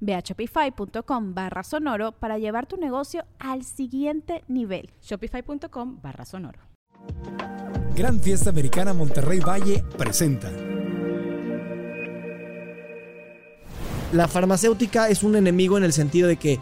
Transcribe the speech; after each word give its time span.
Ve 0.00 0.14
a 0.14 0.20
shopify.com 0.20 1.34
barra 1.34 1.62
sonoro 1.62 2.12
para 2.12 2.38
llevar 2.38 2.66
tu 2.66 2.76
negocio 2.76 3.24
al 3.38 3.64
siguiente 3.64 4.44
nivel. 4.48 4.90
Shopify.com 5.02 6.00
barra 6.02 6.24
sonoro. 6.24 6.60
Gran 7.94 8.20
Fiesta 8.20 8.50
Americana 8.50 8.92
Monterrey 8.92 9.40
Valle 9.40 9.82
presenta. 9.96 10.50
La 14.12 14.26
farmacéutica 14.26 15.08
es 15.08 15.22
un 15.22 15.36
enemigo 15.36 15.76
en 15.76 15.84
el 15.84 15.92
sentido 15.92 16.28
de 16.28 16.36
que 16.36 16.58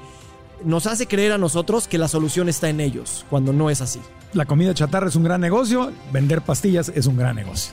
nos 0.65 0.87
hace 0.87 1.07
creer 1.07 1.33
a 1.33 1.39
nosotros 1.39 1.87
que 1.87 1.99
la 1.99 2.09
solución 2.09 2.49
está 2.49 2.69
en 2.69 2.81
ellos, 2.81 3.25
cuando 3.31 3.53
no 3.53 3.71
es 3.71 3.81
así. 3.81 4.01
La 4.33 4.45
comida 4.45 4.75
chatarra 4.75 5.09
es 5.09 5.17
un 5.17 5.25
gran 5.25 5.41
negocio, 5.41 5.93
vender 6.13 6.43
pastillas 6.43 6.93
es 6.95 7.07
un 7.07 7.17
gran 7.17 7.37
negocio. 7.37 7.73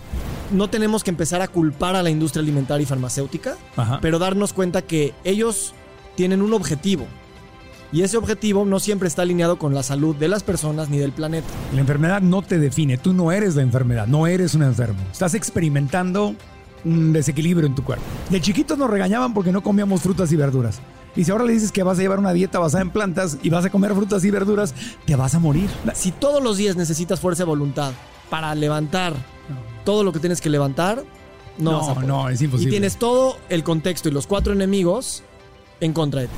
No 0.52 0.70
tenemos 0.70 1.04
que 1.04 1.10
empezar 1.10 1.42
a 1.42 1.48
culpar 1.48 1.96
a 1.96 2.04
la 2.04 2.10
industria 2.10 2.42
alimentaria 2.42 2.84
y 2.84 2.86
farmacéutica, 2.86 3.56
Ajá. 3.76 4.00
pero 4.02 4.20
darnos 4.20 4.54
cuenta 4.54 4.82
que 4.82 5.14
ellos 5.24 5.74
tienen 6.16 6.42
un 6.42 6.54
objetivo. 6.54 7.06
Y 7.92 8.02
ese 8.02 8.18
objetivo 8.18 8.66
no 8.66 8.80
siempre 8.80 9.08
está 9.08 9.22
alineado 9.22 9.58
con 9.60 9.74
la 9.76 9.84
salud 9.84 10.16
de 10.16 10.28
las 10.28 10.42
personas 10.42 10.90
ni 10.90 10.98
del 10.98 11.12
planeta. 11.12 11.48
La 11.74 11.82
enfermedad 11.82 12.22
no 12.22 12.42
te 12.42 12.58
define, 12.58 12.98
tú 12.98 13.14
no 13.14 13.32
eres 13.32 13.56
la 13.56 13.62
enfermedad, 13.62 14.08
no 14.08 14.26
eres 14.26 14.56
un 14.56 14.64
enfermo. 14.64 15.00
Estás 15.12 15.36
experimentando 15.36 16.36
un 16.86 17.14
desequilibrio 17.14 17.68
en 17.68 17.76
tu 17.76 17.84
cuerpo. 17.84 18.04
De 18.30 18.42
chiquitos 18.42 18.78
nos 18.78 18.90
regañaban 18.90 19.34
porque 19.34 19.52
no 19.52 19.62
comíamos 19.62 20.02
frutas 20.02 20.32
y 20.32 20.36
verduras. 20.36 20.80
Y 21.16 21.24
si 21.26 21.32
ahora 21.32 21.44
le 21.44 21.54
dices 21.54 21.72
que 21.72 21.84
vas 21.84 22.00
a 22.00 22.02
llevar 22.02 22.20
una 22.20 22.34
dieta 22.34 22.58
basada 22.60 22.82
en 22.82 22.90
plantas 22.90 23.38
y 23.44 23.50
vas 23.50 23.64
a 23.66 23.70
comer 23.70 23.94
frutas 23.94 24.24
y 24.26 24.32
verduras, 24.32 24.74
te 25.06 25.16
vas 25.16 25.36
a 25.36 25.40
morir. 25.40 25.70
Si 25.94 26.12
todos 26.12 26.42
los 26.42 26.58
días 26.58 26.76
necesitas 26.76 27.20
fuerza 27.20 27.44
de 27.44 27.50
voluntad 27.50 27.92
para 28.30 28.54
levantar 28.56 29.14
todo 29.86 30.04
lo 30.04 30.12
que 30.12 30.20
tienes 30.20 30.42
que 30.42 30.50
levantar, 30.50 31.04
no, 31.60 31.72
No, 31.72 31.80
vas 31.82 31.90
a 31.90 31.94
poder. 31.94 32.08
no, 32.10 32.30
es 32.30 32.42
imposible. 32.42 32.70
Y 32.70 32.72
tienes 32.72 32.98
todo 32.98 33.38
el 33.50 33.64
contexto 33.64 34.10
y 34.10 34.12
los 34.12 34.26
cuatro 34.26 34.54
enemigos 34.54 35.22
en 35.82 35.94
contra 35.94 36.22
de 36.22 36.28
ti. 36.28 36.34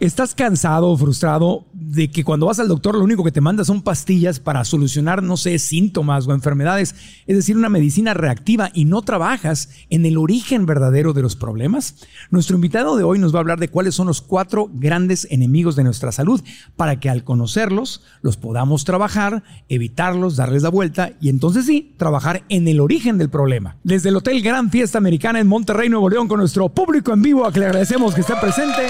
¿Estás 0.00 0.34
cansado 0.34 0.88
o 0.88 0.96
frustrado 0.96 1.66
de 1.74 2.10
que 2.10 2.24
cuando 2.24 2.46
vas 2.46 2.58
al 2.58 2.68
doctor 2.68 2.94
lo 2.94 3.04
único 3.04 3.22
que 3.22 3.32
te 3.32 3.42
manda 3.42 3.66
son 3.66 3.82
pastillas 3.82 4.40
para 4.40 4.64
solucionar, 4.64 5.22
no 5.22 5.36
sé, 5.36 5.58
síntomas 5.58 6.26
o 6.26 6.32
enfermedades? 6.32 6.94
Es 7.26 7.36
decir, 7.36 7.54
una 7.54 7.68
medicina 7.68 8.14
reactiva 8.14 8.70
y 8.72 8.86
no 8.86 9.02
trabajas 9.02 9.68
en 9.90 10.06
el 10.06 10.16
origen 10.16 10.64
verdadero 10.64 11.12
de 11.12 11.20
los 11.20 11.36
problemas. 11.36 11.96
Nuestro 12.30 12.56
invitado 12.56 12.96
de 12.96 13.04
hoy 13.04 13.18
nos 13.18 13.34
va 13.34 13.40
a 13.40 13.42
hablar 13.42 13.58
de 13.58 13.68
cuáles 13.68 13.94
son 13.94 14.06
los 14.06 14.22
cuatro 14.22 14.70
grandes 14.72 15.28
enemigos 15.30 15.76
de 15.76 15.84
nuestra 15.84 16.12
salud 16.12 16.40
para 16.76 16.98
que 16.98 17.10
al 17.10 17.22
conocerlos 17.22 18.02
los 18.22 18.38
podamos 18.38 18.86
trabajar, 18.86 19.44
evitarlos, 19.68 20.34
darles 20.34 20.62
la 20.62 20.70
vuelta 20.70 21.12
y 21.20 21.28
entonces 21.28 21.66
sí, 21.66 21.94
trabajar 21.98 22.42
en 22.48 22.68
el 22.68 22.80
origen 22.80 23.18
del 23.18 23.28
problema. 23.28 23.76
Desde 23.84 24.08
el 24.08 24.16
Hotel 24.16 24.40
Gran 24.40 24.70
Fiesta 24.70 24.96
Americana 24.96 25.40
en 25.40 25.46
Monterrey, 25.46 25.90
Nuevo 25.90 26.08
León, 26.08 26.26
con 26.26 26.40
nuestro 26.40 26.70
público 26.70 27.12
en 27.12 27.20
vivo 27.20 27.44
a 27.44 27.52
que 27.52 27.60
le 27.60 27.66
agradecemos 27.66 28.14
que 28.14 28.22
esté 28.22 28.32
presente. 28.40 28.86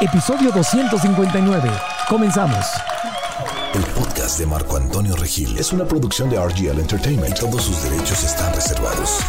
Episodio 0.00 0.50
259. 0.52 1.70
Comenzamos. 2.06 2.66
El 3.72 3.82
podcast 3.94 4.38
de 4.38 4.44
Marco 4.44 4.76
Antonio 4.76 5.16
Regil 5.16 5.56
es 5.58 5.72
una 5.72 5.86
producción 5.86 6.28
de 6.28 6.38
RGL 6.38 6.80
Entertainment 6.80 7.38
todos 7.38 7.62
sus 7.62 7.82
derechos 7.82 8.22
están 8.22 8.52
reservados. 8.52 9.20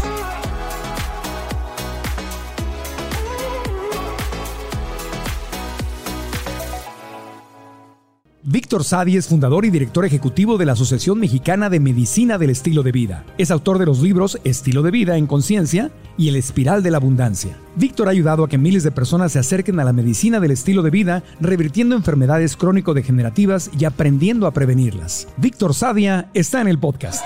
Víctor 8.50 8.86
Sadi 8.86 9.18
es 9.18 9.28
fundador 9.28 9.66
y 9.66 9.70
director 9.70 10.06
ejecutivo 10.06 10.58
de 10.58 10.66
la 10.66 10.72
Asociación 10.72 11.20
Mexicana 11.20 11.70
de 11.70 11.82
Medicina 11.82 12.38
del 12.38 12.52
Estilo 12.52 12.82
de 12.82 12.94
Vida. 12.94 13.26
Es 13.38 13.52
autor 13.52 13.78
de 13.78 13.86
los 13.86 14.00
libros 14.00 14.40
Estilo 14.46 14.84
de 14.84 14.92
Vida 14.92 15.18
en 15.18 15.28
Conciencia 15.28 15.92
y 16.18 16.30
El 16.30 16.38
Espiral 16.38 16.82
de 16.82 16.90
la 16.90 16.96
Abundancia. 16.96 17.58
Víctor 17.76 18.08
ha 18.08 18.12
ayudado 18.12 18.46
a 18.46 18.48
que 18.48 18.58
miles 18.58 18.84
de 18.84 18.92
personas 18.92 19.34
se 19.34 19.40
acerquen 19.40 19.82
a 19.82 19.84
la 19.84 19.92
medicina 19.92 20.40
del 20.40 20.52
estilo 20.52 20.82
de 20.82 20.92
vida, 20.92 21.24
revirtiendo 21.42 21.98
enfermedades 21.98 22.56
crónico-degenerativas 22.56 23.70
y 23.78 23.84
aprendiendo 23.84 24.48
a 24.48 24.52
prevenirlas. 24.52 25.28
Víctor 25.36 25.74
Sadia 25.74 26.30
está 26.34 26.62
en 26.62 26.70
el 26.70 26.80
podcast. 26.80 27.26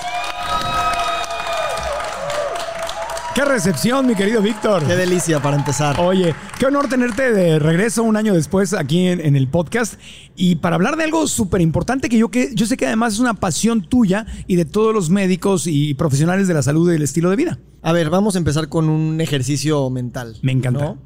¡Qué 3.34 3.46
recepción, 3.46 4.06
mi 4.08 4.14
querido 4.16 4.42
Víctor! 4.42 4.86
Qué 4.86 4.96
delicia 4.96 5.42
para 5.42 5.56
empezar. 5.56 5.98
Oye, 6.02 6.36
qué 6.60 6.66
honor 6.66 6.90
tenerte 6.90 7.32
de 7.32 7.60
regreso 7.60 8.04
un 8.04 8.18
año 8.18 8.34
después 8.34 8.74
aquí 8.74 9.08
en, 9.08 9.22
en 9.22 9.38
el 9.38 9.48
podcast 9.48 9.94
y 10.36 10.56
para 10.56 10.76
hablar 10.76 10.98
de 10.98 11.06
algo 11.06 11.26
súper 11.28 11.62
importante 11.62 12.10
que 12.10 12.18
yo, 12.18 12.30
que 12.30 12.50
yo 12.54 12.66
sé 12.66 12.76
que 12.76 12.88
además 12.88 13.14
es 13.14 13.20
una 13.20 13.34
pasión 13.36 13.84
tuya 13.88 14.26
y 14.48 14.58
de 14.58 14.66
todos 14.66 14.94
los 14.94 15.10
médicos 15.10 15.66
y 15.66 15.94
profesionales 15.94 16.50
de 16.50 16.54
la 16.56 16.62
salud 16.62 16.90
y 16.90 16.94
del 16.94 17.04
estilo 17.04 17.30
de 17.30 17.38
vida. 17.38 17.60
A 17.82 17.94
ver, 17.94 18.10
vamos 18.10 18.36
a 18.36 18.38
empezar 18.38 18.68
con 18.68 18.90
un 18.90 19.22
ejercicio 19.22 19.90
mental. 19.90 20.38
Me 20.42 20.52
encanta. 20.52 20.84
¿no? 20.84 20.98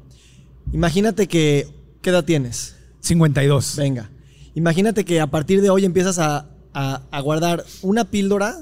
Imagínate 0.72 1.28
que... 1.28 1.68
¿Qué 2.02 2.10
edad 2.10 2.24
tienes? 2.24 2.74
52. 3.00 3.76
Venga. 3.76 4.10
Imagínate 4.54 5.04
que 5.04 5.20
a 5.20 5.28
partir 5.28 5.60
de 5.62 5.70
hoy 5.70 5.84
empiezas 5.84 6.18
a, 6.18 6.48
a- 6.74 7.02
a 7.10 7.20
guardar 7.20 7.64
una 7.82 8.04
píldora 8.04 8.56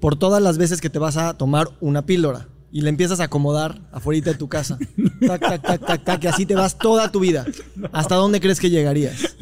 por 0.00 0.16
todas 0.16 0.42
las 0.42 0.58
veces 0.58 0.80
que 0.80 0.90
te 0.90 0.98
vas 0.98 1.16
a 1.16 1.34
tomar 1.34 1.68
una 1.80 2.02
píldora. 2.06 2.48
Y 2.76 2.80
le 2.80 2.88
empiezas 2.88 3.20
a 3.20 3.24
acomodar 3.24 3.80
afuera 3.92 4.20
de 4.20 4.34
tu 4.34 4.48
casa. 4.48 4.76
Tac, 5.24 5.40
tac, 5.40 5.62
tac, 5.62 5.86
tac, 5.86 6.04
tac, 6.04 6.24
y 6.24 6.26
así 6.26 6.44
te 6.44 6.56
vas 6.56 6.76
toda 6.76 7.12
tu 7.12 7.20
vida. 7.20 7.46
¿Hasta 7.92 8.16
dónde 8.16 8.40
crees 8.40 8.58
que 8.58 8.68
llegarías? 8.68 9.36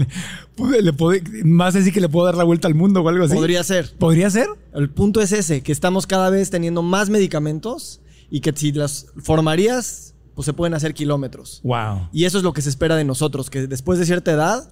Pude- 0.54 0.82
Le 0.82 0.92
puede- 0.92 1.22
más 1.42 1.72
decir 1.72 1.94
que 1.94 2.00
le 2.02 2.10
puedo 2.10 2.26
dar 2.26 2.36
la 2.36 2.44
vuelta 2.44 2.68
al 2.68 2.74
mundo 2.74 3.00
o 3.00 3.08
algo 3.08 3.24
así. 3.24 3.34
Podría 3.34 3.64
ser. 3.64 3.94
¿Podría 3.98 4.28
ser? 4.28 4.48
El 4.74 4.90
punto 4.90 5.22
es 5.22 5.32
ese, 5.32 5.62
que 5.62 5.72
estamos 5.72 6.06
cada 6.06 6.28
vez 6.28 6.50
teniendo 6.50 6.82
más 6.82 7.08
medicamentos 7.08 8.02
y 8.30 8.40
que 8.40 8.52
si 8.54 8.70
las 8.70 9.06
formarías, 9.22 10.12
pues 10.34 10.44
se 10.44 10.52
pueden 10.52 10.74
hacer 10.74 10.92
kilómetros. 10.92 11.60
Wow. 11.64 12.10
Y 12.12 12.24
eso 12.24 12.36
es 12.36 12.44
lo 12.44 12.52
que 12.52 12.60
se 12.60 12.68
espera 12.68 12.96
de 12.96 13.04
nosotros, 13.04 13.48
que 13.48 13.66
después 13.66 13.98
de 13.98 14.04
cierta 14.04 14.30
edad, 14.32 14.70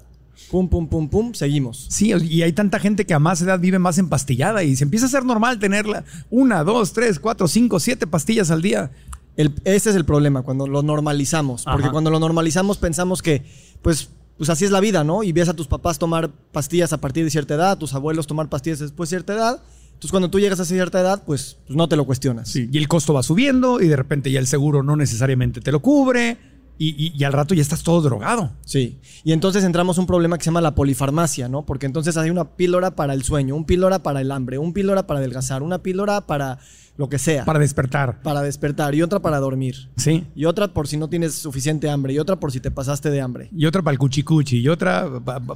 pum, 0.50 0.68
pum, 0.68 0.88
pum, 0.88 1.08
pum, 1.08 1.34
seguimos. 1.34 1.86
Sí, 1.90 2.12
y 2.28 2.42
hay 2.42 2.52
tanta 2.52 2.78
gente 2.78 3.06
que 3.06 3.14
a 3.14 3.18
más 3.18 3.40
edad 3.42 3.58
vive 3.60 3.78
más 3.78 3.98
empastillada 3.98 4.62
y 4.64 4.76
se 4.76 4.84
empieza 4.84 5.06
a 5.06 5.08
ser 5.08 5.24
normal 5.24 5.58
tenerla 5.58 6.04
una, 6.30 6.64
dos, 6.64 6.92
tres, 6.92 7.18
cuatro, 7.18 7.48
cinco, 7.48 7.80
siete 7.80 8.06
pastillas 8.06 8.50
al 8.50 8.62
día. 8.62 8.90
El- 9.36 9.54
ese 9.64 9.90
es 9.90 9.96
el 9.96 10.04
problema, 10.04 10.42
cuando 10.42 10.66
lo 10.66 10.82
normalizamos. 10.82 11.64
Porque 11.64 11.84
Ajá. 11.84 11.92
cuando 11.92 12.10
lo 12.10 12.18
normalizamos 12.18 12.78
pensamos 12.78 13.22
que, 13.22 13.44
pues, 13.82 14.10
pues 14.36 14.50
así 14.50 14.64
es 14.64 14.70
la 14.70 14.80
vida, 14.80 15.04
¿no? 15.04 15.22
Y 15.22 15.32
ves 15.32 15.48
a 15.48 15.54
tus 15.54 15.66
papás 15.66 15.98
tomar 15.98 16.30
pastillas 16.52 16.92
a 16.92 16.98
partir 17.00 17.24
de 17.24 17.30
cierta 17.30 17.54
edad, 17.54 17.72
a 17.72 17.78
tus 17.78 17.94
abuelos 17.94 18.26
tomar 18.26 18.48
pastillas 18.48 18.78
después 18.80 19.08
de 19.10 19.16
cierta 19.16 19.34
edad. 19.34 19.62
Entonces 19.92 20.10
cuando 20.12 20.30
tú 20.30 20.40
llegas 20.40 20.58
a 20.60 20.64
cierta 20.64 20.98
edad, 21.00 21.22
pues, 21.26 21.58
pues 21.66 21.76
no 21.76 21.86
te 21.88 21.94
lo 21.96 22.06
cuestionas. 22.06 22.48
Sí, 22.48 22.68
y 22.72 22.78
el 22.78 22.88
costo 22.88 23.12
va 23.12 23.22
subiendo 23.22 23.82
y 23.82 23.86
de 23.88 23.96
repente 23.96 24.30
ya 24.30 24.40
el 24.40 24.46
seguro 24.46 24.82
no 24.82 24.96
necesariamente 24.96 25.60
te 25.60 25.70
lo 25.72 25.80
cubre 25.80 26.38
y, 26.80 26.88
y- 27.06 27.12
y 27.16 27.24
al 27.24 27.32
rato 27.32 27.54
ya 27.54 27.62
estás 27.62 27.82
todo 27.82 28.00
drogado. 28.00 28.50
Sí. 28.64 28.98
Y 29.22 29.32
entonces 29.32 29.62
entramos 29.64 29.98
a 29.98 30.00
un 30.00 30.06
problema 30.06 30.38
que 30.38 30.44
se 30.44 30.48
llama 30.50 30.62
la 30.62 30.74
polifarmacia, 30.74 31.48
¿no? 31.48 31.66
Porque 31.66 31.84
entonces 31.86 32.16
hay 32.16 32.30
una 32.30 32.56
píldora 32.56 32.96
para 32.96 33.12
el 33.14 33.22
sueño, 33.22 33.54
un 33.54 33.66
píldora 33.66 34.02
para 34.02 34.20
el 34.22 34.32
hambre, 34.32 34.56
un 34.58 34.72
píldora 34.72 35.06
para 35.06 35.18
adelgazar, 35.20 35.62
una 35.62 35.78
píldora 35.82 36.22
para 36.26 36.58
lo 36.96 37.08
que 37.08 37.18
sea, 37.18 37.44
Para 37.46 37.58
despertar. 37.58 38.20
para 38.22 38.42
despertar 38.42 38.94
y 38.94 39.00
otra 39.02 39.20
para 39.20 39.38
dormir. 39.38 39.90
Sí. 39.96 40.26
Y 40.34 40.44
otra 40.46 40.68
por 40.68 40.86
si 40.88 40.96
no 40.98 41.08
tienes 41.08 41.34
suficiente 41.34 41.88
hambre 41.88 42.12
y 42.12 42.18
otra 42.18 42.36
por 42.36 42.52
si 42.52 42.60
te 42.60 42.70
pasaste 42.70 43.10
de 43.10 43.20
hambre. 43.22 43.48
Y 43.56 43.64
otra 43.66 43.80
para 43.82 43.92
el 43.92 43.98
cuchicuchi 43.98 44.58
y 44.58 44.68
otra 44.68 45.08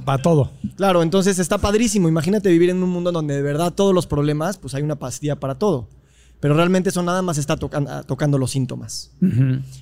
para 0.05 0.21
todo. 0.21 0.51
Claro, 0.75 1.03
entonces 1.03 1.37
está 1.37 1.57
padrísimo. 1.59 2.07
Imagínate 2.07 2.49
vivir 2.49 2.69
en 2.71 2.81
un 2.81 2.89
mundo 2.89 3.11
donde 3.11 3.35
de 3.35 3.41
verdad 3.43 3.73
todos 3.73 3.93
los 3.93 4.07
problemas, 4.07 4.57
pues 4.57 4.73
hay 4.75 4.81
una 4.83 4.95
pastilla 4.95 5.39
para 5.39 5.55
todo. 5.59 5.87
Pero 6.39 6.53
realmente 6.53 6.89
eso 6.89 7.01
nada 7.01 7.21
más 7.21 7.37
está 7.37 7.57
ah, 7.73 8.03
tocando 8.05 8.37
los 8.37 8.51
síntomas. 8.51 9.11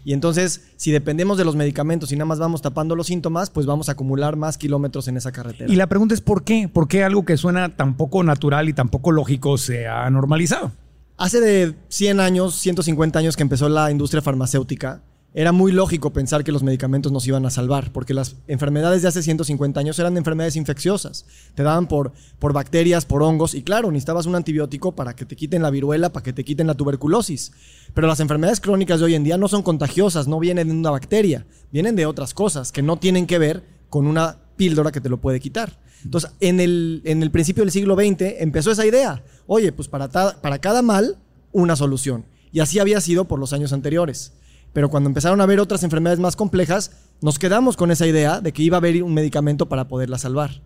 Y 0.05 0.13
entonces, 0.13 0.61
si 0.77 0.91
dependemos 0.91 1.37
de 1.37 1.45
los 1.45 1.55
medicamentos 1.55 2.11
y 2.11 2.15
nada 2.15 2.25
más 2.25 2.39
vamos 2.39 2.61
tapando 2.61 2.95
los 2.95 3.07
síntomas, 3.07 3.49
pues 3.49 3.65
vamos 3.65 3.89
a 3.89 3.93
acumular 3.93 4.35
más 4.35 4.57
kilómetros 4.57 5.07
en 5.07 5.17
esa 5.17 5.31
carretera. 5.31 5.71
Y 5.71 5.75
la 5.75 5.87
pregunta 5.87 6.13
es 6.13 6.21
¿por 6.21 6.43
qué? 6.43 6.69
¿Por 6.71 6.87
qué 6.87 7.03
algo 7.03 7.25
que 7.25 7.37
suena 7.37 7.75
tan 7.75 7.97
poco 7.97 8.23
natural 8.23 8.69
y 8.69 8.73
tan 8.73 8.89
poco 8.89 9.11
lógico 9.11 9.57
se 9.57 9.87
ha 9.87 10.09
normalizado? 10.09 10.71
Hace 11.17 11.39
de 11.39 11.75
100 11.89 12.19
años, 12.19 12.55
150 12.55 13.19
años 13.19 13.35
que 13.35 13.43
empezó 13.43 13.69
la 13.69 13.91
industria 13.91 14.21
farmacéutica, 14.21 15.01
era 15.35 15.51
muy 15.51 15.71
lógico 15.71 16.13
pensar 16.13 16.43
que 16.43 16.51
los 16.51 16.61
medicamentos 16.61 17.11
nos 17.11 17.25
iban 17.25 17.45
a 17.47 17.49
salvar, 17.49 17.91
porque 17.91 18.13
las 18.13 18.35
enfermedades 18.47 19.01
de 19.01 19.07
hace 19.07 19.23
150 19.23 19.79
años 19.79 19.97
eran 19.97 20.15
enfermedades 20.15 20.55
infecciosas. 20.55 21.25
Te 21.55 21.63
daban 21.63 21.87
por, 21.87 22.11
por 22.37 22.53
bacterias, 22.53 23.05
por 23.05 23.23
hongos, 23.23 23.55
y 23.55 23.63
claro, 23.63 23.89
necesitabas 23.89 24.27
un 24.27 24.35
antibiótico 24.35 24.91
para 24.91 25.15
que 25.15 25.25
te 25.25 25.35
quiten 25.35 25.63
la 25.63 25.71
viruela, 25.71 26.13
para 26.13 26.23
que 26.23 26.33
te 26.33 26.43
quiten 26.45 26.67
la 26.67 26.75
tuberculosis. 26.75 27.51
Pero 27.95 28.07
las 28.07 28.19
enfermedades 28.19 28.59
crónicas 28.59 28.99
de 28.99 29.05
hoy 29.05 29.15
en 29.15 29.23
día 29.23 29.37
no 29.39 29.47
son 29.47 29.63
contagiosas, 29.63 30.27
no 30.27 30.39
vienen 30.39 30.67
de 30.67 30.75
una 30.75 30.91
bacteria, 30.91 31.47
vienen 31.71 31.95
de 31.95 32.05
otras 32.05 32.35
cosas 32.35 32.71
que 32.71 32.83
no 32.83 32.97
tienen 32.97 33.25
que 33.25 33.39
ver 33.39 33.63
con 33.89 34.05
una 34.05 34.37
píldora 34.55 34.91
que 34.91 35.01
te 35.01 35.09
lo 35.09 35.19
puede 35.19 35.39
quitar. 35.39 35.79
Entonces, 36.03 36.31
en 36.41 36.59
el, 36.59 37.01
en 37.05 37.23
el 37.23 37.31
principio 37.31 37.63
del 37.63 37.71
siglo 37.71 37.95
XX 37.95 38.39
empezó 38.39 38.69
esa 38.71 38.85
idea. 38.85 39.23
Oye, 39.47 39.71
pues 39.71 39.87
para, 39.87 40.09
para 40.09 40.59
cada 40.59 40.83
mal, 40.83 41.17
una 41.51 41.75
solución. 41.75 42.25
Y 42.51 42.59
así 42.59 42.77
había 42.77 43.01
sido 43.01 43.25
por 43.25 43.39
los 43.39 43.51
años 43.51 43.73
anteriores. 43.73 44.33
Pero 44.73 44.89
cuando 44.89 45.07
empezaron 45.09 45.39
a 45.39 45.43
haber 45.43 45.59
otras 45.59 45.83
enfermedades 45.83 46.19
más 46.19 46.35
complejas, 46.35 46.91
nos 47.21 47.39
quedamos 47.39 47.77
con 47.77 47.91
esa 47.91 48.07
idea 48.07 48.41
de 48.41 48.51
que 48.51 48.63
iba 48.63 48.77
a 48.77 48.79
haber 48.79 49.01
un 49.03 49.13
medicamento 49.13 49.69
para 49.69 49.87
poderla 49.87 50.17
salvar. 50.17 50.61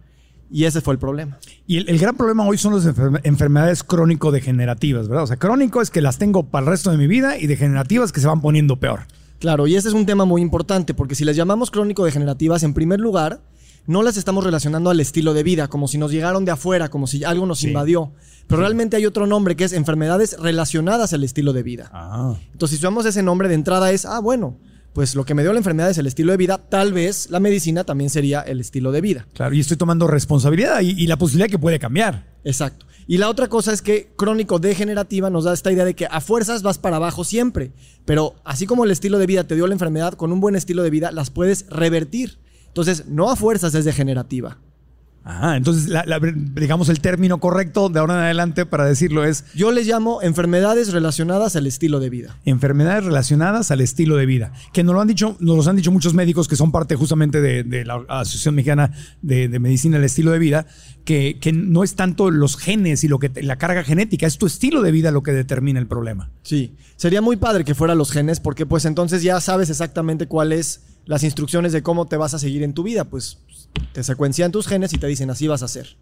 Y 0.49 0.63
ese 0.63 0.79
fue 0.79 0.93
el 0.93 0.99
problema. 0.99 1.37
Y 1.67 1.75
el, 1.77 1.89
el 1.89 1.99
gran 1.99 2.15
problema 2.15 2.47
hoy 2.47 2.57
son 2.57 2.73
las 2.73 2.85
enfer- 2.85 3.19
enfermedades 3.25 3.83
crónico-degenerativas, 3.83 5.09
¿verdad? 5.09 5.25
O 5.25 5.27
sea, 5.27 5.35
crónico 5.35 5.81
es 5.81 5.91
que 5.91 5.99
las 6.01 6.17
tengo 6.17 6.43
para 6.43 6.65
el 6.65 6.71
resto 6.71 6.89
de 6.89 6.97
mi 6.97 7.05
vida 7.07 7.37
y 7.37 7.47
degenerativas 7.47 8.13
que 8.13 8.21
se 8.21 8.27
van 8.27 8.39
poniendo 8.41 8.79
peor. 8.79 9.01
Claro, 9.39 9.67
y 9.67 9.75
ese 9.75 9.89
es 9.89 9.93
un 9.93 10.05
tema 10.05 10.23
muy 10.25 10.41
importante, 10.41 10.93
porque 10.93 11.15
si 11.15 11.25
las 11.25 11.35
llamamos 11.35 11.69
crónico-degenerativas, 11.69 12.63
en 12.63 12.73
primer 12.73 12.99
lugar, 13.01 13.41
no 13.87 14.03
las 14.03 14.17
estamos 14.17 14.43
relacionando 14.43 14.89
al 14.89 14.99
estilo 14.99 15.33
de 15.33 15.43
vida, 15.43 15.67
como 15.67 15.87
si 15.87 15.97
nos 15.97 16.11
llegaron 16.11 16.45
de 16.45 16.51
afuera, 16.51 16.89
como 16.89 17.07
si 17.07 17.23
algo 17.23 17.45
nos 17.45 17.59
Sí. 17.59 17.67
invadió. 17.69 18.11
Pero 18.47 18.61
realmente 18.61 18.95
hay 18.97 19.05
otro 19.05 19.25
nombre 19.25 19.55
que 19.55 19.63
es 19.63 19.73
enfermedades 19.73 20.37
relacionadas 20.39 21.13
al 21.13 21.23
estilo 21.23 21.53
de 21.53 21.63
vida. 21.63 21.89
Ah. 21.93 22.35
Entonces, 22.51 22.77
si 22.77 22.85
usamos 22.85 23.05
ese 23.05 23.23
nombre 23.23 23.47
de 23.47 23.55
entrada 23.55 23.91
es, 23.91 24.05
ah, 24.05 24.19
bueno, 24.19 24.57
pues 24.93 25.15
lo 25.15 25.25
que 25.25 25.33
me 25.33 25.41
dio 25.43 25.51
la 25.53 25.59
enfermedad 25.59 25.89
es 25.89 25.97
el 25.97 26.07
estilo 26.07 26.31
de 26.31 26.37
vida, 26.37 26.57
tal 26.57 26.91
vez 26.93 27.29
la 27.29 27.39
medicina 27.39 27.83
también 27.83 28.09
sería 28.09 28.41
el 28.41 28.59
estilo 28.59 28.91
de 28.91 29.01
vida. 29.01 29.27
Claro, 29.33 29.53
y 29.53 29.59
estoy 29.59 29.77
tomando 29.77 30.07
responsabilidad 30.07 30.81
y, 30.81 30.91
y 30.91 31.07
la 31.07 31.17
posibilidad 31.17 31.49
que 31.49 31.59
puede 31.59 31.77
cambiar. 31.79 32.25
Exacto. 32.43 32.85
Y 33.09 33.17
la 33.19 33.29
otra 33.29 33.47
cosa 33.47 33.71
es 33.71 33.81
que 33.81 34.11
crónico 34.17 34.59
degenerativa 34.59 35.29
nos 35.29 35.45
da 35.45 35.53
esta 35.53 35.71
idea 35.71 35.85
de 35.85 35.93
que 35.95 36.07
a 36.09 36.19
fuerzas 36.19 36.61
vas 36.61 36.77
para 36.77 36.97
abajo 36.97 37.23
siempre. 37.23 37.71
Pero 38.05 38.35
así 38.43 38.65
como 38.65 38.83
el 38.83 38.91
estilo 38.91 39.17
de 39.17 39.27
vida 39.27 39.45
te 39.45 39.55
dio 39.55 39.65
la 39.67 39.73
enfermedad, 39.73 40.13
con 40.15 40.31
un 40.33 40.41
buen 40.41 40.55
estilo 40.55 40.83
de 40.83 40.89
vida 40.89 41.11
las 41.11 41.29
puedes 41.29 41.67
revertir. 41.69 42.39
Entonces, 42.77 43.07
no 43.07 43.31
a 43.31 43.35
fuerzas 43.35 43.73
es 43.73 43.85
degenerativa. 43.85 44.57
Ajá, 45.23 45.57
entonces, 45.57 45.89
la- 45.89 46.05
la- 46.05 46.21
digamos, 46.21 46.87
el 46.87 47.01
término 47.01 47.39
correcto 47.41 47.89
de 47.89 47.99
ahora 47.99 48.13
en 48.13 48.19
adelante 48.21 48.65
para 48.65 48.85
decirlo 48.85 49.25
es 49.25 49.43
Yo 49.53 49.71
les 49.73 49.85
llamo 49.85 50.21
enfermedades 50.21 50.93
relacionadas 50.93 51.57
al 51.57 51.67
estilo 51.67 51.99
de 51.99 52.09
vida. 52.09 52.37
enfermedades 52.45 53.03
relacionadas 53.03 53.69
al 53.71 53.81
estilo 53.81 54.15
de 54.15 54.25
vida, 54.25 54.53
que 54.71 54.85
nos 54.85 54.95
lo 54.95 55.01
han 55.01 55.07
dicho, 55.09 55.35
nos 55.41 55.57
los 55.57 55.67
han 55.67 55.75
dicho 55.75 55.91
muchos 55.91 56.13
médicos 56.13 56.47
que 56.47 56.55
son 56.55 56.71
parte 56.71 56.95
justamente 56.95 57.41
de, 57.41 57.63
de 57.65 57.83
la 57.83 58.05
Asociación 58.07 58.55
Mexicana 58.55 58.93
de, 59.21 59.49
de 59.49 59.59
Medicina 59.59 59.97
del 59.97 60.05
Estilo 60.05 60.31
de 60.31 60.39
Vida, 60.39 60.65
que, 61.03 61.39
que 61.41 61.51
no 61.51 61.83
es 61.83 61.95
tanto 61.95 62.31
los 62.31 62.55
genes 62.55 63.03
y 63.03 63.09
lo 63.09 63.19
que 63.19 63.27
te- 63.27 63.43
la 63.43 63.57
carga 63.57 63.83
genética, 63.83 64.27
es 64.27 64.37
tu 64.37 64.45
estilo 64.45 64.81
de 64.81 64.91
vida 64.91 65.11
lo 65.11 65.23
que 65.23 65.33
determina 65.33 65.79
el 65.79 65.87
problema. 65.87 66.29
Sí, 66.43 66.73
sería 66.95 67.21
muy 67.21 67.35
padre 67.35 67.65
que 67.65 67.75
fuera 67.75 67.95
los 67.95 68.11
genes 68.11 68.39
porque 68.39 68.65
pues 68.65 68.85
entonces 68.85 69.23
ya 69.23 69.41
sabes 69.41 69.69
exactamente 69.69 70.27
cuáles 70.27 70.83
las 71.07 71.23
instrucciones 71.23 71.71
de 71.73 71.81
cómo 71.81 72.05
te 72.05 72.15
vas 72.17 72.33
a 72.35 72.39
seguir 72.39 72.61
en 72.63 72.73
tu 72.73 72.83
vida. 72.83 73.05
Pues 73.05 73.39
te 73.93 74.03
secuencian 74.03 74.51
tus 74.51 74.67
genes 74.67 74.93
y 74.93 74.97
te 74.97 75.07
dicen 75.07 75.29
así 75.29 75.47
vas 75.47 75.61
a 75.63 75.65
hacer. 75.65 75.97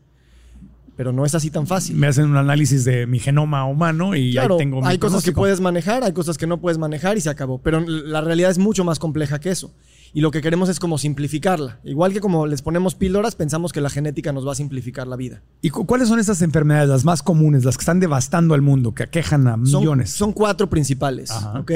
Pero 0.98 1.12
no 1.12 1.26
es 1.26 1.36
así 1.36 1.50
tan 1.52 1.68
fácil. 1.68 1.98
Me 1.98 2.08
hacen 2.08 2.26
un 2.26 2.38
análisis 2.38 2.86
de 2.86 3.06
mi 3.06 3.20
genoma 3.20 3.66
humano 3.66 4.16
y 4.16 4.32
Claro, 4.32 4.54
ahí 4.56 4.60
tengo 4.60 4.82
mi 4.82 4.88
hay 4.88 4.98
cosas 4.98 5.24
que 5.26 5.34
puedes 5.34 5.60
manejar, 5.60 6.04
hay 6.06 6.14
cosas 6.14 6.38
que 6.38 6.48
no 6.48 6.62
puedes 6.62 6.78
manejar 6.78 7.18
y 7.18 7.22
se 7.22 7.30
acabó. 7.30 7.58
Pero 7.60 7.82
la 7.82 8.22
realidad 8.22 8.50
es 8.50 8.58
mucho 8.60 8.86
más 8.86 8.98
compleja 8.98 9.40
que 9.40 9.50
eso. 9.50 9.74
Y 10.14 10.22
lo 10.22 10.32
que 10.32 10.42
queremos 10.42 10.70
es 10.70 10.80
como 10.80 10.98
simplificarla. 10.98 11.80
Igual 11.84 12.14
que 12.14 12.22
como 12.22 12.48
les 12.48 12.62
ponemos 12.62 12.96
píldoras, 12.96 13.36
pensamos 13.36 13.74
que 13.74 13.82
la 13.82 13.90
genética 13.90 14.32
nos 14.32 14.48
va 14.48 14.54
a 14.54 14.56
simplificar 14.56 15.06
la 15.08 15.18
vida. 15.18 15.42
¿Y 15.62 15.70
cu- 15.72 15.86
cuáles 15.86 16.08
son 16.08 16.20
estas 16.20 16.42
enfermedades, 16.42 16.88
las 16.88 17.04
más 17.04 17.22
comunes, 17.22 17.66
las 17.66 17.76
que 17.78 17.82
están 17.82 18.00
devastando 18.00 18.54
al 18.54 18.62
mundo, 18.62 18.94
que 18.94 19.04
aquejan 19.04 19.46
a 19.50 19.56
Son, 19.66 19.82
millones? 19.82 20.12
son 20.12 20.32
cuatro 20.32 20.70
principales, 20.70 21.32
Ajá. 21.32 21.60
¿ok? 21.60 21.72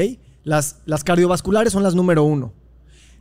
Las, 0.46 0.78
las 0.86 1.04
cardiovasculares 1.04 1.74
son 1.74 1.84
las 1.84 1.94
número 1.96 2.24
uno. 2.24 2.54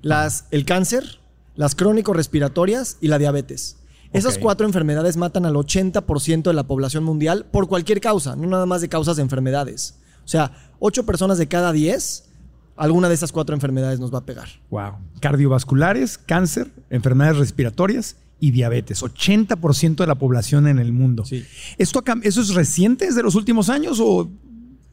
Las, 0.02 0.46
el 0.50 0.64
cáncer, 0.64 1.20
las 1.54 1.74
crónico-respiratorias 1.74 2.98
y 3.00 3.08
la 3.08 3.18
diabetes. 3.18 3.76
Esas 4.12 4.38
cuatro 4.38 4.66
enfermedades 4.66 5.16
matan 5.16 5.44
al 5.44 5.54
80% 5.54 6.42
de 6.42 6.52
la 6.54 6.66
población 6.66 7.04
mundial 7.04 7.46
por 7.50 7.68
cualquier 7.68 8.00
causa, 8.00 8.36
no 8.36 8.46
nada 8.46 8.64
más 8.64 8.80
de 8.80 8.88
causas 8.88 9.16
de 9.16 9.22
enfermedades. 9.22 9.98
O 10.24 10.28
sea, 10.28 10.72
8 10.78 11.04
personas 11.04 11.36
de 11.36 11.46
cada 11.46 11.72
10, 11.72 12.28
alguna 12.76 13.08
de 13.08 13.14
esas 13.14 13.32
cuatro 13.32 13.54
enfermedades 13.54 14.00
nos 14.00 14.12
va 14.12 14.18
a 14.18 14.24
pegar. 14.24 14.48
Wow. 14.70 14.94
Cardiovasculares, 15.20 16.16
cáncer, 16.16 16.70
enfermedades 16.90 17.38
respiratorias 17.38 18.16
y 18.40 18.52
diabetes. 18.52 19.02
80% 19.02 19.96
de 19.96 20.06
la 20.06 20.14
población 20.14 20.68
en 20.68 20.78
el 20.78 20.92
mundo. 20.92 21.24
Sí. 21.24 21.44
¿Esto, 21.76 22.02
¿Eso 22.22 22.40
es 22.40 22.54
reciente, 22.54 23.06
es 23.06 23.14
de 23.14 23.22
los 23.22 23.34
últimos 23.34 23.68
años 23.68 23.98
o 24.00 24.30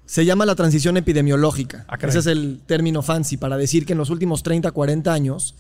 Se 0.06 0.26
llama 0.26 0.46
la 0.46 0.56
transición 0.56 0.98
epidemiológica. 0.98 1.86
Ah. 1.88 1.98
Ese 2.02 2.20
es 2.20 2.28
el 2.28 2.62
término 2.66 3.02
fancy 3.02 3.38
para 3.38 3.58
decir 3.58 3.86
que 3.86 3.94
en 3.94 4.00
los 4.00 4.10
últimos 4.10 4.44
30, 4.44 4.72
40 4.72 5.12
años, 5.12 5.56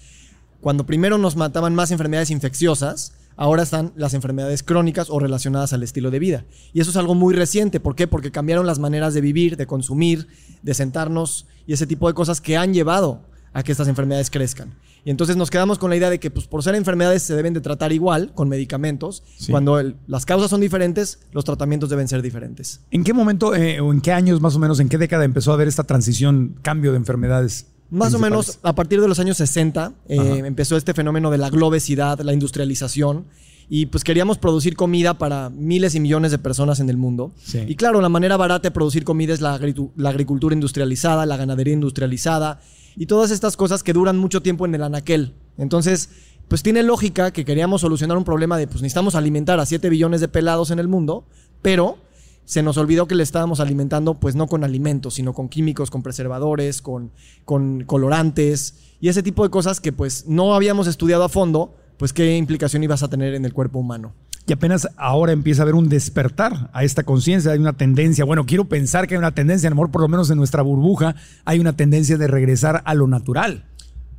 cuando 0.61 0.85
primero 0.85 1.17
nos 1.17 1.35
mataban 1.35 1.75
más 1.75 1.91
enfermedades 1.91 2.29
infecciosas, 2.29 3.13
ahora 3.37 3.63
están 3.63 3.91
las 3.95 4.13
enfermedades 4.13 4.63
crónicas 4.63 5.09
o 5.09 5.19
relacionadas 5.19 5.73
al 5.73 5.83
estilo 5.83 6.11
de 6.11 6.19
vida. 6.19 6.45
Y 6.73 6.81
eso 6.81 6.91
es 6.91 6.97
algo 6.97 7.15
muy 7.15 7.33
reciente. 7.33 7.79
¿Por 7.79 7.95
qué? 7.95 8.07
Porque 8.07 8.31
cambiaron 8.31 8.65
las 8.65 8.79
maneras 8.79 9.13
de 9.13 9.21
vivir, 9.21 9.57
de 9.57 9.67
consumir, 9.67 10.27
de 10.61 10.73
sentarnos 10.73 11.47
y 11.67 11.73
ese 11.73 11.87
tipo 11.87 12.07
de 12.07 12.13
cosas 12.13 12.41
que 12.41 12.57
han 12.57 12.73
llevado 12.73 13.21
a 13.53 13.63
que 13.63 13.71
estas 13.71 13.87
enfermedades 13.87 14.29
crezcan. 14.29 14.73
Y 15.05 15.11
entonces 15.11 15.37
nos 15.37 15.49
quedamos 15.51 15.77
con 15.77 15.91
la 15.91 15.95
idea 15.95 16.09
de 16.09 16.19
que 16.19 16.31
pues, 16.31 16.47
por 16.47 16.63
ser 16.63 16.73
enfermedades 16.75 17.21
se 17.21 17.35
deben 17.35 17.53
de 17.53 17.61
tratar 17.61 17.93
igual, 17.93 18.33
con 18.33 18.49
medicamentos. 18.49 19.23
Sí. 19.37 19.51
Cuando 19.51 19.79
el- 19.79 19.95
las 20.07 20.25
causas 20.25 20.49
son 20.49 20.59
diferentes, 20.61 21.19
los 21.31 21.45
tratamientos 21.45 21.89
deben 21.91 22.07
ser 22.07 22.21
diferentes. 22.23 22.81
en 22.91 23.03
qué 23.03 23.13
momento 23.13 23.53
eh, 23.55 23.79
o 23.79 23.93
en 23.93 24.01
qué 24.01 24.11
años 24.11 24.41
más 24.41 24.55
o 24.55 24.59
menos, 24.59 24.79
en 24.79 24.89
qué 24.89 24.97
década 24.97 25.23
empezó 25.23 25.51
a 25.51 25.53
haber 25.53 25.67
esta 25.67 25.83
transición, 25.83 26.55
cambio 26.63 26.91
de 26.91 26.97
enfermedades? 26.97 27.67
Más 27.91 28.15
o 28.15 28.19
menos 28.19 28.57
a 28.63 28.73
partir 28.73 28.99
de 28.99 29.07
los 29.07 29.19
años 29.19 29.37
60 29.37 29.93
eh, 30.09 30.41
empezó 30.43 30.75
este 30.75 30.95
fenómeno 30.95 31.29
de 31.29 31.37
la 31.37 31.51
globesidad, 31.51 32.19
la 32.21 32.33
industrialización. 32.33 33.25
Y 33.69 33.87
pues 33.87 34.03
queríamos 34.03 34.37
producir 34.37 34.75
comida 34.75 35.17
para 35.17 35.49
miles 35.49 35.95
y 35.95 35.99
millones 35.99 36.29
de 36.31 36.37
personas 36.39 36.79
en 36.79 36.89
el 36.89 36.97
mundo. 36.97 37.33
Sí. 37.43 37.59
Y 37.67 37.75
claro, 37.75 37.99
la 38.01 38.09
manera 38.09 38.37
barata 38.37 38.67
de 38.69 38.71
producir 38.71 39.03
comida 39.03 39.33
es 39.33 39.41
la 39.41 39.53
agricultura 39.55 40.53
industrializada, 40.53 41.25
la 41.25 41.35
ganadería 41.37 41.73
industrializada 41.73 42.59
y 42.95 43.05
todas 43.05 43.31
estas 43.31 43.57
cosas 43.57 43.83
que 43.83 43.93
duran 43.93 44.17
mucho 44.17 44.41
tiempo 44.41 44.65
en 44.65 44.75
el 44.75 44.83
anaquel. 44.83 45.33
Entonces, 45.57 46.09
pues 46.47 46.63
tiene 46.63 46.83
lógica 46.83 47.31
que 47.31 47.45
queríamos 47.45 47.81
solucionar 47.81 48.17
un 48.17 48.23
problema 48.23 48.57
de 48.57 48.67
pues 48.67 48.81
necesitamos 48.81 49.15
alimentar 49.15 49.59
a 49.59 49.65
7 49.65 49.89
billones 49.89 50.21
de 50.21 50.27
pelados 50.27 50.71
en 50.71 50.79
el 50.79 50.87
mundo, 50.87 51.25
pero 51.61 51.97
se 52.45 52.61
nos 52.61 52.77
olvidó 52.77 53.07
que 53.07 53.15
le 53.15 53.23
estábamos 53.23 53.59
alimentando 53.59 54.13
pues 54.15 54.35
no 54.35 54.47
con 54.47 54.63
alimentos, 54.63 55.15
sino 55.15 55.33
con 55.33 55.49
químicos, 55.49 55.89
con 55.89 56.03
preservadores, 56.03 56.81
con, 56.81 57.11
con 57.43 57.83
colorantes 57.85 58.75
y 59.01 59.09
ese 59.09 59.23
tipo 59.23 59.43
de 59.43 59.49
cosas 59.49 59.81
que 59.81 59.91
pues 59.91 60.25
no 60.27 60.53
habíamos 60.53 60.87
estudiado 60.87 61.23
a 61.23 61.29
fondo, 61.29 61.75
pues 61.97 62.13
qué 62.13 62.37
implicación 62.37 62.83
ibas 62.83 63.03
a 63.03 63.09
tener 63.09 63.33
en 63.33 63.45
el 63.45 63.53
cuerpo 63.53 63.79
humano. 63.79 64.13
Y 64.47 64.53
apenas 64.53 64.87
ahora 64.97 65.31
empieza 65.31 65.61
a 65.61 65.63
haber 65.63 65.75
un 65.75 65.89
despertar 65.89 66.69
a 66.71 66.83
esta 66.83 67.03
conciencia, 67.03 67.51
hay 67.51 67.59
una 67.59 67.73
tendencia, 67.73 68.25
bueno, 68.25 68.45
quiero 68.45 68.65
pensar 68.65 69.07
que 69.07 69.15
hay 69.15 69.19
una 69.19 69.33
tendencia, 69.33 69.67
a 69.67 69.71
lo 69.71 69.75
mejor 69.75 69.91
por 69.91 70.01
lo 70.01 70.07
menos 70.07 70.29
en 70.29 70.37
nuestra 70.37 70.61
burbuja, 70.61 71.15
hay 71.45 71.59
una 71.59 71.75
tendencia 71.75 72.17
de 72.17 72.27
regresar 72.27 72.83
a 72.85 72.93
lo 72.93 73.07
natural. 73.07 73.65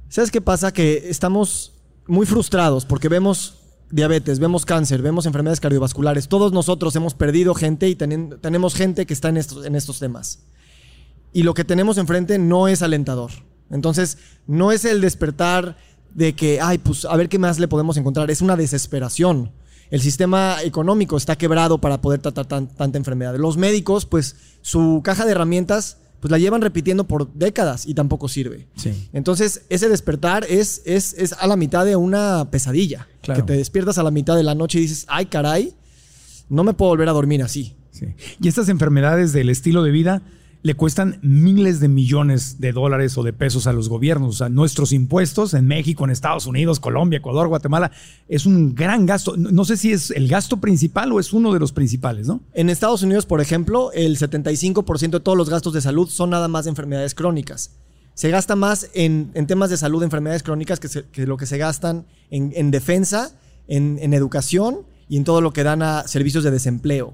¿Sabes 0.08 0.30
qué 0.30 0.40
pasa? 0.40 0.72
Que 0.72 1.08
estamos 1.10 1.74
muy 2.08 2.26
frustrados 2.26 2.84
porque 2.84 3.08
vemos 3.08 3.58
diabetes, 3.90 4.38
vemos 4.38 4.64
cáncer, 4.66 5.02
vemos 5.02 5.26
enfermedades 5.26 5.60
cardiovasculares. 5.60 6.28
Todos 6.28 6.52
nosotros 6.52 6.94
hemos 6.96 7.14
perdido 7.14 7.54
gente 7.54 7.88
y 7.88 7.94
tenemos 7.94 8.74
gente 8.74 9.06
que 9.06 9.14
está 9.14 9.28
en 9.28 9.36
estos, 9.36 9.64
en 9.64 9.76
estos 9.76 9.98
temas. 9.98 10.40
Y 11.32 11.42
lo 11.42 11.54
que 11.54 11.64
tenemos 11.64 11.98
enfrente 11.98 12.38
no 12.38 12.68
es 12.68 12.82
alentador. 12.82 13.30
Entonces, 13.70 14.18
no 14.46 14.72
es 14.72 14.84
el 14.84 15.00
despertar 15.00 15.76
de 16.14 16.34
que, 16.34 16.60
ay, 16.60 16.78
pues 16.78 17.04
a 17.04 17.14
ver 17.16 17.28
qué 17.28 17.38
más 17.38 17.58
le 17.58 17.68
podemos 17.68 17.96
encontrar. 17.96 18.30
Es 18.30 18.40
una 18.40 18.56
desesperación. 18.56 19.52
El 19.90 20.00
sistema 20.00 20.56
económico 20.64 21.16
está 21.16 21.36
quebrado 21.36 21.78
para 21.80 22.00
poder 22.00 22.20
tratar 22.20 22.46
tan- 22.46 22.68
tanta 22.68 22.98
enfermedad. 22.98 23.36
Los 23.36 23.56
médicos, 23.56 24.04
pues 24.06 24.36
su 24.62 25.00
caja 25.04 25.24
de 25.24 25.32
herramientas, 25.32 25.98
pues 26.20 26.30
la 26.30 26.38
llevan 26.38 26.60
repitiendo 26.62 27.04
por 27.06 27.32
décadas 27.34 27.86
y 27.86 27.94
tampoco 27.94 28.28
sirve. 28.28 28.66
Sí. 28.76 29.08
Entonces, 29.12 29.62
ese 29.68 29.88
despertar 29.88 30.44
es, 30.48 30.82
es, 30.86 31.14
es 31.14 31.34
a 31.34 31.46
la 31.46 31.56
mitad 31.56 31.84
de 31.84 31.94
una 31.96 32.48
pesadilla. 32.50 33.06
Claro. 33.22 33.40
Que 33.44 33.46
te 33.52 33.58
despiertas 33.58 33.98
a 33.98 34.02
la 34.02 34.10
mitad 34.10 34.34
de 34.36 34.42
la 34.42 34.54
noche 34.54 34.78
y 34.78 34.82
dices, 34.82 35.04
ay, 35.08 35.26
caray, 35.26 35.74
no 36.48 36.64
me 36.64 36.72
puedo 36.72 36.90
volver 36.90 37.08
a 37.08 37.12
dormir 37.12 37.42
así. 37.42 37.74
Sí. 37.92 38.06
Y 38.40 38.48
estas 38.48 38.68
enfermedades 38.68 39.32
del 39.32 39.50
estilo 39.50 39.82
de 39.82 39.90
vida 39.90 40.22
le 40.62 40.74
cuestan 40.74 41.18
miles 41.22 41.78
de 41.78 41.86
millones 41.88 42.60
de 42.60 42.72
dólares 42.72 43.16
o 43.18 43.22
de 43.22 43.32
pesos 43.32 43.66
a 43.68 43.72
los 43.72 43.88
gobiernos. 43.88 44.28
O 44.34 44.38
sea, 44.38 44.48
nuestros 44.48 44.92
impuestos 44.92 45.54
en 45.54 45.66
México, 45.66 46.04
en 46.04 46.10
Estados 46.10 46.46
Unidos, 46.46 46.80
Colombia, 46.80 47.18
Ecuador, 47.18 47.46
Guatemala, 47.48 47.92
es 48.28 48.46
un 48.46 48.74
gran 48.74 49.06
gasto. 49.06 49.36
No 49.36 49.64
sé 49.64 49.76
si 49.76 49.92
es 49.92 50.10
el 50.10 50.26
gasto 50.28 50.56
principal 50.56 51.12
o 51.12 51.20
es 51.20 51.32
uno 51.32 51.52
de 51.52 51.60
los 51.60 51.72
principales, 51.72 52.26
¿no? 52.26 52.40
En 52.52 52.68
Estados 52.68 53.02
Unidos, 53.02 53.26
por 53.26 53.40
ejemplo, 53.40 53.92
el 53.92 54.18
75% 54.18 55.10
de 55.10 55.20
todos 55.20 55.38
los 55.38 55.48
gastos 55.50 55.72
de 55.72 55.80
salud 55.80 56.08
son 56.08 56.30
nada 56.30 56.48
más 56.48 56.64
de 56.64 56.70
enfermedades 56.70 57.14
crónicas. 57.14 57.70
Se 58.14 58.30
gasta 58.30 58.56
más 58.56 58.88
en, 58.94 59.30
temas 59.46 59.70
de 59.70 59.76
salud, 59.76 60.02
enfermedades 60.02 60.42
crónicas, 60.42 60.80
que, 60.80 60.88
se- 60.88 61.04
lo 61.26 61.36
que 61.36 61.46
se 61.46 61.58
gastan 61.58 62.06
en, 62.30 62.52
en 62.56 62.70
defensa, 62.70 63.30
en, 63.68 63.98
en 64.00 64.14
educación 64.14 64.78
y 65.08 65.18
en 65.18 65.24
todo 65.24 65.40
lo 65.42 65.52
que 65.52 65.62
dan 65.62 65.82
a 65.82 66.08
servicios 66.08 66.42
de 66.42 66.50
desempleo. 66.50 67.12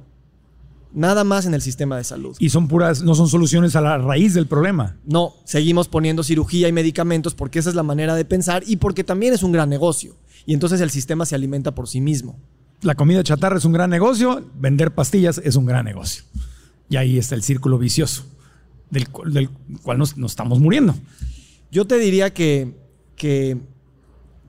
Nada 0.95 1.25
más 1.25 1.47
en 1.47 1.55
el 1.55 1.63
sistema 1.63 1.97
de 1.97 2.05
salud. 2.05 2.37
Y 2.39 2.51
son 2.51 2.69
puras, 2.69 3.03
no 3.03 3.15
son 3.15 3.29
soluciones 3.29 3.77
a 3.77 3.81
la 3.81 3.97
raíz 3.99 4.35
del 4.35 4.47
problema. 4.47 4.97
No, 5.07 5.35
seguimos 5.45 5.89
poniendo 5.89 6.23
cirugía 6.23 6.69
y 6.69 6.73
medicamentos 6.73 7.35
porque 7.35 7.59
esa 7.61 7.71
es 7.71 7.75
la 7.75 7.83
manera 7.83 8.15
de 8.15 8.25
pensar 8.27 8.63
y 8.67 8.77
porque 8.77 9.03
también 9.03 9.33
es 9.33 9.43
un 9.43 9.53
gran 9.53 9.71
negocio. 9.71 10.17
Y 10.45 10.53
entonces 10.55 10.81
el 10.83 10.91
sistema 10.91 11.25
se 11.25 11.35
alimenta 11.35 11.75
por 11.75 11.89
sí 11.89 12.01
mismo. 12.01 12.39
La 12.83 12.95
comida 12.95 13.23
chatarra 13.23 13.57
es 13.59 13.65
un 13.65 13.73
gran 13.73 13.89
negocio, 13.91 14.45
vender 14.59 14.93
pastillas 14.93 15.41
es 15.43 15.57
un 15.57 15.65
gran 15.67 15.85
negocio. 15.85 16.25
Y 16.91 16.97
ahí 16.97 17.17
está 17.17 17.35
el 17.37 17.43
círculo 17.43 17.79
vicioso 17.79 18.25
del, 18.91 19.09
cu- 19.09 19.25
del 19.31 19.49
cual 19.83 19.97
nos, 19.99 20.17
nos 20.19 20.33
estamos 20.33 20.59
muriendo. 20.61 20.95
Yo 21.71 21.87
te 21.87 21.99
diría 21.99 22.35
que, 22.35 22.77
que 23.17 23.57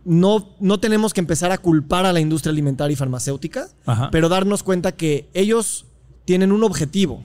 no, 0.03 0.49
no 0.59 0.79
tenemos 0.79 1.13
que 1.13 1.21
empezar 1.21 1.51
a 1.51 1.57
culpar 1.57 2.05
a 2.05 2.11
la 2.11 2.19
industria 2.19 2.51
alimentaria 2.51 2.93
y 2.93 2.97
farmacéutica, 2.97 3.69
Ajá. 3.85 4.09
pero 4.11 4.27
darnos 4.27 4.63
cuenta 4.63 4.91
que 4.91 5.29
ellos 5.33 5.85
tienen 6.25 6.51
un 6.51 6.63
objetivo. 6.63 7.23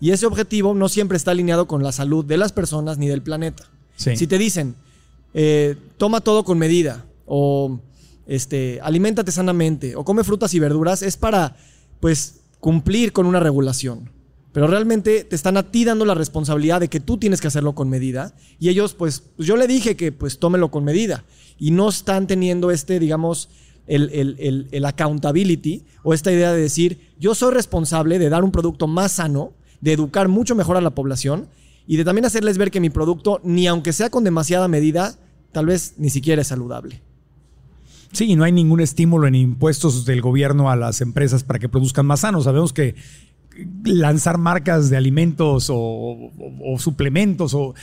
Y 0.00 0.10
ese 0.10 0.26
objetivo 0.26 0.74
no 0.74 0.88
siempre 0.88 1.16
está 1.16 1.30
alineado 1.30 1.66
con 1.66 1.82
la 1.82 1.92
salud 1.92 2.24
de 2.24 2.36
las 2.36 2.52
personas 2.52 2.98
ni 2.98 3.08
del 3.08 3.22
planeta. 3.22 3.64
Sí. 3.96 4.16
Si 4.16 4.26
te 4.26 4.38
dicen, 4.38 4.74
eh, 5.34 5.76
toma 5.96 6.20
todo 6.20 6.44
con 6.44 6.58
medida, 6.58 7.04
o 7.26 7.78
este, 8.26 8.80
aliméntate 8.82 9.32
sanamente, 9.32 9.96
o 9.96 10.04
come 10.04 10.24
frutas 10.24 10.54
y 10.54 10.58
verduras, 10.58 11.02
es 11.02 11.16
para, 11.16 11.56
pues, 12.00 12.40
cumplir 12.60 13.12
con 13.12 13.26
una 13.26 13.40
regulación. 13.40 14.10
Pero 14.52 14.66
realmente 14.66 15.24
te 15.24 15.34
están 15.34 15.56
a 15.56 15.70
ti 15.70 15.84
dando 15.84 16.04
la 16.04 16.14
responsabilidad 16.14 16.80
de 16.80 16.88
que 16.88 17.00
tú 17.00 17.16
tienes 17.16 17.40
que 17.40 17.48
hacerlo 17.48 17.74
con 17.74 17.88
medida. 17.88 18.34
Y 18.58 18.68
ellos, 18.68 18.94
pues, 18.94 19.22
pues 19.36 19.48
yo 19.48 19.56
le 19.56 19.66
dije 19.66 19.96
que, 19.96 20.12
pues, 20.12 20.38
tómelo 20.38 20.70
con 20.70 20.84
medida. 20.84 21.24
Y 21.58 21.70
no 21.70 21.88
están 21.88 22.26
teniendo 22.26 22.70
este, 22.70 22.98
digamos, 22.98 23.48
el, 23.86 24.10
el- 24.12 24.68
el- 24.70 24.84
accountability 24.84 25.84
o 26.02 26.14
esta 26.14 26.32
idea 26.32 26.52
de 26.52 26.60
decir, 26.62 27.10
yo 27.18 27.34
soy 27.34 27.52
responsable 27.52 28.18
de 28.18 28.28
dar 28.28 28.44
un 28.44 28.52
producto 28.52 28.86
más 28.86 29.12
sano, 29.12 29.52
de 29.80 29.92
educar 29.92 30.28
mucho 30.28 30.54
mejor 30.54 30.76
a 30.76 30.80
la 30.80 30.90
población 30.90 31.48
y 31.86 31.96
de 31.96 32.04
también 32.04 32.24
hacerles 32.24 32.58
ver 32.58 32.70
que 32.70 32.80
mi 32.80 32.90
producto, 32.90 33.40
ni 33.42 33.66
aunque 33.66 33.92
sea 33.92 34.10
con 34.10 34.22
demasiada 34.24 34.68
medida, 34.68 35.14
tal 35.50 35.66
vez 35.66 35.94
ni 35.98 36.10
siquiera 36.10 36.42
es 36.42 36.48
saludable. 36.48 37.02
Sí, 38.12 38.30
y 38.30 38.36
no 38.36 38.44
hay 38.44 38.52
ningún 38.52 38.80
estímulo 38.80 39.26
en 39.26 39.34
impuestos 39.34 40.04
del 40.04 40.20
gobierno 40.20 40.70
a 40.70 40.76
las 40.76 41.00
empresas 41.00 41.44
para 41.44 41.58
que 41.58 41.68
produzcan 41.68 42.06
más 42.06 42.20
sanos. 42.20 42.44
Sabemos 42.44 42.72
que 42.72 42.94
lanzar 43.84 44.38
marcas 44.38 44.90
de 44.90 44.96
alimentos 44.96 45.68
o, 45.70 45.76
o- 45.76 46.78
suplementos 46.78 47.52
o 47.54 47.74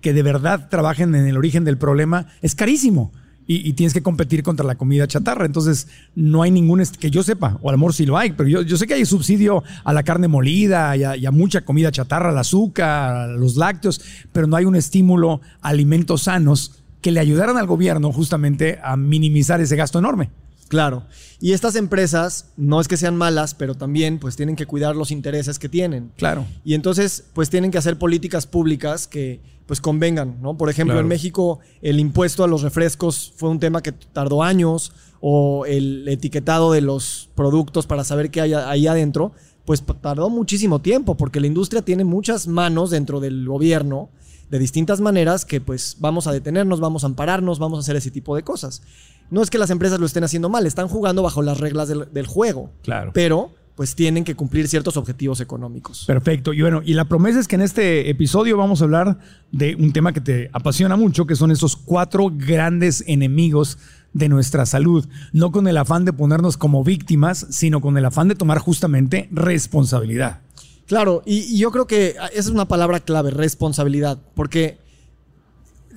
que 0.00 0.12
de 0.12 0.22
verdad 0.22 0.68
trabajen 0.70 1.14
en 1.14 1.26
el 1.26 1.36
origen 1.36 1.64
del 1.64 1.78
problema 1.78 2.26
es 2.42 2.54
carísimo. 2.54 3.12
Y, 3.48 3.74
tienes 3.74 3.94
que 3.94 4.02
competir 4.02 4.42
contra 4.42 4.66
la 4.66 4.74
comida 4.74 5.06
chatarra. 5.06 5.46
Entonces, 5.46 5.86
no 6.16 6.42
hay 6.42 6.50
ningún, 6.50 6.82
que 6.98 7.10
yo 7.12 7.22
sepa, 7.22 7.58
o 7.62 7.68
a 7.68 7.72
lo 7.72 7.78
mejor 7.78 7.94
sí 7.94 8.04
lo 8.04 8.18
hay, 8.18 8.32
pero 8.32 8.48
yo, 8.48 8.62
yo 8.62 8.76
sé 8.76 8.88
que 8.88 8.94
hay 8.94 9.04
subsidio 9.04 9.62
a 9.84 9.92
la 9.92 10.02
carne 10.02 10.26
molida 10.26 10.96
y 10.96 11.04
a, 11.04 11.16
y 11.16 11.26
a 11.26 11.30
mucha 11.30 11.60
comida 11.60 11.92
chatarra, 11.92 12.30
al 12.30 12.38
azúcar, 12.38 12.88
a 12.90 13.26
los 13.28 13.56
lácteos, 13.56 14.00
pero 14.32 14.48
no 14.48 14.56
hay 14.56 14.64
un 14.64 14.74
estímulo 14.74 15.40
a 15.60 15.68
alimentos 15.68 16.22
sanos 16.22 16.82
que 17.00 17.12
le 17.12 17.20
ayudaran 17.20 17.56
al 17.56 17.66
gobierno 17.66 18.10
justamente 18.12 18.80
a 18.82 18.96
minimizar 18.96 19.60
ese 19.60 19.76
gasto 19.76 20.00
enorme. 20.00 20.30
Claro. 20.68 21.04
Y 21.40 21.52
estas 21.52 21.76
empresas 21.76 22.46
no 22.56 22.80
es 22.80 22.88
que 22.88 22.96
sean 22.96 23.16
malas, 23.16 23.54
pero 23.54 23.74
también 23.74 24.18
pues 24.18 24.36
tienen 24.36 24.56
que 24.56 24.66
cuidar 24.66 24.96
los 24.96 25.10
intereses 25.10 25.58
que 25.58 25.68
tienen. 25.68 26.10
Claro. 26.16 26.44
Y 26.64 26.74
entonces, 26.74 27.24
pues 27.34 27.50
tienen 27.50 27.70
que 27.70 27.78
hacer 27.78 27.98
políticas 27.98 28.46
públicas 28.46 29.06
que 29.06 29.40
pues 29.66 29.80
convengan, 29.80 30.38
¿no? 30.40 30.56
Por 30.56 30.70
ejemplo, 30.70 30.94
Claro. 30.94 31.00
en 31.04 31.08
México 31.08 31.58
el 31.82 31.98
impuesto 31.98 32.44
a 32.44 32.48
los 32.48 32.62
refrescos 32.62 33.32
fue 33.36 33.48
un 33.48 33.58
tema 33.58 33.82
que 33.82 33.92
tardó 33.92 34.42
años, 34.42 34.92
o 35.20 35.66
el 35.66 36.06
etiquetado 36.08 36.70
de 36.72 36.82
los 36.82 37.30
productos 37.34 37.86
para 37.86 38.04
saber 38.04 38.30
qué 38.30 38.42
hay 38.42 38.54
ahí 38.54 38.86
adentro, 38.86 39.32
pues 39.64 39.82
tardó 40.00 40.30
muchísimo 40.30 40.80
tiempo, 40.80 41.16
porque 41.16 41.40
la 41.40 41.48
industria 41.48 41.82
tiene 41.82 42.04
muchas 42.04 42.46
manos 42.46 42.90
dentro 42.90 43.18
del 43.18 43.46
gobierno 43.46 44.10
de 44.50 44.60
distintas 44.60 45.00
maneras 45.00 45.44
que 45.44 45.60
pues 45.60 45.96
vamos 45.98 46.28
a 46.28 46.32
detenernos, 46.32 46.78
vamos 46.78 47.02
a 47.02 47.08
ampararnos, 47.08 47.58
vamos 47.58 47.78
a 47.78 47.80
hacer 47.80 47.96
ese 47.96 48.12
tipo 48.12 48.36
de 48.36 48.42
cosas. 48.44 48.82
No 49.30 49.42
es 49.42 49.50
que 49.50 49.58
las 49.58 49.70
empresas 49.70 50.00
lo 50.00 50.06
estén 50.06 50.24
haciendo 50.24 50.48
mal, 50.48 50.66
están 50.66 50.88
jugando 50.88 51.22
bajo 51.22 51.42
las 51.42 51.58
reglas 51.58 51.88
del, 51.88 52.06
del 52.12 52.26
juego. 52.26 52.70
Claro. 52.82 53.10
Pero 53.14 53.50
pues 53.76 53.94
tienen 53.94 54.24
que 54.24 54.34
cumplir 54.34 54.68
ciertos 54.68 54.96
objetivos 54.96 55.40
económicos. 55.40 56.04
Perfecto. 56.06 56.54
Y 56.54 56.62
bueno, 56.62 56.80
y 56.82 56.94
la 56.94 57.04
promesa 57.04 57.38
es 57.38 57.46
que 57.46 57.56
en 57.56 57.62
este 57.62 58.08
episodio 58.08 58.56
vamos 58.56 58.80
a 58.80 58.84
hablar 58.84 59.18
de 59.52 59.76
un 59.76 59.92
tema 59.92 60.14
que 60.14 60.22
te 60.22 60.50
apasiona 60.54 60.96
mucho, 60.96 61.26
que 61.26 61.36
son 61.36 61.50
esos 61.50 61.76
cuatro 61.76 62.32
grandes 62.32 63.04
enemigos 63.06 63.76
de 64.14 64.30
nuestra 64.30 64.64
salud. 64.64 65.06
No 65.32 65.52
con 65.52 65.68
el 65.68 65.76
afán 65.76 66.06
de 66.06 66.14
ponernos 66.14 66.56
como 66.56 66.84
víctimas, 66.84 67.46
sino 67.50 67.82
con 67.82 67.98
el 67.98 68.06
afán 68.06 68.28
de 68.28 68.34
tomar 68.34 68.58
justamente 68.60 69.28
responsabilidad. 69.30 70.40
Claro, 70.86 71.22
y, 71.26 71.40
y 71.40 71.58
yo 71.58 71.70
creo 71.70 71.86
que 71.86 72.10
esa 72.10 72.28
es 72.32 72.46
una 72.48 72.68
palabra 72.68 73.00
clave, 73.00 73.30
responsabilidad, 73.30 74.18
porque 74.34 74.78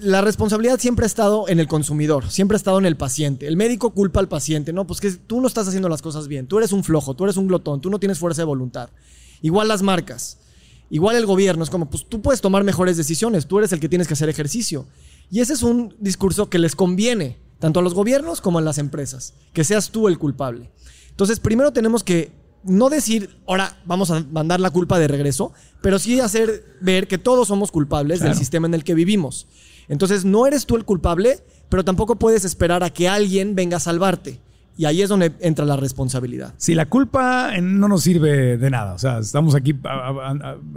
la 0.01 0.22
responsabilidad 0.22 0.79
siempre 0.79 1.06
ha 1.06 1.08
estado 1.08 1.48
en 1.50 1.60
el 1.60 1.68
consumidor, 1.68 2.29
siempre 2.29 2.56
ha 2.56 2.58
estado 2.58 2.79
en 2.79 2.86
el 2.86 2.96
paciente. 2.96 3.48
El 3.48 3.58
médico 3.58 3.91
culpa 3.91 4.20
al 4.20 4.27
paciente, 4.27 4.74
no, 4.74 4.88
pues 4.88 5.01
que 5.01 5.12
tú 5.12 5.41
no 5.41 5.48
estás 5.48 5.68
haciendo 5.68 5.89
las 5.89 6.01
cosas 6.01 6.27
bien, 6.27 6.48
tú 6.48 6.58
eres 6.58 6.72
un 6.72 6.84
flojo, 6.84 7.15
tú 7.15 7.25
eres 7.25 7.38
un 7.38 7.48
glotón, 7.48 7.82
tú 7.82 7.89
no 7.89 8.00
tienes 8.00 8.20
fuerza 8.20 8.41
de 8.41 8.46
voluntad. 8.46 8.89
Igual 9.41 9.68
las 9.68 9.82
marcas, 9.82 10.38
igual 10.89 11.15
el 11.15 11.25
gobierno, 11.25 11.63
es 11.63 11.70
como, 11.70 11.89
pues 11.89 12.06
tú 12.08 12.22
puedes 12.22 12.41
tomar 12.41 12.63
mejores 12.63 12.98
decisiones, 12.98 13.48
tú 13.48 13.60
eres 13.60 13.72
el 13.74 13.79
que 13.79 13.89
tienes 13.89 14.08
que 14.08 14.13
hacer 14.13 14.29
ejercicio. 14.29 14.86
Y 15.32 15.41
ese 15.41 15.53
es 15.53 15.63
un 15.63 15.96
discurso 16.00 16.50
que 16.50 16.60
les 16.60 16.75
conviene, 16.75 17.38
tanto 17.60 17.79
a 17.79 17.84
los 17.84 17.94
gobiernos 17.94 18.41
como 18.41 18.60
a 18.60 18.62
las 18.62 18.77
empresas, 18.77 19.34
que 19.53 19.63
seas 19.63 19.91
tú 19.91 20.08
el 20.08 20.18
culpable. 20.18 20.72
Entonces, 21.10 21.39
primero 21.39 21.74
tenemos 21.74 22.03
que 22.03 22.32
no 22.63 22.89
decir, 22.89 23.38
ahora 23.48 23.77
vamos 23.86 24.12
a 24.12 24.25
mandar 24.32 24.60
la 24.60 24.72
culpa 24.72 25.00
de 25.00 25.08
regreso, 25.08 25.53
pero 25.82 26.00
sí 26.00 26.20
hacer 26.20 26.77
ver 26.82 27.08
que 27.08 27.18
todos 27.18 27.48
somos 27.48 27.72
culpables 27.72 28.20
del 28.22 28.36
sistema 28.36 28.68
en 28.68 28.74
el 28.74 28.84
que 28.84 28.94
vivimos. 28.94 29.48
Entonces, 29.89 30.24
no 30.24 30.46
eres 30.48 30.65
tú 30.65 30.75
el 30.77 30.86
culpable, 30.86 31.39
pero 31.67 31.84
tampoco 31.84 32.15
puedes 32.15 32.46
esperar 32.46 32.84
a 32.84 32.89
que 32.91 33.10
alguien 33.10 33.55
venga 33.55 33.77
a 33.77 33.79
salvarte. 33.81 34.39
Y 34.77 34.86
ahí 34.86 35.01
es 35.01 35.10
donde 35.10 35.34
entra 35.41 35.65
la 35.65 35.75
responsabilidad. 35.75 36.53
Si 36.55 36.74
la 36.74 36.88
culpa 36.88 37.51
no 37.62 37.89
nos 37.89 38.01
sirve 38.03 38.58
de 38.58 38.69
nada, 38.69 38.93
o 38.93 38.98
sea, 38.98 39.19
estamos 39.19 39.53
aquí 39.53 39.74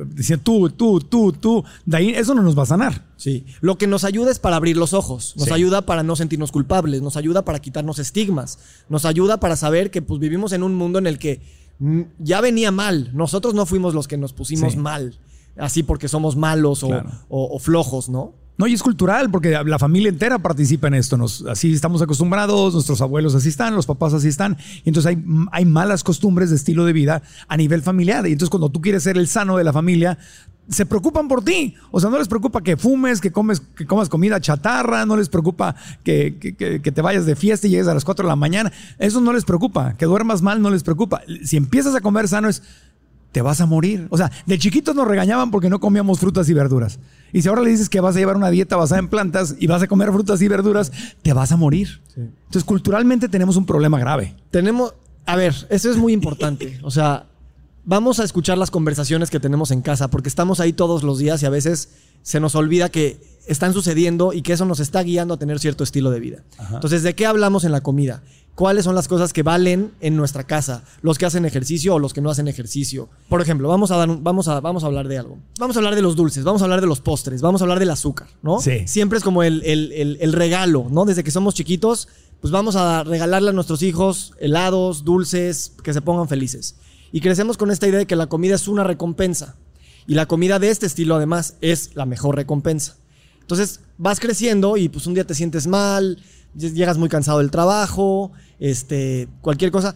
diciendo 0.08 0.42
tú, 0.42 0.70
tú, 0.70 0.98
tú, 1.00 1.32
tú, 1.32 1.64
de 1.86 1.96
ahí 1.96 2.08
eso 2.10 2.34
no 2.34 2.42
nos 2.42 2.58
va 2.58 2.64
a 2.64 2.66
sanar. 2.66 3.04
Sí. 3.16 3.44
Lo 3.60 3.78
que 3.78 3.86
nos 3.86 4.02
ayuda 4.02 4.30
es 4.32 4.38
para 4.40 4.56
abrir 4.56 4.76
los 4.76 4.92
ojos, 4.92 5.34
nos 5.36 5.46
Sí. 5.46 5.52
ayuda 5.54 5.82
para 5.82 6.02
no 6.02 6.16
sentirnos 6.16 6.50
culpables, 6.50 7.00
nos 7.02 7.16
ayuda 7.16 7.44
para 7.44 7.60
quitarnos 7.60 8.00
estigmas, 8.00 8.58
nos 8.88 9.04
ayuda 9.04 9.38
para 9.38 9.54
saber 9.54 9.90
que 9.92 10.02
pues 10.02 10.18
vivimos 10.18 10.52
en 10.52 10.62
un 10.64 10.74
mundo 10.74 10.98
en 10.98 11.06
el 11.06 11.18
que 11.18 11.40
mm, 11.78 12.02
ya 12.18 12.40
venía 12.40 12.70
mal, 12.72 13.10
nosotros 13.14 13.54
no 13.54 13.66
fuimos 13.66 13.94
los 13.94 14.08
que 14.08 14.16
nos 14.16 14.32
pusimos 14.32 14.72
Sí. 14.72 14.78
mal, 14.78 15.18
así 15.56 15.82
porque 15.82 16.08
somos 16.08 16.36
malos 16.36 16.82
o- 16.82 17.02
o 17.28 17.58
flojos, 17.58 18.08
¿no? 18.08 18.34
No, 18.58 18.66
y 18.66 18.74
es 18.74 18.82
cultural, 18.82 19.30
porque 19.30 19.50
la 19.64 19.78
familia 19.78 20.08
entera 20.10 20.38
participa 20.38 20.86
en 20.86 20.94
esto. 20.94 21.16
Nos, 21.16 21.44
así 21.46 21.72
estamos 21.72 22.02
acostumbrados, 22.02 22.74
nuestros 22.74 23.00
abuelos 23.00 23.34
así 23.34 23.48
están, 23.48 23.74
los 23.74 23.86
papás 23.86 24.12
así 24.14 24.28
están. 24.28 24.56
Y 24.84 24.90
entonces 24.90 25.08
hay, 25.16 25.24
hay 25.50 25.64
malas 25.64 26.04
costumbres 26.04 26.50
de 26.50 26.56
estilo 26.56 26.84
de 26.84 26.92
vida 26.92 27.22
a 27.48 27.56
nivel 27.56 27.82
familiar. 27.82 28.26
Y 28.26 28.32
entonces 28.32 28.50
cuando 28.50 28.68
tú 28.70 28.80
quieres 28.80 29.02
ser 29.02 29.16
el 29.16 29.26
sano 29.26 29.56
de 29.56 29.64
la 29.64 29.72
familia, 29.72 30.18
se 30.68 30.86
preocupan 30.86 31.26
por 31.28 31.42
ti. 31.42 31.74
O 31.90 31.98
sea, 31.98 32.08
no 32.10 32.18
les 32.18 32.28
preocupa 32.28 32.62
que 32.62 32.76
fumes, 32.76 33.20
que 33.20 33.32
comes, 33.32 33.60
que 33.60 33.86
comas 33.86 34.08
comida 34.08 34.38
chatarra, 34.38 35.06
no 35.06 35.16
les 35.16 35.28
preocupa 35.28 35.74
que, 36.04 36.36
que- 36.38 36.80
que- 36.80 36.92
te 36.92 37.02
vayas 37.02 37.26
de 37.26 37.34
fiesta 37.34 37.66
y 37.66 37.70
llegues 37.70 37.88
a 37.88 37.94
las 37.94 38.04
4 38.04 38.24
de 38.24 38.28
la 38.28 38.36
mañana. 38.36 38.70
Eso 38.98 39.20
no 39.22 39.32
les 39.32 39.44
preocupa. 39.44 39.94
Que 39.94 40.04
duermas 40.06 40.40
mal 40.42 40.60
no 40.62 40.70
les 40.70 40.82
preocupa. 40.84 41.22
Si 41.42 41.56
empiezas 41.56 41.94
a 41.94 42.00
comer 42.02 42.28
sano 42.28 42.48
es 42.48 42.62
te 43.32 43.42
vas 43.42 43.60
a 43.60 43.66
morir. 43.66 44.06
O 44.10 44.18
sea, 44.18 44.30
de 44.46 44.58
chiquitos 44.58 44.94
nos 44.94 45.08
regañaban 45.08 45.50
porque 45.50 45.70
no 45.70 45.80
comíamos 45.80 46.20
frutas 46.20 46.48
y 46.48 46.54
verduras. 46.54 47.00
Y 47.32 47.42
si 47.42 47.48
ahora 47.48 47.62
le 47.62 47.70
dices 47.70 47.88
que 47.88 48.00
vas 48.00 48.14
a 48.14 48.18
llevar 48.18 48.36
una 48.36 48.50
dieta 48.50 48.76
basada 48.76 48.98
en 48.98 49.08
plantas 49.08 49.56
y 49.58 49.66
vas 49.66 49.82
a 49.82 49.88
comer 49.88 50.12
frutas 50.12 50.40
y 50.42 50.48
verduras, 50.48 50.92
te 51.22 51.32
vas 51.32 51.50
a 51.50 51.56
morir. 51.56 52.02
Entonces, 52.14 52.64
culturalmente 52.64 53.28
tenemos 53.28 53.56
un 53.56 53.64
problema 53.64 53.98
grave. 53.98 54.36
Tenemos, 54.50 54.94
a 55.24 55.34
ver, 55.36 55.54
eso 55.70 55.90
es 55.90 55.96
muy 55.96 56.12
importante. 56.12 56.78
O 56.82 56.90
sea, 56.90 57.26
vamos 57.84 58.20
a 58.20 58.24
escuchar 58.24 58.58
las 58.58 58.70
conversaciones 58.70 59.30
que 59.30 59.40
tenemos 59.40 59.70
en 59.70 59.80
casa, 59.80 60.08
porque 60.08 60.28
estamos 60.28 60.60
ahí 60.60 60.74
todos 60.74 61.02
los 61.02 61.18
días 61.18 61.42
y 61.42 61.46
a 61.46 61.50
veces 61.50 61.88
se 62.22 62.38
nos 62.38 62.54
olvida 62.54 62.90
que 62.90 63.18
están 63.46 63.72
sucediendo 63.72 64.32
y 64.32 64.42
que 64.42 64.52
eso 64.52 64.66
nos 64.66 64.78
está 64.78 65.02
guiando 65.02 65.34
a 65.34 65.38
tener 65.38 65.58
cierto 65.58 65.82
estilo 65.82 66.10
de 66.10 66.20
vida. 66.20 66.44
Entonces, 66.72 67.02
¿de 67.02 67.14
qué 67.14 67.26
hablamos 67.26 67.64
en 67.64 67.72
la 67.72 67.80
comida? 67.80 68.22
Cuáles 68.54 68.84
son 68.84 68.94
las 68.94 69.08
cosas 69.08 69.32
que 69.32 69.42
valen 69.42 69.92
en 70.00 70.16
nuestra 70.16 70.44
casa, 70.44 70.84
los 71.00 71.16
que 71.18 71.24
hacen 71.26 71.44
ejercicio 71.44 71.94
o 71.94 71.98
los 71.98 72.12
que 72.12 72.20
no 72.20 72.30
hacen 72.30 72.48
ejercicio. 72.48 73.08
Por 73.28 73.40
ejemplo, 73.40 73.68
vamos 73.68 73.90
a, 73.90 73.96
dar 73.96 74.10
un- 74.10 74.22
vamos 74.22 74.48
a, 74.48 74.60
vamos 74.60 74.84
a 74.84 74.86
hablar 74.86 75.08
de 75.08 75.18
algo. 75.18 75.38
Vamos 75.58 75.76
a 75.76 75.78
hablar 75.78 75.94
de 75.94 76.02
los 76.02 76.16
dulces, 76.16 76.44
vamos 76.44 76.60
a 76.62 76.64
hablar 76.66 76.80
de 76.80 76.86
los 76.86 77.00
postres, 77.00 77.40
vamos 77.40 77.60
a 77.62 77.64
hablar 77.64 77.78
del 77.78 77.90
azúcar, 77.90 78.28
¿no? 78.42 78.60
Sí. 78.60 78.86
Siempre 78.86 79.18
es 79.18 79.24
como 79.24 79.42
el, 79.42 79.62
el- 79.64 79.92
el- 79.92 80.18
el 80.20 80.32
regalo, 80.32 80.86
¿no? 80.90 81.04
Desde 81.04 81.24
que 81.24 81.30
somos 81.30 81.54
chiquitos, 81.54 82.08
pues 82.40 82.50
vamos 82.50 82.76
a 82.76 83.04
regalarle 83.04 83.50
a 83.50 83.52
nuestros 83.52 83.82
hijos 83.82 84.32
helados, 84.38 85.04
dulces, 85.04 85.72
que 85.82 85.92
se 85.92 86.02
pongan 86.02 86.28
felices. 86.28 86.76
Y 87.12 87.20
crecemos 87.20 87.56
con 87.56 87.70
esta 87.70 87.86
idea 87.88 87.98
de 88.00 88.06
que 88.06 88.16
la 88.16 88.26
comida 88.26 88.54
es 88.56 88.68
una 88.68 88.84
recompensa. 88.84 89.56
Y 90.06 90.14
la 90.14 90.26
comida 90.26 90.58
de 90.58 90.68
este 90.70 90.86
estilo, 90.86 91.14
además, 91.14 91.56
es 91.60 91.90
la 91.94 92.04
mejor 92.06 92.34
recompensa. 92.36 92.96
Entonces 93.40 93.80
vas 93.98 94.18
creciendo 94.18 94.76
y 94.76 94.88
pues 94.88 95.06
un 95.06 95.14
día 95.14 95.24
te 95.24 95.34
sientes 95.34 95.66
mal, 95.66 96.18
llegas 96.54 96.98
muy 96.98 97.08
cansado 97.08 97.38
del 97.38 97.50
trabajo, 97.50 98.32
este, 98.58 99.28
cualquier 99.40 99.70
cosa. 99.70 99.94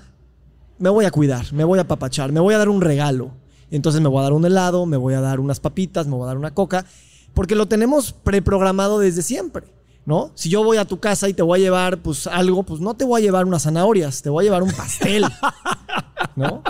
Me 0.79 0.91
voy 0.91 1.05
a 1.05 1.11
cuidar, 1.11 1.53
me 1.53 1.65
voy 1.65 1.79
a 1.79 1.83
apapachar, 1.83 2.33
me 2.33 2.41
voy 2.41 2.55
a 2.55 2.59
dar 2.59 2.69
un 2.69 2.81
regalo. 2.81 3.33
Entonces 3.71 4.01
me 4.01 4.09
voy 4.09 4.21
a 4.21 4.25
dar 4.25 4.33
un 4.33 4.45
helado, 4.45 4.87
me 4.87 4.97
voy 4.97 5.15
a 5.15 5.21
dar 5.21 5.41
unas 5.41 5.61
papitas, 5.61 6.07
me 6.07 6.15
voy 6.15 6.25
a 6.25 6.27
dar 6.27 6.37
una 6.37 6.55
coca, 6.55 6.85
porque 7.35 7.55
lo 7.55 7.67
tenemos 7.67 8.13
preprogramado 8.13 8.99
desde 8.99 9.23
siempre, 9.23 9.67
¿no? 10.05 10.31
Si 10.35 10.49
yo 10.49 10.63
voy 10.63 10.77
a 10.77 10.85
tu 10.85 11.01
casa 11.01 11.29
y 11.29 11.35
te 11.35 11.43
voy 11.43 11.61
a 11.61 11.63
llevar 11.63 11.99
pues 11.99 12.27
algo, 12.27 12.63
pues 12.63 12.81
no 12.81 12.95
te 12.95 13.05
voy 13.05 13.21
a 13.21 13.25
llevar 13.25 13.45
unas 13.45 13.65
zanahorias, 13.65 14.23
te 14.23 14.31
voy 14.31 14.43
a 14.43 14.47
llevar 14.47 14.63
un 14.63 14.71
pastel, 14.71 15.25
¿no? 16.37 16.63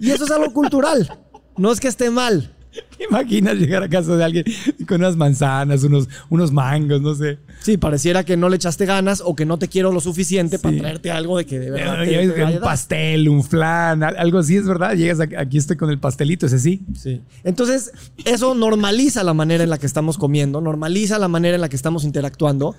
Y 0.00 0.10
eso 0.10 0.24
es 0.24 0.30
algo 0.30 0.52
cultural. 0.52 1.20
No 1.56 1.70
es 1.70 1.78
que 1.78 1.88
esté 1.88 2.10
mal, 2.10 2.52
¿Te 2.98 3.04
imaginas 3.04 3.56
llegar 3.56 3.82
a 3.82 3.88
casa 3.88 4.16
de 4.16 4.24
alguien 4.24 4.44
con 4.88 5.00
unas 5.00 5.16
manzanas, 5.16 5.82
unos, 5.84 6.08
unos 6.30 6.52
mangos, 6.52 7.00
no 7.00 7.14
sé? 7.14 7.38
Sí, 7.60 7.76
pareciera 7.76 8.24
que 8.24 8.36
no 8.36 8.48
le 8.48 8.56
echaste 8.56 8.86
ganas 8.86 9.22
o 9.24 9.34
que 9.34 9.44
no 9.44 9.58
te 9.58 9.68
quiero 9.68 9.92
lo 9.92 10.00
suficiente 10.00 10.58
para 10.58 10.76
traerte 10.78 11.10
algo 11.10 11.38
de 11.38 11.46
que 11.46 11.58
de 11.58 11.70
verdad 11.70 12.04
te- 12.04 12.24
Eh, 12.24 12.28
te 12.28 12.44
un 12.44 12.60
pastel, 12.60 13.28
un 13.28 13.42
flan, 13.44 14.02
al- 14.02 14.16
algo 14.16 14.38
así 14.38 14.56
es 14.56 14.66
verdad. 14.66 14.94
Llegas 14.94 15.20
a- 15.20 15.28
aquí 15.40 15.58
estoy 15.58 15.76
con 15.76 15.90
el 15.90 15.98
pastelito, 15.98 16.46
ese 16.46 16.58
sí. 16.58 16.82
Sí. 16.98 17.20
Entonces, 17.44 17.92
eso 18.24 18.54
normaliza 18.54 19.22
la 19.24 19.34
manera 19.34 19.64
en 19.64 19.70
la 19.70 19.78
que 19.78 19.86
estamos 19.86 20.18
comiendo, 20.18 20.60
normaliza 20.60 21.18
la 21.18 21.28
manera 21.28 21.54
en 21.56 21.60
la 21.60 21.68
que 21.68 21.76
estamos 21.76 22.04
interactuando. 22.04 22.74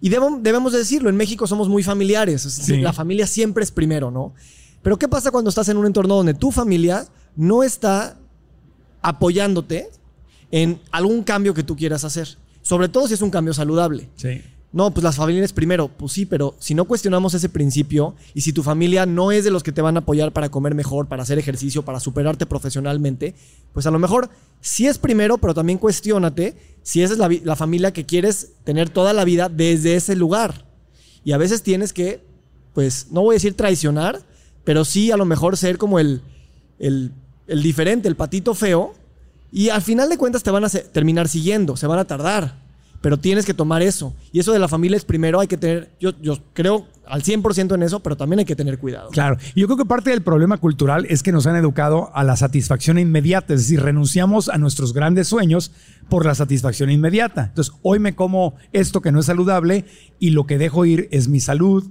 Y 0.00 0.10
debo- 0.10 0.38
debemos 0.40 0.72
de 0.72 0.78
decirlo, 0.78 1.08
en 1.10 1.16
México 1.16 1.46
somos 1.46 1.68
muy 1.68 1.82
familiares. 1.82 2.42
Sí. 2.42 2.76
La 2.78 2.92
familia 2.92 3.26
siempre 3.26 3.64
es 3.64 3.70
primero, 3.72 4.10
¿no? 4.10 4.32
Pero 4.82 4.96
¿qué 4.96 5.08
pasa 5.08 5.30
cuando 5.32 5.50
estás 5.50 5.68
en 5.68 5.76
un 5.76 5.86
entorno 5.86 6.14
donde 6.14 6.34
tu 6.34 6.52
familia 6.52 7.04
no 7.34 7.64
está 7.64 8.16
apoyándote 9.02 9.88
en 10.50 10.80
algún 10.90 11.22
cambio 11.22 11.54
que 11.54 11.62
tú 11.62 11.76
quieras 11.76 12.04
hacer? 12.04 12.36
Sobre 12.62 12.88
todo 12.88 13.08
si 13.08 13.14
es 13.14 13.22
un 13.22 13.30
cambio 13.30 13.54
saludable. 13.54 14.08
Sí. 14.16 14.42
No, 14.70 14.90
pues 14.92 15.02
las 15.02 15.16
familias 15.16 15.54
primero, 15.54 15.88
pues 15.88 16.12
sí, 16.12 16.26
pero 16.26 16.54
si 16.58 16.74
no 16.74 16.84
cuestionamos 16.84 17.32
ese 17.32 17.48
principio 17.48 18.14
y 18.34 18.42
si 18.42 18.52
tu 18.52 18.62
familia 18.62 19.06
no 19.06 19.32
es 19.32 19.44
de 19.44 19.50
los 19.50 19.62
que 19.62 19.72
te 19.72 19.80
van 19.80 19.96
a 19.96 20.00
apoyar 20.00 20.32
para 20.32 20.50
comer 20.50 20.74
mejor, 20.74 21.08
para 21.08 21.22
hacer 21.22 21.38
ejercicio, 21.38 21.86
para 21.86 22.00
superarte 22.00 22.44
profesionalmente, 22.44 23.34
pues 23.72 23.86
a 23.86 23.90
lo 23.90 23.98
mejor 23.98 24.28
sí 24.60 24.86
es 24.86 24.98
primero, 24.98 25.38
pero 25.38 25.54
también 25.54 25.78
cuestiónate 25.78 26.54
si 26.82 27.02
esa 27.02 27.14
es 27.14 27.18
la, 27.18 27.30
la 27.44 27.56
familia 27.56 27.94
que 27.94 28.04
quieres 28.04 28.52
tener 28.64 28.90
toda 28.90 29.14
la 29.14 29.24
vida 29.24 29.48
desde 29.48 29.94
ese 29.94 30.16
lugar. 30.16 30.66
Y 31.24 31.32
a 31.32 31.38
veces 31.38 31.62
tienes 31.62 31.94
que, 31.94 32.22
pues, 32.74 33.08
no 33.10 33.22
voy 33.22 33.34
a 33.34 33.36
decir 33.36 33.54
traicionar, 33.54 34.20
pero 34.64 34.84
sí 34.84 35.10
a 35.10 35.16
lo 35.16 35.24
mejor 35.24 35.56
ser 35.56 35.78
como 35.78 35.98
el, 35.98 36.20
el, 36.78 37.12
el 37.48 37.62
diferente, 37.62 38.06
el 38.08 38.16
patito 38.16 38.54
feo, 38.54 38.94
y 39.50 39.70
al 39.70 39.82
final 39.82 40.08
de 40.08 40.18
cuentas 40.18 40.42
te 40.42 40.50
van 40.50 40.64
a 40.64 40.68
terminar 40.68 41.28
siguiendo, 41.28 41.76
se 41.76 41.86
van 41.86 41.98
a 41.98 42.04
tardar. 42.04 42.68
Pero 43.00 43.16
tienes 43.16 43.46
que 43.46 43.54
tomar 43.54 43.80
eso. 43.80 44.12
Y 44.32 44.40
eso 44.40 44.52
de 44.52 44.58
la 44.58 44.66
familia 44.66 44.96
es 44.96 45.04
primero, 45.04 45.38
hay 45.38 45.46
que 45.46 45.56
tener, 45.56 45.88
yo, 46.00 46.10
yo 46.20 46.36
creo 46.52 46.84
al 47.06 47.22
100% 47.22 47.74
en 47.74 47.82
eso, 47.82 48.00
pero 48.00 48.16
también 48.16 48.40
hay 48.40 48.44
que 48.44 48.56
tener 48.56 48.78
cuidado. 48.78 49.10
Claro. 49.10 49.38
Y 49.54 49.60
yo 49.60 49.66
creo 49.66 49.78
que 49.78 49.84
parte 49.84 50.10
del 50.10 50.22
problema 50.22 50.58
cultural 50.58 51.06
es 51.08 51.22
que 51.22 51.30
nos 51.30 51.46
han 51.46 51.56
educado 51.56 52.10
a 52.14 52.24
la 52.24 52.36
satisfacción 52.36 52.98
inmediata. 52.98 53.54
Es 53.54 53.60
decir, 53.60 53.80
renunciamos 53.80 54.48
a 54.48 54.58
nuestros 54.58 54.92
grandes 54.92 55.28
sueños 55.28 55.70
por 56.08 56.26
la 56.26 56.34
satisfacción 56.34 56.90
inmediata. 56.90 57.46
Entonces, 57.46 57.72
hoy 57.82 58.00
me 58.00 58.14
como 58.16 58.56
esto 58.72 59.00
que 59.00 59.12
no 59.12 59.20
es 59.20 59.26
saludable 59.26 59.84
y 60.18 60.30
lo 60.30 60.46
que 60.46 60.58
dejo 60.58 60.84
ir 60.84 61.08
es 61.12 61.28
mi 61.28 61.40
salud, 61.40 61.88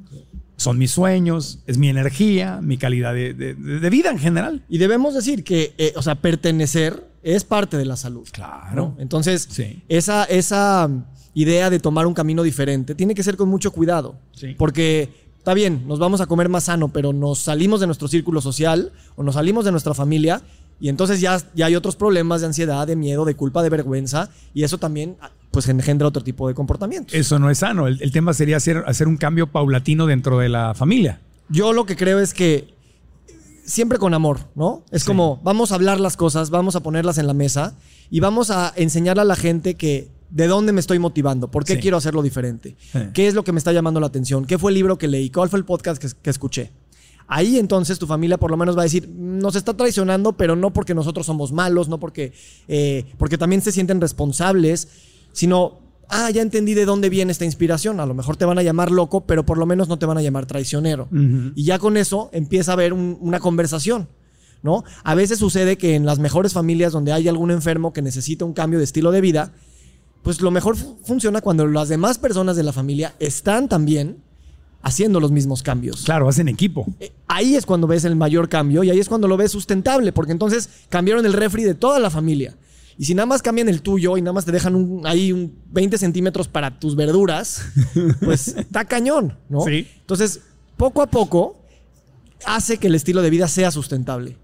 son 0.58 0.78
mis 0.78 0.92
sueños, 0.92 1.60
es 1.68 1.78
mi 1.78 1.88
energía, 1.88 2.60
mi 2.62 2.78
calidad 2.78 3.14
de, 3.14 3.34
de- 3.34 3.54
de 3.56 3.90
vida 3.90 4.10
en 4.12 4.20
general. 4.20 4.64
Y 4.68 4.78
debemos 4.80 5.14
decir 5.14 5.44
que, 5.44 5.74
eh, 5.78 5.94
o 5.96 6.02
sea, 6.02 6.16
pertenecer 6.16 7.08
es 7.24 7.44
parte 7.44 7.78
de 7.78 7.86
la 7.86 7.96
salud. 7.96 8.28
Claro. 8.32 8.76
¿no? 8.76 8.96
Entonces, 9.00 9.48
Sí. 9.50 9.84
esa, 9.88 10.24
esa 10.26 10.90
idea 11.34 11.70
de 11.70 11.80
tomar 11.80 12.08
un 12.08 12.14
camino 12.14 12.42
diferente 12.44 12.96
tiene 12.96 13.14
que 13.16 13.24
ser 13.24 13.38
con 13.38 13.48
mucho 13.50 13.72
cuidado. 13.72 14.16
Sí. 14.34 14.56
Porque 14.58 15.10
está 15.38 15.54
bien, 15.54 15.84
nos 15.88 16.00
vamos 16.00 16.22
a 16.22 16.26
comer 16.26 16.50
más 16.50 16.66
sano, 16.66 16.90
pero 16.90 17.14
nos 17.14 17.40
salimos 17.40 17.80
de 17.80 17.86
nuestro 17.86 18.08
círculo 18.08 18.42
social 18.42 18.92
o 19.16 19.24
nos 19.24 19.36
salimos 19.36 19.64
de 19.66 19.72
nuestra 19.72 19.94
familia 19.94 20.42
y 20.80 20.90
entonces 20.90 21.22
ya, 21.22 21.40
ya 21.56 21.68
hay 21.68 21.76
otros 21.76 21.96
problemas 21.96 22.42
de 22.42 22.48
ansiedad, 22.48 22.86
de 22.88 22.96
miedo, 22.96 23.26
de 23.26 23.36
culpa, 23.36 23.62
de 23.64 23.70
vergüenza 23.70 24.30
y 24.54 24.64
eso 24.64 24.78
también 24.78 25.18
pues 25.58 25.68
engendra 25.70 26.08
otro 26.08 26.22
tipo 26.22 26.48
de 26.48 26.54
comportamientos. 26.54 27.16
Eso 27.16 27.40
no 27.40 27.50
es 27.50 27.58
sano. 27.58 27.88
El, 27.88 28.00
el 28.00 28.12
tema 28.12 28.32
sería 28.36 28.58
hacer, 28.58 28.84
hacer 28.86 29.08
un 29.08 29.18
cambio 29.18 29.48
paulatino 29.52 30.06
dentro 30.06 30.38
de 30.38 30.50
la 30.50 30.76
familia. 30.76 31.20
Yo 31.50 31.74
lo 31.74 31.88
que 31.88 31.96
creo 31.96 32.20
es 32.20 32.32
que 32.36 32.76
siempre 33.66 33.98
con 33.98 34.14
amor, 34.14 34.42
¿no? 34.54 34.84
Es 34.92 35.02
Sí. 35.02 35.08
como 35.08 35.42
vamos 35.44 35.72
a 35.72 35.76
hablar 35.76 36.00
las 36.00 36.16
cosas, 36.16 36.52
vamos 36.52 36.76
a 36.76 36.82
ponerlas 36.84 37.18
en 37.18 37.26
la 37.26 37.34
mesa 37.34 37.76
y 38.12 38.20
vamos 38.20 38.52
a 38.52 38.72
enseñarle 38.76 39.24
a 39.24 39.26
la 39.26 39.36
gente 39.36 39.74
que 39.74 40.10
de 40.30 40.46
dónde 40.46 40.74
me 40.74 40.80
estoy 40.80 41.00
motivando, 41.00 41.50
por 41.50 41.66
qué 41.66 41.74
Sí. 41.74 41.80
quiero 41.80 41.98
hacerlo 41.98 42.22
diferente, 42.22 42.76
Sí. 42.92 43.00
qué 43.16 43.28
es 43.28 43.34
lo 43.34 43.44
que 43.44 43.52
me 43.52 43.58
está 43.58 43.72
llamando 43.74 44.00
la 44.00 44.06
atención, 44.06 44.46
qué 44.46 44.60
fue 44.60 44.70
el 44.70 44.76
libro 44.76 45.00
que 45.00 45.08
leí, 45.08 45.32
cuál 45.32 45.50
fue 45.50 45.58
el 45.58 45.66
podcast 45.66 46.00
que, 46.00 46.08
que 46.22 46.30
escuché. 46.30 46.72
Ahí 47.30 47.58
entonces 47.58 47.98
tu 48.00 48.06
familia 48.08 48.38
por 48.38 48.52
lo 48.52 48.58
menos 48.58 48.78
va 48.78 48.82
a 48.82 48.84
decir, 48.84 49.10
nos 49.10 49.56
está 49.56 49.76
traicionando, 49.76 50.34
pero 50.34 50.56
no 50.56 50.72
porque 50.72 50.94
nosotros 50.94 51.26
somos 51.26 51.52
malos, 51.52 51.90
no 51.90 52.00
porque, 52.00 52.32
eh, 52.70 53.06
porque 53.18 53.38
también 53.40 53.62
se 53.62 53.72
sienten 53.74 54.00
responsables, 54.00 54.88
sino, 55.38 55.80
ah, 56.10 56.32
ya 56.32 56.42
entendí 56.42 56.74
de 56.74 56.86
dónde 56.86 57.10
viene 57.10 57.32
esta 57.32 57.46
inspiración. 57.46 58.00
A 58.00 58.08
lo 58.08 58.16
mejor 58.16 58.38
te 58.38 58.46
van 58.46 58.58
a 58.58 58.64
llamar 58.64 58.90
loco, 58.92 59.22
pero 59.28 59.46
por 59.46 59.60
lo 59.60 59.68
menos 59.68 59.88
no 59.88 60.00
te 60.00 60.08
van 60.08 60.18
a 60.18 60.22
llamar 60.24 60.48
traicionero. 60.48 61.08
Y 61.56 61.64
ya 61.64 61.78
con 61.78 61.96
eso 61.96 62.32
empieza 62.34 62.72
a 62.72 62.74
haber 62.74 62.92
un- 62.94 63.18
una 63.22 63.40
conversación. 63.40 64.08
¿no? 64.64 64.84
A 65.04 65.14
veces 65.14 65.38
sucede 65.38 65.78
que 65.78 65.94
en 65.94 66.08
las 66.08 66.18
mejores 66.18 66.52
familias 66.54 66.92
donde 66.92 67.14
hay 67.14 67.28
algún 67.28 67.52
enfermo 67.52 67.94
que 67.94 68.02
necesita 68.02 68.44
un 68.44 68.54
cambio 68.54 68.80
de 68.80 68.86
estilo 68.86 69.12
de 69.12 69.22
vida, 69.22 69.54
pues 70.24 70.42
lo 70.42 70.50
mejor 70.50 70.76
fu- 70.76 70.98
funciona 71.06 71.42
cuando 71.42 71.68
las 71.68 71.90
demás 71.90 72.18
personas 72.18 72.56
de 72.58 72.64
la 72.64 72.74
familia 72.74 73.14
están 73.20 73.70
también 73.70 74.18
haciendo 74.82 75.20
los 75.20 75.32
mismos 75.32 75.62
cambios. 75.62 76.02
Claro, 76.04 76.28
hacen 76.28 76.48
equipo. 76.48 76.88
Eh, 77.00 77.12
Ahí 77.28 77.56
es 77.56 77.66
cuando 77.68 77.86
ves 77.86 78.04
el 78.06 78.16
mayor 78.16 78.50
cambio 78.50 78.84
y 78.84 78.90
ahí 78.90 79.00
es 79.00 79.08
cuando 79.08 79.28
lo 79.28 79.38
ves 79.38 79.52
sustentable, 79.52 80.12
porque 80.12 80.32
entonces 80.32 80.70
cambiaron 80.90 81.26
el 81.28 81.34
refri 81.34 81.64
de 81.64 81.76
toda 81.76 82.00
la 82.00 82.10
familia. 82.10 82.56
Y 82.98 83.06
si 83.06 83.14
nada 83.14 83.26
más 83.28 83.42
cambian 83.42 83.70
el 83.70 83.82
tuyo 83.82 84.18
y 84.18 84.22
nada 84.22 84.34
más 84.34 84.46
te 84.46 84.52
dejan 84.52 84.76
un- 84.76 85.06
ahí 85.06 85.32
un 85.32 85.54
20 85.72 85.98
centímetros 85.98 86.48
para 86.48 86.80
tus 86.80 86.96
verduras, 86.96 87.62
pues 88.22 88.48
está 88.50 88.86
cañón, 88.86 89.38
¿no? 89.50 89.62
Sí. 89.62 89.88
Entonces, 90.00 90.42
poco 90.78 91.02
a 91.02 91.08
poco 91.08 91.62
hace 92.46 92.78
que 92.78 92.88
el 92.88 92.96
estilo 92.96 93.22
de 93.22 93.30
vida 93.30 93.48
sea 93.48 93.72
sustentable. 93.72 94.38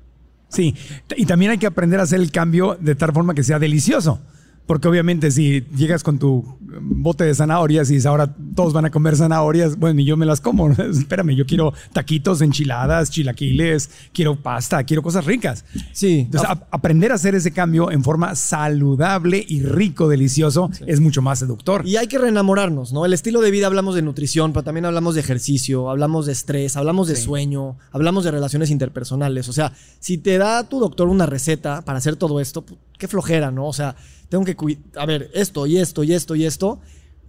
Sí, 0.50 0.76
y 1.18 1.26
también 1.26 1.52
hay 1.52 1.58
que 1.58 1.66
aprender 1.66 2.00
a 2.00 2.04
hacer 2.04 2.20
el 2.20 2.32
cambio 2.32 2.78
de 2.80 2.94
tal 2.94 3.12
forma 3.12 3.34
que 3.34 3.44
sea 3.44 3.58
delicioso. 3.58 4.20
Porque 4.66 4.88
obviamente 4.88 5.30
si 5.30 5.66
llegas 5.76 6.04
con 6.04 6.20
tu 6.20 6.58
bote 6.82 7.26
de 7.26 7.36
zanahorias 7.36 7.90
y 7.90 7.96
dices, 7.96 8.06
ahora 8.06 8.34
todos 8.56 8.72
van 8.72 8.86
a 8.86 8.92
comer 8.92 9.16
zanahorias, 9.18 9.78
bueno, 9.78 10.00
y 10.00 10.06
yo 10.06 10.16
me 10.16 10.26
las 10.26 10.40
como. 10.40 10.70
Espérame, 10.72 11.36
yo 11.36 11.46
quiero 11.46 11.74
taquitos, 11.92 12.42
enchiladas, 12.42 13.10
chilaquiles, 13.12 13.90
quiero 14.14 14.36
pasta, 14.42 14.84
quiero 14.86 15.02
cosas 15.04 15.26
ricas. 15.26 15.66
Sí. 15.92 16.20
Entonces, 16.22 16.50
a- 16.50 16.66
aprender 16.72 17.12
a 17.12 17.16
hacer 17.16 17.36
ese 17.36 17.52
cambio 17.52 17.92
en 17.92 18.04
forma 18.04 18.36
saludable 18.36 19.44
y 19.48 19.62
rico, 19.64 20.08
delicioso, 20.08 20.70
es 20.88 21.00
mucho 21.00 21.22
más 21.22 21.40
seductor. 21.40 21.86
Y 21.86 21.98
hay 21.98 22.08
que 22.08 22.18
reenamorarnos, 22.18 22.94
¿no? 22.94 23.06
El 23.06 23.14
estilo 23.14 23.42
de 23.42 23.52
vida 23.52 23.68
hablamos 23.68 23.96
de 23.96 24.02
nutrición, 24.02 24.54
pero 24.54 24.64
también 24.64 24.86
hablamos 24.86 25.16
de 25.16 25.22
ejercicio, 25.22 25.90
hablamos 25.90 26.26
de 26.26 26.32
estrés, 26.32 26.78
hablamos 26.78 27.08
de 27.08 27.16
sueño, 27.18 27.78
hablamos 27.92 28.24
de 28.24 28.32
relaciones 28.32 28.72
interpersonales. 28.72 29.50
O 29.50 29.54
sea, 29.54 29.74
si 30.00 30.18
te 30.18 30.38
da 30.38 30.64
tu 30.70 30.80
doctor 30.80 31.08
una 31.10 31.26
receta 31.26 31.82
para 31.84 31.98
hacer 31.98 32.16
todo 32.16 32.40
esto, 32.40 32.66
pu- 32.66 32.78
qué 32.98 33.08
flojera, 33.08 33.52
¿no? 33.52 33.68
O 33.68 33.74
sea, 33.74 33.96
tengo 34.34 34.46
que 34.46 34.56
cuidar, 34.56 34.82
a 34.96 35.06
ver, 35.06 35.30
esto 35.36 35.68
y 35.68 35.78
esto 35.78 36.04
y 36.04 36.12
esto 36.12 36.34
y 36.34 36.44
esto, 36.44 36.80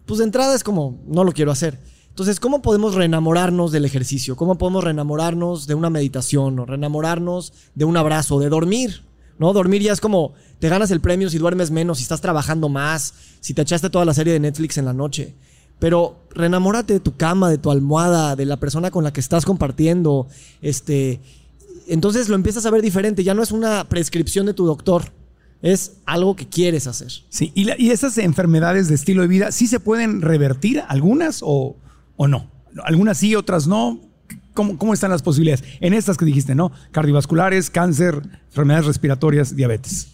pues 0.07 0.21
de 0.21 0.25
entrada 0.25 0.55
es 0.55 0.65
como, 0.65 1.03
no 1.07 1.23
lo 1.23 1.33
quiero 1.33 1.53
hacer. 1.53 1.79
Entonces, 2.09 2.41
¿cómo 2.41 2.63
podemos 2.63 2.95
reenamorarnos 2.95 3.73
del 3.73 3.85
ejercicio? 3.85 4.37
¿Cómo 4.37 4.57
podemos 4.57 4.83
reenamorarnos 4.83 5.67
de 5.67 5.75
una 5.75 5.91
meditación 5.91 6.59
o 6.59 6.65
reenamorarnos 6.65 7.53
de 7.75 7.85
un 7.85 7.99
abrazo, 7.99 8.41
de 8.41 8.49
dormir? 8.49 9.03
¿No? 9.39 9.53
Dormir 9.53 9.83
ya 9.83 9.93
es 9.93 10.01
como 10.01 10.33
te 10.61 10.71
ganas 10.71 10.91
el 10.91 11.03
premio 11.03 11.29
si 11.29 11.37
duermes 11.37 11.71
menos, 11.71 11.99
si 11.99 12.05
estás 12.05 12.23
trabajando 12.23 12.71
más, 12.71 13.13
si 13.41 13.53
te 13.53 13.61
echaste 13.61 13.91
toda 13.91 14.07
la 14.07 14.15
serie 14.15 14.33
de 14.33 14.41
Netflix 14.41 14.79
en 14.79 14.87
la 14.87 14.95
noche. 14.95 15.35
Pero 15.79 16.17
reenamórate 16.31 16.95
de 16.95 17.01
tu 17.01 17.19
cama, 17.19 17.51
de 17.51 17.59
tu 17.59 17.71
almohada, 17.71 18.35
de 18.35 18.47
la 18.47 18.57
persona 18.57 18.91
con 18.91 19.05
la 19.05 19.13
que 19.13 19.21
estás 19.21 19.45
compartiendo. 19.45 20.27
Este, 20.63 21.21
entonces 21.87 22.31
lo 22.31 22.35
empiezas 22.35 22.65
a 22.65 22.71
ver 22.71 22.81
diferente. 22.81 23.25
Ya 23.25 23.35
no 23.35 23.43
es 23.43 23.53
una 23.53 23.91
prescripción 23.91 24.47
de 24.47 24.55
tu 24.55 24.65
doctor, 24.65 25.13
es 25.65 25.93
algo 26.05 26.37
que 26.37 26.47
quieres 26.47 26.87
hacer. 26.87 27.11
Sí, 27.31 27.51
y, 27.55 27.65
la- 27.65 27.75
y 27.79 27.91
esas 27.91 28.19
enfermedades 28.19 28.87
de 28.89 28.95
estilo 28.95 29.23
de 29.23 29.29
vida, 29.29 29.51
¿sí 29.51 29.67
se 29.67 29.81
pueden 29.81 30.21
revertir 30.21 30.83
algunas 30.89 31.41
o, 31.43 31.77
o 32.17 32.29
no? 32.29 32.51
Algunas 32.85 33.17
sí, 33.17 33.35
otras 33.35 33.67
no. 33.67 33.99
¿Cómo, 34.53 34.77
¿Cómo 34.79 34.93
están 34.93 35.11
las 35.11 35.23
posibilidades? 35.23 35.65
En 35.81 35.95
estas 35.95 36.17
que 36.19 36.27
dijiste, 36.27 36.55
¿no? 36.55 36.71
Cardiovasculares, 36.93 37.71
cáncer, 37.71 38.21
enfermedades 38.49 38.87
respiratorias, 38.87 39.57
diabetes. 39.57 40.09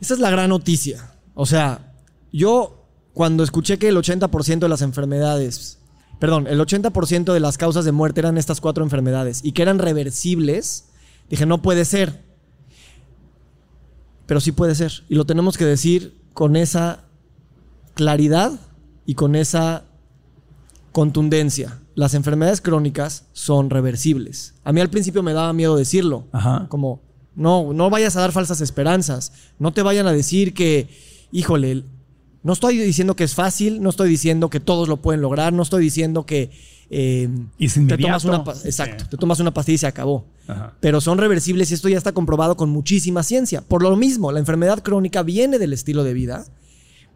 Esa 0.00 0.14
es 0.14 0.20
la 0.20 0.30
gran 0.30 0.48
noticia. 0.50 1.12
O 1.34 1.44
sea, 1.44 1.92
yo 2.32 2.86
cuando 3.12 3.42
escuché 3.42 3.78
que 3.78 3.88
el 3.88 3.96
80% 3.96 4.60
de 4.60 4.68
las 4.68 4.80
enfermedades, 4.82 5.78
perdón, 6.20 6.46
el 6.46 6.60
80% 6.60 7.32
de 7.32 7.40
las 7.40 7.58
causas 7.58 7.84
de 7.84 7.92
muerte 7.92 8.20
eran 8.20 8.38
estas 8.38 8.60
cuatro 8.60 8.84
enfermedades 8.84 9.40
y 9.42 9.52
que 9.52 9.62
eran 9.62 9.78
reversibles, 9.80 10.86
dije, 11.28 11.46
no 11.46 11.62
puede 11.62 11.84
ser. 11.84 12.22
Pero 14.26 14.40
sí 14.40 14.52
puede 14.52 14.74
ser. 14.74 15.04
Y 15.08 15.14
lo 15.14 15.26
tenemos 15.26 15.56
que 15.58 15.64
decir 15.64 16.16
con 16.32 16.56
esa 16.56 17.04
claridad 17.94 18.52
y 19.06 19.14
con 19.14 19.36
esa 19.36 19.84
contundencia. 20.92 21.80
Las 21.94 22.14
enfermedades 22.14 22.60
crónicas 22.60 23.26
son 23.32 23.70
reversibles. 23.70 24.54
A 24.64 24.72
mí 24.72 24.80
al 24.80 24.90
principio 24.90 25.22
me 25.22 25.32
daba 25.32 25.52
miedo 25.52 25.76
decirlo. 25.76 26.26
Ajá. 26.32 26.66
Como, 26.68 27.02
no, 27.34 27.72
no 27.72 27.90
vayas 27.90 28.16
a 28.16 28.20
dar 28.20 28.32
falsas 28.32 28.60
esperanzas. 28.60 29.32
No 29.58 29.72
te 29.72 29.82
vayan 29.82 30.06
a 30.06 30.12
decir 30.12 30.54
que, 30.54 30.88
híjole, 31.30 31.84
no 32.42 32.52
estoy 32.52 32.76
diciendo 32.76 33.16
que 33.16 33.24
es 33.24 33.34
fácil, 33.34 33.82
no 33.82 33.90
estoy 33.90 34.08
diciendo 34.08 34.50
que 34.50 34.60
todos 34.60 34.88
lo 34.88 34.98
pueden 34.98 35.22
lograr, 35.22 35.52
no 35.52 35.62
estoy 35.62 35.82
diciendo 35.82 36.26
que 36.26 36.50
eh, 36.90 37.28
es 37.58 37.74
te 37.74 37.98
tomas 37.98 38.24
una 38.24 38.44
exacto, 38.64 39.04
Sí. 39.04 39.10
te 39.10 39.16
tomas 39.16 39.40
una 39.40 39.52
pastilla 39.52 39.74
y 39.74 39.78
se 39.78 39.86
acabó. 39.86 40.26
Ajá. 40.46 40.74
Pero 40.80 41.00
son 41.00 41.18
reversibles 41.18 41.70
y 41.70 41.74
esto 41.74 41.88
ya 41.88 41.98
está 41.98 42.12
comprobado 42.12 42.56
con 42.56 42.70
muchísima 42.70 43.22
ciencia. 43.22 43.62
Por 43.62 43.82
lo 43.82 43.96
mismo, 43.96 44.30
la 44.32 44.38
enfermedad 44.40 44.82
crónica 44.82 45.22
viene 45.22 45.58
del 45.58 45.72
estilo 45.72 46.04
de 46.04 46.14
vida. 46.14 46.44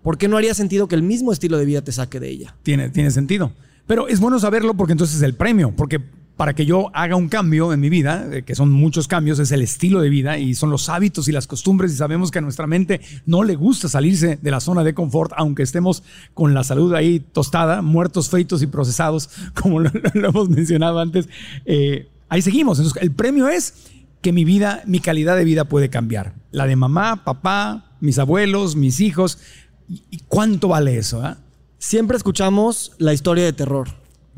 ¿Por 0.02 0.16
qué 0.16 0.28
no 0.28 0.36
haría 0.36 0.54
sentido 0.54 0.88
que 0.88 0.94
el 0.94 1.02
mismo 1.02 1.32
estilo 1.32 1.58
de 1.58 1.64
vida 1.64 1.82
te 1.82 1.92
saque 1.92 2.20
de 2.20 2.28
ella? 2.30 2.56
Tiene, 2.62 2.88
tiene 2.90 3.10
sentido. 3.10 3.52
Pero 3.86 4.08
es 4.08 4.20
bueno 4.20 4.38
saberlo 4.38 4.74
porque 4.74 4.92
entonces 4.92 5.16
es 5.16 5.22
el 5.22 5.34
premio. 5.34 5.72
Porque 5.76 6.00
para 6.38 6.54
que 6.54 6.64
yo 6.64 6.90
haga 6.94 7.16
un 7.16 7.28
cambio 7.28 7.72
en 7.72 7.80
mi 7.80 7.90
vida, 7.90 8.28
eh, 8.32 8.44
que 8.44 8.54
son 8.54 8.70
muchos 8.70 9.08
cambios, 9.08 9.40
es 9.40 9.50
el 9.50 9.60
estilo 9.60 10.00
de 10.00 10.08
vida 10.08 10.38
y 10.38 10.54
son 10.54 10.70
los 10.70 10.88
hábitos 10.88 11.26
y 11.26 11.32
las 11.32 11.48
costumbres. 11.48 11.92
Y 11.92 11.96
sabemos 11.96 12.30
que 12.30 12.38
a 12.38 12.42
nuestra 12.42 12.68
mente 12.68 13.00
no 13.26 13.42
le 13.42 13.56
gusta 13.56 13.88
salirse 13.88 14.38
de 14.40 14.50
la 14.52 14.60
zona 14.60 14.84
de 14.84 14.94
confort, 14.94 15.32
aunque 15.36 15.64
estemos 15.64 16.04
con 16.34 16.54
la 16.54 16.62
salud 16.62 16.94
ahí 16.94 17.18
tostada, 17.18 17.82
muertos, 17.82 18.30
fritos 18.30 18.62
y 18.62 18.68
procesados, 18.68 19.30
como 19.60 19.80
lo, 19.80 19.90
hemos 20.14 20.48
mencionado 20.48 21.00
antes. 21.00 21.28
Eh, 21.66 22.08
ahí 22.28 22.40
seguimos. 22.40 22.80
El 23.00 23.10
premio 23.10 23.48
es 23.48 23.74
que 24.22 24.32
mi 24.32 24.44
vida, 24.44 24.82
mi 24.86 25.00
calidad 25.00 25.36
de 25.36 25.42
vida 25.42 25.64
puede 25.64 25.90
cambiar. 25.90 26.34
La 26.52 26.66
de 26.66 26.76
mamá, 26.76 27.24
papá, 27.24 27.96
mis 28.00 28.20
abuelos, 28.20 28.76
mis 28.76 29.00
hijos. 29.00 29.40
¿Y 29.88 30.04
y 30.08 30.18
cuánto 30.28 30.68
vale 30.68 30.98
eso? 30.98 31.20
ah? 31.20 31.38
Siempre 31.78 32.16
escuchamos 32.16 32.92
la 32.98 33.12
historia 33.12 33.44
de 33.44 33.52
terror, 33.52 33.88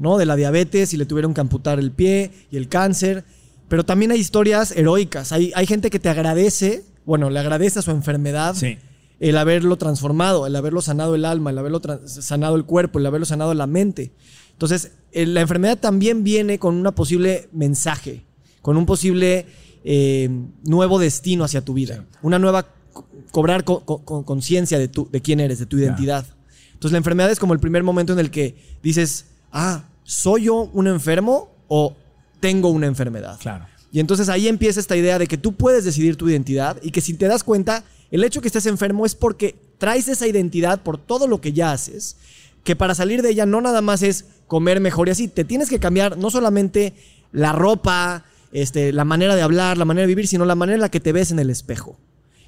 ¿no? 0.00 0.18
De 0.18 0.26
la 0.26 0.34
diabetes 0.34 0.92
y 0.92 0.96
le 0.96 1.06
tuvieron 1.06 1.32
que 1.34 1.40
amputar 1.40 1.78
el 1.78 1.92
pie 1.92 2.32
y 2.50 2.56
el 2.56 2.68
cáncer. 2.68 3.24
Pero 3.68 3.84
también 3.84 4.10
hay 4.10 4.18
historias 4.18 4.72
heroicas. 4.72 5.30
Hay, 5.30 5.52
hay 5.54 5.66
gente 5.66 5.90
que 5.90 6.00
te 6.00 6.08
agradece, 6.08 6.82
bueno, 7.04 7.30
le 7.30 7.38
agradece 7.38 7.78
a 7.78 7.82
su 7.82 7.92
enfermedad 7.92 8.56
Sí. 8.56 8.78
el 9.20 9.36
haberlo 9.36 9.76
transformado, 9.76 10.46
el 10.48 10.56
haberlo 10.56 10.82
sanado 10.82 11.14
el 11.14 11.24
alma, 11.24 11.50
el 11.50 11.58
haberlo 11.58 11.80
sanado 12.06 12.56
el 12.56 12.64
cuerpo, 12.64 12.98
el 12.98 13.06
haberlo 13.06 13.26
sanado 13.26 13.54
la 13.54 13.68
mente. 13.68 14.10
Entonces, 14.52 14.92
eh, 15.12 15.24
la 15.26 15.40
enfermedad 15.42 15.78
también 15.78 16.24
viene 16.24 16.58
con 16.58 16.74
un 16.74 16.92
posible 16.94 17.48
mensaje, 17.52 18.24
con 18.62 18.76
un 18.76 18.86
posible 18.86 19.46
eh, 19.84 20.28
nuevo 20.64 20.98
destino 20.98 21.44
hacia 21.44 21.62
tu 21.64 21.72
vida, 21.74 22.04
una 22.22 22.38
nueva 22.38 22.66
co- 22.92 23.06
cobrar 23.30 23.64
co- 23.64 23.84
co- 23.84 24.04
co- 24.04 24.24
conciencia 24.24 24.78
de, 24.78 24.88
tu- 24.88 25.08
de 25.10 25.20
quién 25.22 25.40
eres, 25.40 25.58
de 25.58 25.66
tu 25.66 25.78
identidad. 25.78 26.26
Entonces, 26.74 26.92
la 26.92 26.98
enfermedad 26.98 27.30
es 27.30 27.38
como 27.38 27.54
el 27.54 27.60
primer 27.60 27.82
momento 27.82 28.12
en 28.12 28.18
el 28.18 28.30
que 28.30 28.56
dices, 28.82 29.26
ah, 29.52 29.84
¿soy 30.10 30.44
yo 30.44 30.68
un 30.72 30.88
enfermo 30.88 31.50
o 31.68 31.96
tengo 32.40 32.68
una 32.68 32.88
enfermedad? 32.88 33.38
Claro. 33.38 33.66
Y 33.92 34.00
entonces 34.00 34.28
ahí 34.28 34.48
empieza 34.48 34.80
esta 34.80 34.96
idea 34.96 35.20
de 35.20 35.28
que 35.28 35.38
tú 35.38 35.52
puedes 35.52 35.84
decidir 35.84 36.16
tu 36.16 36.28
identidad 36.28 36.78
y 36.82 36.90
que 36.90 37.00
si 37.00 37.14
te 37.14 37.28
das 37.28 37.44
cuenta, 37.44 37.84
el 38.10 38.24
hecho 38.24 38.40
que 38.40 38.48
estés 38.48 38.66
enfermo 38.66 39.06
es 39.06 39.14
porque 39.14 39.54
traes 39.78 40.08
esa 40.08 40.26
identidad 40.26 40.82
por 40.82 40.98
todo 40.98 41.28
lo 41.28 41.40
que 41.40 41.52
ya 41.52 41.70
haces, 41.70 42.16
que 42.64 42.74
para 42.74 42.96
salir 42.96 43.22
de 43.22 43.30
ella 43.30 43.46
no 43.46 43.60
nada 43.60 43.82
más 43.82 44.02
es 44.02 44.26
comer 44.48 44.80
mejor 44.80 45.06
y 45.06 45.12
así, 45.12 45.28
te 45.28 45.44
tienes 45.44 45.68
que 45.68 45.78
cambiar 45.78 46.18
no 46.18 46.30
solamente 46.30 46.92
la 47.30 47.52
ropa, 47.52 48.24
este, 48.50 48.92
la 48.92 49.04
manera 49.04 49.36
de 49.36 49.42
hablar, 49.42 49.78
la 49.78 49.84
manera 49.84 50.02
de 50.02 50.14
vivir, 50.14 50.26
sino 50.26 50.44
la 50.44 50.56
manera 50.56 50.74
en 50.74 50.80
la 50.80 50.90
que 50.90 51.00
te 51.00 51.12
ves 51.12 51.30
en 51.30 51.38
el 51.38 51.50
espejo. 51.50 51.96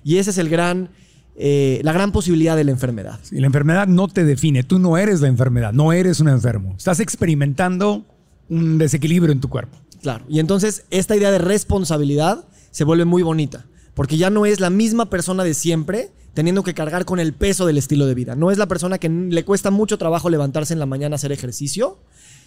Y 0.03 0.19
esa 0.19 0.31
es 0.31 0.39
el 0.39 0.49
gran, 0.49 0.91
eh, 1.37 1.81
la 1.83 1.93
gran 1.93 2.13
posibilidad 2.13 2.57
de 2.57 2.65
la 2.65 2.71
enfermedad. 2.71 3.21
Y 3.31 3.41
la 3.41 3.47
enfermedad 3.47 3.87
no 3.87 4.09
te 4.09 4.25
define, 4.25 4.63
tú 4.63 4.79
no 4.79 4.97
eres 4.97 5.21
la 5.21 5.29
enfermedad, 5.29 5.73
no 5.73 5.93
eres 5.93 6.21
un 6.21 6.29
enfermo. 6.29 6.75
Estás 6.77 7.01
experimentando 7.01 8.05
un 8.49 8.79
desequilibrio 8.79 9.33
en 9.33 9.41
tu 9.41 9.49
cuerpo. 9.49 9.79
Claro. 10.03 10.25
Y 10.29 10.41
entonces 10.41 10.85
esta 10.91 11.17
idea 11.17 11.31
de 11.31 11.39
responsabilidad 11.39 12.45
se 12.71 12.85
vuelve 12.85 13.05
muy 13.05 13.23
bonita, 13.23 13.67
porque 13.95 14.17
ya 14.17 14.31
no 14.31 14.47
es 14.47 14.61
la 14.61 14.71
misma 14.71 15.11
persona 15.11 15.45
de 15.45 15.55
siempre 15.55 16.11
teniendo 16.35 16.63
que 16.63 16.75
cargar 16.75 17.05
con 17.05 17.21
el 17.21 17.35
peso 17.35 17.67
del 17.67 17.79
estilo 17.79 18.07
de 18.07 18.15
vida. 18.15 18.35
No 18.35 18.51
es 18.51 18.59
la 18.59 18.67
persona 18.67 18.99
que 18.99 19.09
le 19.09 19.45
cuesta 19.45 19.71
mucho 19.71 19.99
trabajo 19.99 20.31
levantarse 20.31 20.73
en 20.73 20.79
la 20.79 20.87
mañana 20.87 21.15
a 21.15 21.17
hacer 21.17 21.33
ejercicio, 21.33 21.99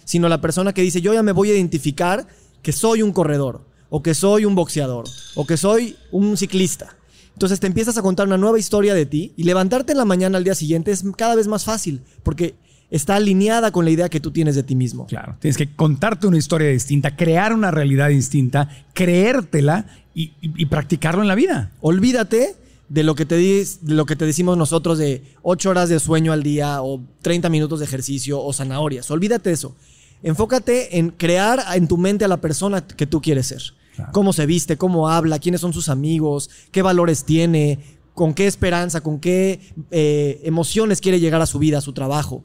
sino 0.04 0.28
la 0.28 0.40
persona 0.40 0.72
que 0.72 0.82
dice, 0.82 1.00
yo 1.00 1.14
ya 1.14 1.22
me 1.22 1.32
voy 1.32 1.50
a 1.50 1.54
identificar 1.54 2.26
que 2.62 2.72
soy 2.72 3.02
un 3.02 3.12
corredor, 3.12 3.64
o 3.88 4.02
que 4.02 4.14
soy 4.14 4.44
un 4.44 4.54
boxeador, 4.54 5.04
o 5.34 5.46
que 5.46 5.56
soy 5.56 5.96
un 6.10 6.36
ciclista. 6.36 6.96
Entonces 7.36 7.60
te 7.60 7.66
empiezas 7.66 7.98
a 7.98 8.02
contar 8.02 8.26
una 8.26 8.38
nueva 8.38 8.58
historia 8.58 8.94
de 8.94 9.04
ti 9.04 9.34
y 9.36 9.42
levantarte 9.44 9.92
en 9.92 9.98
la 9.98 10.06
mañana 10.06 10.38
al 10.38 10.44
día 10.44 10.54
siguiente 10.54 10.90
es 10.90 11.04
cada 11.18 11.34
vez 11.34 11.46
más 11.48 11.64
fácil, 11.66 12.00
porque 12.22 12.54
está 12.90 13.16
alineada 13.16 13.72
con 13.72 13.84
la 13.84 13.90
idea 13.90 14.08
que 14.08 14.20
tú 14.20 14.30
tienes 14.30 14.54
de 14.54 14.62
ti 14.62 14.74
mismo. 14.74 15.06
Claro. 15.06 15.36
Tienes 15.40 15.58
que 15.58 15.74
contarte 15.74 16.26
una 16.26 16.38
historia 16.38 16.68
distinta, 16.70 17.14
crear 17.14 17.52
una 17.52 17.70
realidad 17.70 18.08
distinta, 18.08 18.70
creértela 18.94 19.86
y, 20.14 20.32
y- 20.40 20.52
y 20.62 20.66
practicarlo 20.66 21.20
en 21.20 21.28
la 21.28 21.34
vida. 21.34 21.72
Olvídate 21.80 22.56
de 22.88 23.02
lo 23.02 23.14
que 23.16 23.26
te 23.26 23.36
de 23.36 23.66
lo 23.82 24.06
que 24.06 24.16
te 24.16 24.24
decimos 24.24 24.56
nosotros 24.56 24.96
de 24.96 25.22
8 25.42 25.68
horas 25.70 25.88
de 25.88 25.98
sueño 26.00 26.32
al 26.32 26.42
día 26.42 26.80
o 26.82 27.02
30 27.22 27.48
minutos 27.50 27.80
de 27.80 27.84
ejercicio 27.84 28.40
o 28.42 28.52
zanahorias. 28.52 29.10
Olvídate 29.10 29.50
de 29.50 29.54
eso. 29.56 29.74
Enfócate 30.22 30.98
en 30.98 31.10
crear 31.10 31.62
en 31.74 31.86
tu 31.88 31.98
mente 31.98 32.24
a 32.24 32.28
la 32.28 32.40
persona 32.40 32.86
que 32.86 33.06
tú 33.06 33.20
quieres 33.20 33.48
ser. 33.48 33.62
Claro. 33.96 34.12
Cómo 34.12 34.32
se 34.32 34.46
viste, 34.46 34.76
cómo 34.76 35.08
habla, 35.08 35.38
quiénes 35.38 35.60
son 35.60 35.72
sus 35.72 35.88
amigos, 35.88 36.48
qué 36.70 36.82
valores 36.82 37.24
tiene, 37.24 37.80
con 38.14 38.32
qué 38.34 38.46
esperanza, 38.46 39.00
con 39.02 39.18
qué 39.20 39.60
eh, 39.90 40.40
emociones 40.44 41.00
quiere 41.00 41.18
llegar 41.20 41.40
a 41.42 41.46
su 41.46 41.58
vida, 41.58 41.78
a 41.78 41.80
su 41.82 41.92
trabajo. 41.92 42.44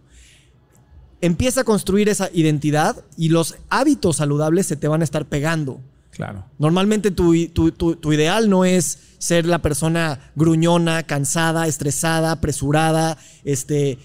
Empieza 1.21 1.61
a 1.61 1.63
construir 1.63 2.09
esa 2.09 2.29
identidad 2.33 2.95
y 3.15 3.29
los 3.29 3.55
hábitos 3.69 4.17
saludables 4.17 4.65
se 4.65 4.75
te 4.75 4.87
van 4.87 5.01
a 5.01 5.03
estar 5.03 5.25
pegando. 5.27 5.79
Claro. 6.09 6.45
Normalmente 6.57 7.11
tu, 7.11 7.33
tu- 7.49 7.71
tu- 7.71 7.95
tu 7.95 8.11
ideal 8.11 8.49
no 8.49 8.65
es 8.65 8.97
ser 9.19 9.45
la 9.45 9.59
persona 9.61 10.31
gruñona, 10.35 11.03
cansada, 11.03 11.67
estresada, 11.67 12.31
apresurada, 12.31 13.17
este, 13.43 13.99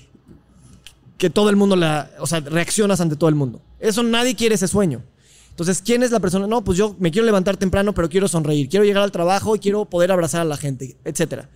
que 1.18 1.30
todo 1.30 1.48
el 1.50 1.56
mundo 1.56 1.74
la, 1.74 2.10
o 2.20 2.26
sea, 2.26 2.40
reaccionas 2.40 3.00
ante 3.00 3.16
todo 3.16 3.28
el 3.30 3.34
mundo. 3.34 3.62
Eso 3.80 4.02
nadie 4.02 4.34
quiere 4.36 4.54
ese 4.56 4.68
sueño. 4.68 5.02
Entonces, 5.56 5.80
¿quién 5.80 6.02
es 6.02 6.10
la 6.10 6.20
persona? 6.20 6.46
No, 6.46 6.62
pues 6.62 6.76
yo 6.76 6.94
me 6.98 7.10
quiero 7.10 7.24
levantar 7.24 7.56
temprano, 7.56 7.94
pero 7.94 8.10
quiero 8.10 8.28
sonreír, 8.28 8.68
quiero 8.68 8.84
llegar 8.84 9.02
al 9.02 9.10
trabajo 9.10 9.56
y 9.56 9.58
quiero 9.58 9.86
poder 9.86 10.12
abrazar 10.12 10.42
a 10.42 10.44
la 10.44 10.58
gente, 10.58 10.98
etcétera. 11.02 11.48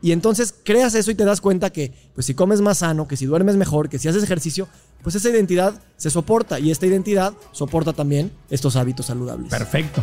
Y 0.00 0.10
entonces 0.10 0.52
creas 0.64 0.96
eso 0.96 1.12
y 1.12 1.14
te 1.14 1.24
das 1.24 1.40
cuenta 1.40 1.70
que, 1.70 1.92
pues 2.16 2.26
si 2.26 2.34
comes 2.34 2.60
más 2.60 2.78
sano, 2.78 3.06
que 3.06 3.16
si 3.16 3.24
duermes 3.26 3.54
mejor, 3.54 3.88
que 3.88 4.00
si 4.00 4.08
haces 4.08 4.24
ejercicio, 4.24 4.66
pues 5.04 5.14
esa 5.14 5.30
identidad 5.30 5.80
se 5.96 6.10
soporta 6.10 6.58
y 6.58 6.72
esta 6.72 6.86
identidad 6.86 7.34
soporta 7.52 7.92
también 7.92 8.32
estos 8.50 8.74
hábitos 8.74 9.06
saludables. 9.06 9.50
Perfecto. 9.50 10.02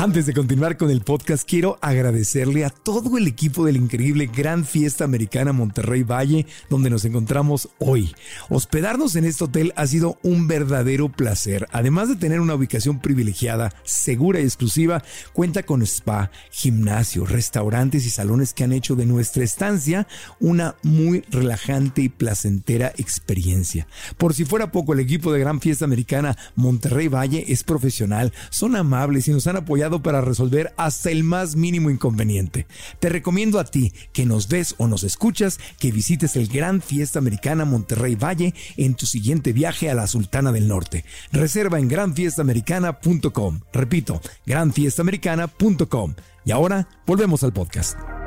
Antes 0.00 0.24
de 0.24 0.32
continuar 0.32 0.78
con 0.78 0.88
el 0.88 1.02
podcast, 1.02 1.46
quiero 1.46 1.78
agradecerle 1.82 2.64
a 2.64 2.70
todo 2.70 3.18
el 3.18 3.26
equipo 3.26 3.66
del 3.66 3.76
increíble 3.76 4.30
Gran 4.34 4.64
Fiesta 4.64 5.04
Americana 5.04 5.52
Monterrey 5.52 6.04
Valle, 6.04 6.46
donde 6.70 6.88
nos 6.88 7.04
encontramos 7.04 7.68
hoy. 7.78 8.14
Hospedarnos 8.48 9.14
en 9.16 9.26
este 9.26 9.44
hotel 9.44 9.74
ha 9.76 9.86
sido 9.86 10.18
un 10.22 10.48
verdadero 10.48 11.10
placer. 11.10 11.68
Además 11.70 12.08
de 12.08 12.16
tener 12.16 12.40
una 12.40 12.54
ubicación 12.54 12.98
privilegiada, 13.00 13.74
segura 13.84 14.40
y 14.40 14.44
exclusiva, 14.44 15.02
cuenta 15.34 15.64
con 15.64 15.82
spa, 15.82 16.30
gimnasio, 16.50 17.26
restaurantes 17.26 18.06
y 18.06 18.10
salones 18.10 18.54
que 18.54 18.64
han 18.64 18.72
hecho 18.72 18.96
de 18.96 19.04
nuestra 19.04 19.44
estancia 19.44 20.06
una 20.38 20.76
muy 20.82 21.24
relajante 21.28 22.00
y 22.00 22.08
placentera 22.08 22.90
experiencia. 22.96 23.86
Por 24.16 24.32
si 24.32 24.46
fuera 24.46 24.72
poco, 24.72 24.94
el 24.94 25.00
equipo 25.00 25.30
de 25.30 25.40
Gran 25.40 25.60
Fiesta 25.60 25.84
Americana 25.84 26.38
Monterrey 26.54 27.08
Valle 27.08 27.44
es 27.48 27.64
profesional, 27.64 28.32
son 28.48 28.76
amables 28.76 29.28
y 29.28 29.32
nos 29.32 29.46
han 29.46 29.56
apoyado 29.56 29.89
para 29.98 30.20
resolver 30.20 30.72
hasta 30.76 31.10
el 31.10 31.24
más 31.24 31.56
mínimo 31.56 31.90
inconveniente. 31.90 32.68
Te 33.00 33.08
recomiendo 33.08 33.58
a 33.58 33.64
ti 33.64 33.92
que 34.12 34.26
nos 34.26 34.48
ves 34.48 34.76
o 34.78 34.86
nos 34.86 35.02
escuchas 35.02 35.58
que 35.78 35.90
visites 35.90 36.36
el 36.36 36.46
Gran 36.46 36.80
Fiesta 36.80 37.18
Americana 37.18 37.64
Monterrey 37.64 38.14
Valle 38.14 38.54
en 38.76 38.94
tu 38.94 39.06
siguiente 39.06 39.52
viaje 39.52 39.90
a 39.90 39.94
la 39.94 40.06
Sultana 40.06 40.52
del 40.52 40.68
Norte. 40.68 41.04
Reserva 41.32 41.78
en 41.78 41.88
granfiestamericana.com. 41.88 43.60
Repito, 43.72 44.20
granfiestamericana.com. 44.46 46.14
Y 46.44 46.52
ahora 46.52 46.88
volvemos 47.06 47.42
al 47.42 47.52
podcast. 47.52 48.19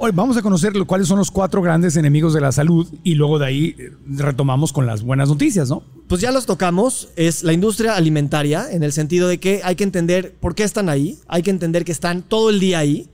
Hoy 0.00 0.12
vamos 0.14 0.36
a 0.36 0.42
conocer 0.42 0.72
cuáles 0.86 1.08
son 1.08 1.18
los 1.18 1.32
cuatro 1.32 1.60
grandes 1.60 1.96
enemigos 1.96 2.32
de 2.32 2.40
la 2.40 2.52
salud 2.52 2.86
y 3.02 3.16
luego 3.16 3.40
de 3.40 3.46
ahí 3.46 3.74
eh, 3.76 3.90
retomamos 4.06 4.72
con 4.72 4.86
las 4.86 5.02
buenas 5.02 5.28
noticias, 5.28 5.68
¿no? 5.70 5.82
Pues 6.06 6.20
ya 6.20 6.30
los 6.30 6.46
tocamos, 6.46 7.08
es 7.16 7.42
la 7.42 7.52
industria 7.52 7.96
alimentaria, 7.96 8.70
en 8.70 8.84
el 8.84 8.92
sentido 8.92 9.26
de 9.26 9.38
que 9.38 9.60
hay 9.64 9.74
que 9.74 9.82
entender 9.82 10.36
por 10.38 10.54
qué 10.54 10.62
están 10.62 10.88
ahí, 10.88 11.18
hay 11.26 11.42
que 11.42 11.50
entender 11.50 11.84
que 11.84 11.90
están 11.90 12.22
todo 12.22 12.50
el 12.50 12.60
día 12.60 12.78
ahí. 12.78 13.08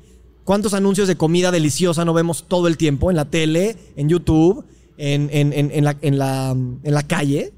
¿Cuántos 0.45 0.75
anuncios 0.75 1.09
de 1.09 1.17
comida 1.17 1.51
deliciosa 1.51 2.05
no 2.05 2.13
vemos 2.13 2.45
todo 2.49 2.69
el 2.69 2.77
tiempo 2.77 3.09
en 3.11 3.17
la 3.17 3.25
tele, 3.25 3.79
en 3.97 4.11
YouTube, 4.11 4.67
en 4.99 5.85
la 5.85 7.03
calle? 7.09 7.55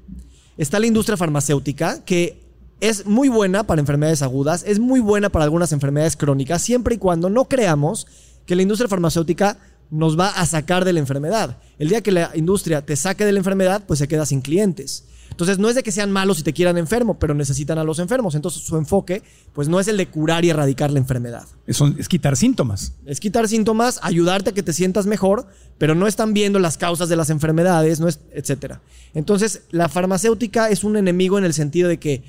Está 0.57 0.79
la 0.79 0.87
industria 0.87 1.17
farmacéutica, 1.17 2.05
que 2.05 2.47
es 2.79 3.05
muy 3.05 3.27
buena 3.27 3.65
para 3.65 3.81
enfermedades 3.81 4.21
agudas, 4.21 4.63
es 4.65 4.79
muy 4.79 5.01
buena 5.01 5.29
para 5.29 5.43
algunas 5.43 5.73
enfermedades 5.73 6.15
crónicas, 6.15 6.61
siempre 6.61 6.95
y 6.95 6.97
cuando 6.97 7.29
no 7.29 7.45
creamos 7.45 8.07
que 8.47 8.55
la 8.55 8.63
industria 8.63 8.89
farmacéutica 8.89 9.59
nos 9.91 10.19
va 10.19 10.29
a 10.29 10.45
sacar 10.45 10.85
de 10.85 10.93
la 10.93 10.99
enfermedad. 10.99 11.59
El 11.77 11.89
día 11.89 12.01
que 12.01 12.11
la 12.11 12.31
industria 12.33 12.83
te 12.83 12.95
saque 12.95 13.25
de 13.25 13.31
la 13.31 13.39
enfermedad, 13.39 13.83
pues 13.85 13.99
se 13.99 14.07
queda 14.07 14.25
sin 14.25 14.41
clientes. 14.41 15.05
Entonces 15.29 15.59
no 15.59 15.69
es 15.69 15.75
de 15.75 15.83
que 15.83 15.91
sean 15.91 16.11
malos 16.11 16.39
y 16.39 16.43
te 16.43 16.53
quieran 16.53 16.77
enfermo, 16.77 17.19
pero 17.19 17.33
necesitan 17.33 17.77
a 17.77 17.83
los 17.83 17.99
enfermos. 17.99 18.33
Entonces 18.33 18.63
su 18.63 18.77
enfoque, 18.77 19.21
pues 19.53 19.67
no 19.67 19.79
es 19.79 19.87
el 19.87 19.97
de 19.97 20.07
curar 20.07 20.43
y 20.45 20.49
erradicar 20.49 20.89
la 20.89 20.99
enfermedad. 20.99 21.45
Es, 21.67 21.79
es 21.81 22.07
quitar 22.07 22.35
síntomas. 22.35 22.93
Es 23.05 23.19
quitar 23.19 23.47
síntomas, 23.47 23.99
ayudarte 24.01 24.49
a 24.49 24.53
que 24.53 24.63
te 24.63 24.73
sientas 24.73 25.05
mejor, 25.05 25.45
pero 25.77 25.93
no 25.93 26.07
están 26.07 26.33
viendo 26.33 26.57
las 26.59 26.77
causas 26.77 27.07
de 27.09 27.17
las 27.17 27.29
enfermedades, 27.29 27.99
no 27.99 28.07
es, 28.07 28.19
etcétera. 28.31 28.81
Entonces, 29.13 29.63
la 29.69 29.89
farmacéutica 29.89 30.69
es 30.69 30.83
un 30.83 30.97
enemigo 30.97 31.37
en 31.37 31.45
el 31.45 31.53
sentido 31.53 31.87
de 31.87 31.99
que 31.99 32.23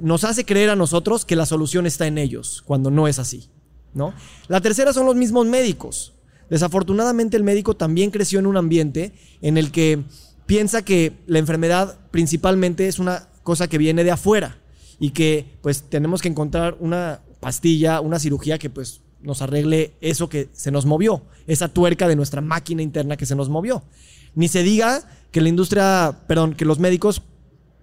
nos 0.00 0.24
hace 0.24 0.44
creer 0.44 0.70
a 0.70 0.76
nosotros 0.76 1.24
que 1.24 1.36
la 1.36 1.46
solución 1.46 1.86
está 1.86 2.06
en 2.06 2.18
ellos, 2.18 2.62
cuando 2.66 2.90
no 2.90 3.08
es 3.08 3.18
así, 3.18 3.48
¿no? 3.94 4.14
La 4.48 4.60
tercera 4.60 4.92
son 4.92 5.06
los 5.06 5.16
mismos 5.16 5.46
médicos. 5.46 6.14
Desafortunadamente 6.50 7.36
el 7.36 7.44
médico 7.44 7.74
también 7.74 8.10
creció 8.10 8.38
en 8.38 8.46
un 8.46 8.56
ambiente 8.56 9.12
en 9.40 9.56
el 9.56 9.70
que 9.70 10.04
piensa 10.46 10.82
que 10.82 11.14
la 11.26 11.38
enfermedad 11.38 11.98
principalmente 12.10 12.88
es 12.88 12.98
una 12.98 13.28
cosa 13.42 13.68
que 13.68 13.78
viene 13.78 14.04
de 14.04 14.10
afuera 14.10 14.58
y 14.98 15.10
que 15.10 15.46
pues 15.62 15.84
tenemos 15.88 16.20
que 16.22 16.28
encontrar 16.28 16.76
una 16.78 17.22
pastilla, 17.40 18.00
una 18.00 18.18
cirugía 18.18 18.58
que 18.58 18.70
pues 18.70 19.00
nos 19.22 19.42
arregle 19.42 19.94
eso 20.00 20.28
que 20.28 20.48
se 20.52 20.70
nos 20.70 20.86
movió, 20.86 21.22
esa 21.46 21.68
tuerca 21.68 22.08
de 22.08 22.16
nuestra 22.16 22.40
máquina 22.40 22.82
interna 22.82 23.16
que 23.16 23.26
se 23.26 23.34
nos 23.34 23.48
movió. 23.48 23.82
Ni 24.34 24.48
se 24.48 24.62
diga 24.62 25.02
que 25.30 25.40
la 25.40 25.48
industria, 25.48 26.20
perdón, 26.26 26.54
que 26.54 26.64
los 26.64 26.78
médicos 26.78 27.22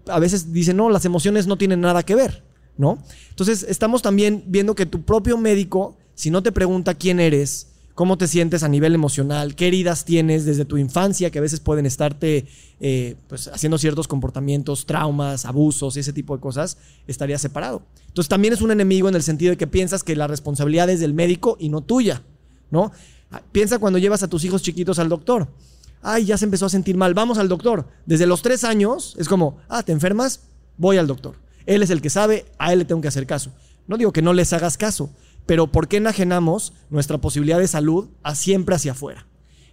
a 0.08 0.20
veces 0.20 0.54
dicen, 0.54 0.78
no, 0.78 0.90
las 0.90 1.06
emociones 1.06 1.48
no 1.48 1.58
tienen 1.58 1.82
nada 1.82 2.04
que 2.04 2.16
ver, 2.16 2.44
¿no? 2.78 3.04
Entonces 3.30 3.66
estamos 3.68 4.02
también 4.02 4.44
viendo 4.48 4.76
que 4.76 4.86
tu 4.86 5.04
propio 5.04 5.38
médico, 5.38 5.98
si 6.20 6.32
no 6.32 6.44
te 6.44 6.52
pregunta 6.52 6.96
quién 6.96 7.22
eres, 7.22 7.68
cómo 7.96 8.18
te 8.18 8.28
sientes 8.28 8.64
a 8.64 8.68
nivel 8.68 8.94
emocional, 8.94 9.56
qué 9.56 9.68
heridas 9.68 10.04
tienes 10.04 10.44
desde 10.44 10.66
tu 10.66 10.76
infancia, 10.76 11.32
que 11.32 11.40
a 11.40 11.42
veces 11.42 11.62
pueden 11.62 11.86
estarte 11.86 12.46
eh, 12.82 13.16
pues, 13.30 13.48
haciendo 13.48 13.78
ciertos 13.78 14.10
comportamientos, 14.10 14.86
traumas, 14.86 15.46
abusos 15.46 15.96
y 15.96 16.02
ese 16.02 16.12
tipo 16.12 16.36
de 16.36 16.42
cosas, 16.42 16.76
estaría 17.08 17.38
separado. 17.38 17.84
Entonces 18.08 18.28
también 18.28 18.54
es 18.54 18.60
un 18.60 18.72
enemigo 18.72 19.08
en 19.08 19.16
el 19.16 19.24
sentido 19.24 19.52
de 19.52 19.58
que 19.58 19.66
piensas 19.66 20.04
que 20.04 20.14
la 20.18 20.28
responsabilidad 20.28 20.90
es 20.90 21.00
del 21.00 21.14
médico 21.14 21.56
y 21.58 21.70
no 21.70 21.80
tuya, 21.80 22.22
¿no? 22.70 22.92
Piensa 23.54 23.80
cuando 23.80 23.98
llevas 23.98 24.22
a 24.22 24.28
tus 24.28 24.44
hijos 24.44 24.62
chiquitos 24.62 25.00
al 25.00 25.08
doctor. 25.08 25.48
Ay, 26.02 26.26
ya 26.26 26.38
se 26.38 26.44
empezó 26.44 26.66
a 26.66 26.70
sentir 26.70 26.98
mal, 26.98 27.14
vamos 27.14 27.38
al 27.38 27.48
doctor. 27.48 27.88
Desde 28.06 28.28
los 28.28 28.42
tres 28.42 28.66
años 28.66 29.16
es 29.18 29.30
como, 29.30 29.60
ah, 29.70 29.84
te 29.84 29.94
enfermas, 29.94 30.42
voy 30.76 30.98
al 30.98 31.08
doctor. 31.08 31.36
Él 31.66 31.82
es 31.82 31.92
el 31.92 32.02
que 32.02 32.10
sabe, 32.10 32.46
a 32.58 32.74
él 32.74 32.80
le 32.80 32.86
tengo 32.86 33.00
que 33.00 33.08
hacer 33.08 33.26
caso. 33.26 33.54
No 33.88 33.96
digo 33.96 34.12
que 34.12 34.22
no 34.22 34.34
les 34.34 34.52
hagas 34.52 34.78
caso, 34.78 35.10
pero 35.50 35.66
¿por 35.66 35.88
qué 35.88 35.98
enajenamos 35.98 36.74
nuestra 36.92 37.18
posibilidad 37.18 37.58
de 37.58 37.68
salud 37.68 38.10
a 38.22 38.36
siempre 38.36 38.76
hacia 38.76 38.92
afuera? 38.92 39.26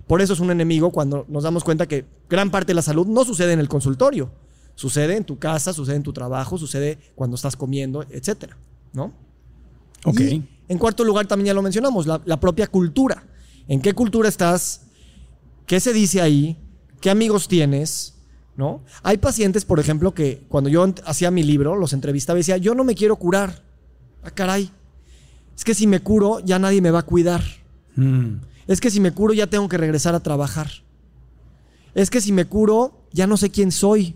Por 0.06 0.22
eso 0.22 0.32
es 0.32 0.40
un 0.40 0.50
enemigo 0.50 0.90
cuando 0.90 1.26
nos 1.28 1.42
damos 1.42 1.64
cuenta 1.64 1.86
que 1.86 2.06
gran 2.30 2.50
parte 2.50 2.68
de 2.68 2.76
la 2.76 2.80
salud 2.80 3.06
no 3.06 3.26
sucede 3.26 3.52
en 3.52 3.60
el 3.60 3.68
consultorio. 3.68 4.30
Sucede 4.74 5.18
en 5.18 5.24
tu 5.24 5.38
casa, 5.38 5.74
sucede 5.74 5.96
en 5.96 6.02
tu 6.02 6.14
trabajo, 6.14 6.56
sucede 6.56 6.98
cuando 7.14 7.36
estás 7.36 7.56
comiendo, 7.56 8.06
etcétera, 8.08 8.56
¿no? 8.94 9.12
Ok. 10.06 10.20
Y, 10.20 10.48
en 10.66 10.78
cuarto 10.78 11.04
lugar, 11.04 11.26
también 11.26 11.48
ya 11.48 11.52
lo 11.52 11.60
mencionamos, 11.60 12.06
la, 12.06 12.22
la 12.24 12.40
propia 12.40 12.68
cultura. 12.68 13.26
¿En 13.68 13.82
qué 13.82 13.92
cultura 13.92 14.30
estás? 14.30 14.80
¿Qué 15.66 15.78
se 15.78 15.92
dice 15.92 16.22
ahí? 16.22 16.56
¿Qué 17.02 17.10
amigos 17.10 17.48
tienes? 17.48 18.14
¿No? 18.56 18.82
Hay 19.02 19.18
pacientes, 19.18 19.66
por 19.66 19.78
ejemplo, 19.78 20.14
que 20.14 20.42
cuando 20.48 20.70
yo 20.70 20.90
hacía 21.04 21.30
mi 21.30 21.42
libro, 21.42 21.76
los 21.76 21.92
entrevistaba 21.92 22.38
y 22.38 22.40
decía, 22.40 22.56
yo 22.56 22.74
no 22.74 22.82
me 22.82 22.94
quiero 22.94 23.16
curar. 23.16 23.62
Ah, 24.22 24.30
caray. 24.30 24.72
Es 25.56 25.64
que 25.64 25.74
si 25.74 25.86
me 25.86 26.00
curo, 26.00 26.40
ya 26.40 26.58
nadie 26.58 26.80
me 26.80 26.90
va 26.90 27.00
a 27.00 27.06
cuidar. 27.06 27.42
Mm. 27.96 28.36
Es 28.66 28.80
que 28.80 28.90
si 28.90 29.00
me 29.00 29.12
curo, 29.12 29.32
ya 29.32 29.46
tengo 29.46 29.68
que 29.68 29.78
regresar 29.78 30.14
a 30.14 30.20
trabajar. 30.20 30.70
Es 31.94 32.10
que 32.10 32.20
si 32.20 32.32
me 32.32 32.44
curo, 32.44 33.06
ya 33.12 33.26
no 33.26 33.36
sé 33.36 33.50
quién 33.50 33.72
soy. 33.72 34.14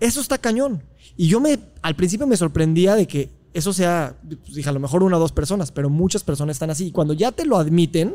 Eso 0.00 0.20
está 0.20 0.38
cañón. 0.38 0.82
Y 1.16 1.28
yo 1.28 1.40
me, 1.40 1.58
al 1.82 1.96
principio 1.96 2.26
me 2.26 2.36
sorprendía 2.36 2.94
de 2.94 3.06
que 3.06 3.30
eso 3.52 3.72
sea, 3.72 4.16
pues, 4.26 4.54
dije, 4.54 4.68
a 4.68 4.72
lo 4.72 4.80
mejor 4.80 5.02
una 5.02 5.16
o 5.16 5.20
dos 5.20 5.32
personas, 5.32 5.72
pero 5.72 5.90
muchas 5.90 6.22
personas 6.22 6.56
están 6.56 6.70
así. 6.70 6.86
Y 6.86 6.92
cuando 6.92 7.14
ya 7.14 7.32
te 7.32 7.44
lo 7.44 7.56
admiten, 7.58 8.14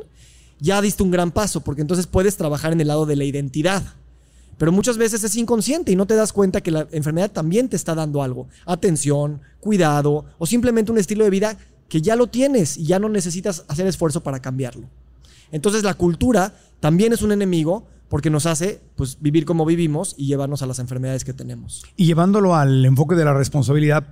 ya 0.60 0.82
diste 0.82 1.04
un 1.04 1.12
gran 1.12 1.32
paso, 1.32 1.62
porque 1.62 1.82
entonces 1.82 2.08
puedes 2.08 2.38
trabajar 2.38 2.74
en 2.74 2.82
el 2.82 2.88
lado 2.88 3.06
de 3.06 3.16
la 3.16 3.24
identidad. 3.24 3.96
Pero 4.62 4.72
muchas 4.72 5.00
veces 5.00 5.24
es 5.24 5.36
inconsciente 5.38 5.92
y 5.92 5.96
no 5.96 6.06
te 6.06 6.14
das 6.14 6.32
cuenta 6.32 6.62
que 6.62 6.70
la 6.70 6.88
enfermedad 6.92 7.32
también 7.32 7.68
te 7.68 7.76
está 7.76 7.96
dando 7.96 8.22
algo. 8.22 8.48
Atención, 8.68 9.42
cuidado 9.60 10.26
o 10.38 10.46
simplemente 10.46 10.92
un 10.92 11.00
estilo 11.00 11.24
de 11.24 11.32
vida 11.32 11.58
que 11.90 12.00
ya 12.00 12.16
lo 12.16 12.28
tienes 12.28 12.78
y 12.78 12.84
ya 12.84 13.00
no 13.00 13.10
necesitas 13.10 13.66
hacer 13.68 13.88
esfuerzo 13.88 14.22
para 14.22 14.40
cambiarlo. 14.40 14.88
Entonces 15.52 15.82
la 15.82 15.96
cultura 15.96 16.54
también 16.80 17.12
es 17.12 17.24
un 17.24 17.32
enemigo 17.32 17.88
porque 18.08 18.30
nos 18.30 18.46
hace 18.46 18.80
pues, 18.98 19.18
vivir 19.20 19.46
como 19.46 19.66
vivimos 19.66 20.14
y 20.16 20.28
llevarnos 20.28 20.62
a 20.62 20.68
las 20.68 20.78
enfermedades 20.78 21.26
que 21.26 21.34
tenemos. 21.34 21.84
Y 21.98 22.06
llevándolo 22.06 22.56
al 22.56 22.86
enfoque 22.86 23.16
de 23.16 23.26
la 23.26 23.34
responsabilidad, 23.34 24.10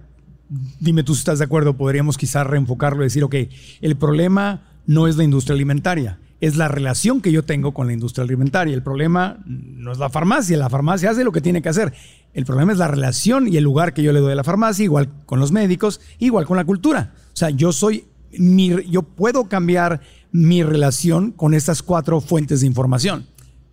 dime 0.79 1.03
tú 1.03 1.13
si 1.13 1.19
estás 1.19 1.37
de 1.37 1.45
acuerdo, 1.45 1.77
podríamos 1.77 2.17
quizás 2.17 2.47
reenfocarlo 2.47 3.03
y 3.03 3.05
decir, 3.05 3.23
ok, 3.23 3.35
el 3.81 3.95
problema 3.97 4.63
no 4.87 5.05
es 5.05 5.15
la 5.15 5.23
industria 5.23 5.53
alimentaria, 5.53 6.17
es 6.41 6.55
la 6.55 6.67
relación 6.67 7.21
que 7.21 7.31
yo 7.31 7.43
tengo 7.43 7.73
con 7.73 7.87
la 7.87 7.93
industria 7.93 8.23
alimentaria. 8.23 8.73
El 8.73 8.83
problema 8.83 9.39
no 9.45 9.91
es 9.91 9.97
la 9.97 10.09
farmacia, 10.09 10.57
la 10.57 10.69
farmacia 10.69 11.09
hace 11.09 11.23
lo 11.23 11.31
que 11.31 11.41
tiene 11.41 11.61
que 11.61 11.69
hacer. 11.69 11.93
El 12.33 12.45
problema 12.45 12.71
es 12.71 12.77
la 12.77 12.87
relación 12.87 13.47
y 13.47 13.57
el 13.57 13.63
lugar 13.63 13.93
que 13.93 14.03
yo 14.03 14.13
le 14.13 14.19
doy 14.19 14.31
a 14.31 14.35
la 14.35 14.43
farmacia, 14.43 14.83
igual 14.83 15.09
con 15.25 15.39
los 15.39 15.51
médicos, 15.51 15.99
igual 16.19 16.45
con 16.45 16.57
la 16.57 16.65
cultura. 16.65 17.13
O 17.33 17.35
sea, 17.35 17.49
yo 17.49 17.71
soy, 17.71 18.05
mi, 18.37 18.69
yo 18.89 19.03
puedo 19.03 19.45
cambiar 19.45 20.01
mi 20.31 20.63
relación 20.63 21.31
con 21.31 21.53
estas 21.53 21.83
cuatro 21.83 22.21
fuentes 22.21 22.61
de 22.61 22.67
información. 22.67 23.27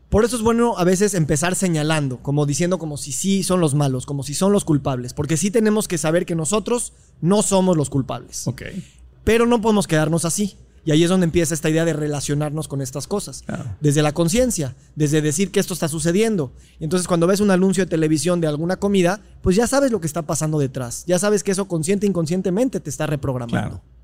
Por 0.09 0.25
eso 0.25 0.37
es 0.37 0.43
bueno 0.43 0.79
a 0.79 0.85
veces 0.85 1.15
empezar 1.15 1.57
señalando, 1.57 2.19
como 2.19 2.47
diciendo 2.47 2.79
como 2.79 2.97
si 2.97 3.13
sí 3.13 3.43
son 3.43 3.61
los 3.61 3.75
malos, 3.75 4.07
como 4.07 4.23
si 4.23 4.35
son 4.35 4.53
los 4.53 4.65
culpables, 4.65 5.13
porque 5.13 5.37
sí 5.37 5.51
tenemos 5.51 5.89
que 5.89 5.99
saber 5.99 6.27
que 6.27 6.37
nosotros 6.37 6.93
no 7.21 7.43
somos 7.43 7.77
los 7.77 7.91
culpables. 7.91 8.47
Ok. 8.47 8.63
Pero 9.25 9.47
no 9.47 9.61
podemos 9.61 9.89
quedarnos 9.89 10.25
así. 10.25 10.57
Y 10.87 10.93
ahí 10.93 11.03
es 11.03 11.11
donde 11.11 11.25
empieza 11.25 11.53
esta 11.53 11.69
idea 11.69 11.85
de 11.85 11.93
relacionarnos 11.93 12.69
con 12.69 12.81
estas 12.81 13.09
cosas. 13.09 13.43
Claro. 13.45 13.65
Desde 13.81 14.03
la 14.03 14.13
conciencia, 14.13 14.77
desde 14.95 15.21
decir 15.21 15.51
que 15.51 15.59
esto 15.59 15.75
está 15.75 15.89
sucediendo. 15.89 16.53
Y 16.79 16.85
entonces 16.85 17.09
cuando 17.09 17.27
ves 17.27 17.41
un 17.41 17.51
anuncio 17.51 17.85
de 17.85 17.91
televisión 17.91 18.41
de 18.41 18.47
alguna 18.47 18.77
comida, 18.77 19.21
pues 19.43 19.57
ya 19.57 19.67
sabes 19.67 19.91
lo 19.91 20.01
que 20.01 20.07
está 20.07 20.23
pasando 20.23 20.61
detrás. 20.61 21.05
Ya 21.07 21.19
sabes 21.19 21.43
que 21.43 21.51
eso 21.51 21.67
consciente 21.67 22.07
e 22.07 22.09
inconscientemente 22.09 22.79
te 22.79 22.89
está 22.89 23.05
reprogramando. 23.05 23.81
Claro. 23.81 23.96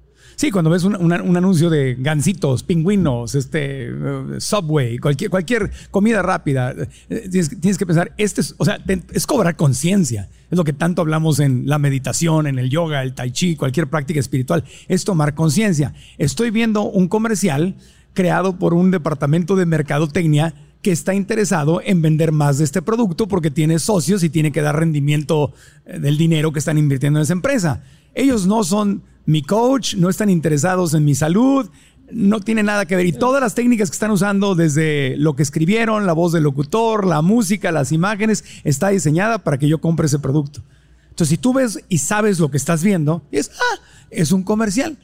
Sí, 0.43 0.51
cuando 0.51 0.71
ves 0.71 0.83
un, 0.83 1.13
anuncio 1.13 1.71
de 1.71 1.95
gansitos, 1.97 2.65
pingüinos, 2.65 3.37
este, 3.37 3.91
eh, 3.91 3.93
Subway, 4.39 4.99
cualquier, 4.99 5.71
comida 5.93 6.21
rápida, 6.21 6.75
eh, 7.09 7.29
tienes, 7.31 7.79
que 7.79 7.87
pensar, 7.87 8.13
este 8.17 8.41
es, 8.41 8.57
o 8.59 8.65
sea, 8.65 8.81
es 9.13 9.25
cobrar 9.29 9.55
conciencia. 9.55 10.29
Es 10.51 10.59
lo 10.59 10.65
que 10.65 10.73
tanto 10.73 11.01
hablamos 11.01 11.39
en 11.39 11.69
la 11.69 11.79
meditación, 11.79 12.49
en 12.49 12.59
el 12.59 12.71
yoga, 12.71 13.05
el 13.05 13.15
tai 13.15 13.31
chi, 13.31 13.55
cualquier 13.55 13.89
práctica 13.89 14.19
espiritual, 14.19 14.65
es 14.89 15.05
tomar 15.05 15.37
conciencia. 15.37 15.95
Estoy 16.19 16.51
viendo 16.51 16.83
un 16.83 17.07
comercial 17.07 17.77
creado 18.13 18.59
por 18.59 18.75
un 18.75 18.91
departamento 18.91 19.55
de 19.55 19.67
mercadotecnia 19.67 20.55
que 20.83 20.91
está 20.91 21.15
interesado 21.15 21.81
en 21.85 22.03
vender 22.03 22.33
más 22.33 22.59
de 22.59 22.65
este 22.65 22.83
producto 22.83 23.29
porque 23.29 23.53
tiene 23.53 23.79
socios 23.79 24.25
y 24.25 24.29
tiene 24.29 24.51
que 24.51 24.61
dar 24.61 24.77
rendimiento 24.77 25.53
eh, 25.87 26.01
del 26.01 26.19
dinero 26.19 26.53
que 26.53 26.59
están 26.59 26.79
invirtiendo 26.79 27.21
en 27.21 27.23
esa 27.23 27.33
empresa. 27.33 27.85
Ellos 28.13 28.49
no 28.49 28.65
son 28.65 29.05
mi 29.27 29.43
coach, 29.43 29.95
no 29.95 30.09
están 30.09 30.31
interesados 30.31 30.95
en 30.95 31.05
mi 31.05 31.15
salud, 31.15 31.69
no 32.11 32.41
tiene 32.41 32.63
nada 32.63 32.85
que 32.87 32.97
ver. 32.97 33.07
Y 33.07 33.13
todas 33.13 33.41
las 33.41 33.55
técnicas 33.55 33.89
que 33.91 33.95
están 33.95 34.11
usando, 34.11 34.55
desde 34.55 35.17
lo 35.17 35.35
que 35.37 35.43
escribieron, 35.43 36.07
la 36.07 36.13
voz 36.13 36.33
del 36.33 36.43
locutor, 36.45 37.07
la 37.07 37.23
música, 37.23 37.73
las 37.73 37.93
imágenes, 37.93 38.45
está 38.65 38.89
diseñada 38.89 39.39
para 39.39 39.59
que 39.59 39.69
yo 39.69 39.81
compre 39.81 40.07
ese 40.07 40.19
producto. 40.19 40.63
Entonces, 41.11 41.29
si 41.31 41.39
tú 41.39 41.53
ves 41.55 41.81
y 41.89 41.99
sabes 41.99 42.39
lo 42.39 42.51
que 42.51 42.57
estás 42.57 42.83
viendo, 42.83 43.23
es, 43.31 43.51
ah, 43.55 43.81
es 44.11 44.33
un 44.33 44.43
comercial. 44.43 44.99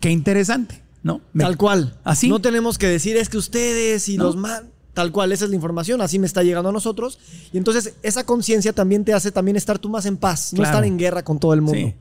Qué 0.00 0.10
interesante, 0.10 0.82
¿no? 1.02 1.20
Me- 1.32 1.44
Tal 1.44 1.56
cual. 1.56 1.96
Así. 2.04 2.28
No 2.28 2.40
tenemos 2.40 2.78
que 2.78 2.86
decir 2.86 3.16
es 3.16 3.28
que 3.28 3.38
ustedes 3.38 4.08
y 4.08 4.16
No. 4.16 4.24
los 4.24 4.36
más. 4.36 4.62
Tal 4.94 5.12
cual, 5.12 5.30
esa 5.30 5.44
es 5.44 5.50
la 5.50 5.56
información, 5.56 6.00
así 6.00 6.18
me 6.18 6.26
está 6.26 6.42
llegando 6.42 6.70
a 6.70 6.72
nosotros. 6.72 7.20
Y 7.52 7.58
entonces 7.58 7.94
esa 8.02 8.24
conciencia 8.24 8.72
también 8.72 9.04
te 9.04 9.12
hace 9.14 9.30
también 9.30 9.56
estar 9.56 9.78
tú 9.78 9.88
más 9.88 10.06
en 10.06 10.16
paz, 10.16 10.52
no 10.54 10.64
estar 10.64 10.84
en 10.84 10.98
guerra 10.98 11.22
con 11.24 11.38
todo 11.38 11.54
el 11.54 11.60
mundo. 11.60 11.78
Sí. 11.78 11.94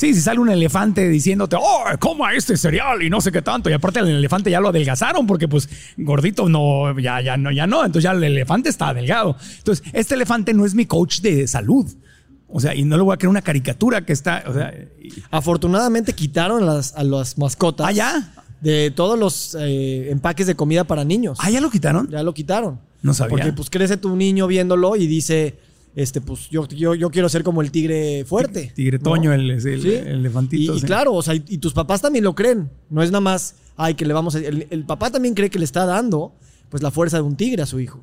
Sí, 0.00 0.14
si 0.14 0.22
sale 0.22 0.40
un 0.40 0.48
elefante 0.48 1.06
diciéndote, 1.10 1.56
oh, 1.60 1.84
coma 1.98 2.32
este 2.32 2.56
cereal 2.56 3.02
y 3.02 3.10
no 3.10 3.20
sé 3.20 3.30
qué 3.30 3.42
tanto. 3.42 3.68
Y 3.68 3.74
aparte 3.74 4.00
el 4.00 4.08
elefante 4.08 4.50
ya 4.50 4.58
lo 4.58 4.70
adelgazaron 4.70 5.26
porque 5.26 5.46
pues 5.46 5.68
gordito 5.98 6.48
no, 6.48 6.98
ya, 6.98 7.20
ya 7.20 7.36
no, 7.36 7.50
ya 7.50 7.66
no. 7.66 7.84
Entonces 7.84 8.04
ya 8.04 8.12
el 8.12 8.24
elefante 8.24 8.70
está 8.70 8.94
delgado. 8.94 9.36
Entonces, 9.58 9.86
este 9.92 10.14
elefante 10.14 10.54
no 10.54 10.64
es 10.64 10.74
mi 10.74 10.86
coach 10.86 11.20
de 11.20 11.46
salud. 11.46 11.86
O 12.48 12.60
sea, 12.60 12.74
y 12.74 12.82
no 12.82 12.96
le 12.96 13.02
voy 13.02 13.12
a 13.12 13.18
crear 13.18 13.28
una 13.28 13.42
caricatura 13.42 14.06
que 14.06 14.14
está, 14.14 14.42
o 14.46 14.54
sea, 14.54 14.72
y- 15.02 15.12
Afortunadamente 15.30 16.14
quitaron 16.14 16.64
las, 16.64 16.94
a 16.94 17.04
las 17.04 17.36
mascotas 17.36 17.86
ah, 17.86 17.92
ya. 17.92 18.32
de 18.62 18.90
todos 18.92 19.18
los 19.18 19.54
eh, 19.60 20.10
empaques 20.10 20.46
de 20.46 20.54
comida 20.54 20.84
para 20.84 21.04
niños. 21.04 21.36
Ah, 21.42 21.50
ya 21.50 21.60
lo 21.60 21.68
quitaron. 21.68 22.08
Ya 22.08 22.22
lo 22.22 22.32
quitaron. 22.32 22.80
No 23.02 23.12
sabía. 23.12 23.32
Porque 23.32 23.52
pues 23.52 23.68
crece 23.68 23.98
tu 23.98 24.16
niño 24.16 24.46
viéndolo 24.46 24.96
y 24.96 25.06
dice, 25.06 25.58
este, 25.96 26.20
pues 26.20 26.48
yo, 26.50 26.66
yo, 26.68 26.94
yo 26.94 27.10
quiero 27.10 27.28
ser 27.28 27.42
como 27.42 27.62
el 27.62 27.70
tigre 27.70 28.24
fuerte. 28.24 28.72
Tigre 28.74 28.98
¿no? 28.98 29.04
Toño, 29.04 29.32
el, 29.32 29.50
el, 29.50 29.60
Sí. 29.60 29.68
el 29.94 30.06
elefantito. 30.08 30.76
Y, 30.76 30.80
claro, 30.82 31.14
o 31.14 31.22
sea, 31.22 31.34
y, 31.34 31.44
y 31.48 31.58
tus 31.58 31.72
papás 31.72 32.00
también 32.00 32.24
lo 32.24 32.34
creen. 32.34 32.70
No 32.88 33.02
es 33.02 33.10
nada 33.10 33.20
más, 33.20 33.56
ay, 33.76 33.94
que 33.94 34.04
le 34.04 34.12
vamos 34.14 34.34
a... 34.34 34.38
El, 34.38 34.66
el 34.70 34.84
papá 34.84 35.10
también 35.10 35.34
cree 35.34 35.50
que 35.50 35.58
le 35.58 35.64
está 35.64 35.84
dando, 35.86 36.34
pues, 36.68 36.82
la 36.82 36.90
fuerza 36.90 37.16
de 37.16 37.22
un 37.22 37.36
tigre 37.36 37.62
a 37.62 37.66
su 37.66 37.80
hijo. 37.80 38.00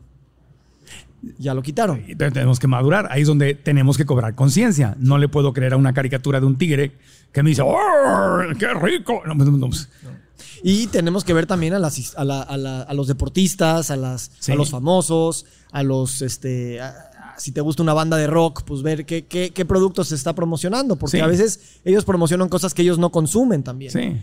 Ya 1.39 1.53
lo 1.55 1.63
quitaron. 1.63 2.03
Y 2.07 2.15
tenemos 2.15 2.59
que 2.59 2.67
madurar. 2.67 3.07
Ahí 3.09 3.21
es 3.21 3.27
donde 3.27 3.55
tenemos 3.55 3.97
que 3.97 4.05
cobrar 4.05 4.35
conciencia. 4.35 4.95
No 4.99 5.17
le 5.17 5.27
puedo 5.27 5.51
creer 5.51 5.73
a 5.73 5.77
una 5.77 5.91
caricatura 5.93 6.39
de 6.39 6.45
un 6.45 6.57
tigre 6.57 6.91
que 7.31 7.41
me 7.41 7.49
dice, 7.49 7.63
¡Oh, 7.63 8.37
qué 8.59 8.71
rico! 8.75 9.21
No, 9.25 9.33
no, 9.33 9.45
no, 9.45 9.69
Y 10.63 10.87
tenemos 10.87 11.23
que 11.23 11.33
ver 11.33 11.47
también 11.47 11.73
a, 11.73 11.79
las, 11.79 12.15
a, 12.15 12.23
la- 12.23 12.43
a 12.43 12.55
la- 12.57 12.81
a 12.83 12.93
los 12.93 13.07
deportistas, 13.07 13.89
a, 13.89 13.95
las, 13.97 14.31
Sí. 14.39 14.51
a 14.51 14.55
los 14.55 14.69
famosos, 14.69 15.45
a 15.71 15.81
los, 15.81 16.21
este, 16.21 16.79
a- 16.81 17.06
si 17.37 17.51
te 17.51 17.61
gusta 17.61 17.83
una 17.83 17.93
banda 17.93 18.17
de 18.17 18.27
rock, 18.27 18.63
pues 18.65 18.81
ver 18.81 19.05
qué, 19.05 19.25
qué, 19.25 19.51
qué 19.51 19.65
productos 19.65 20.09
se 20.09 20.15
está 20.15 20.33
promocionando, 20.35 20.95
porque 20.97 21.17
Sí. 21.17 21.21
a 21.23 21.27
veces 21.27 21.79
ellos 21.85 22.03
promocionan 22.05 22.49
cosas 22.49 22.73
que 22.73 22.81
ellos 22.81 22.97
no 22.99 23.11
consumen 23.11 23.63
también. 23.63 23.91
sí. 23.91 24.21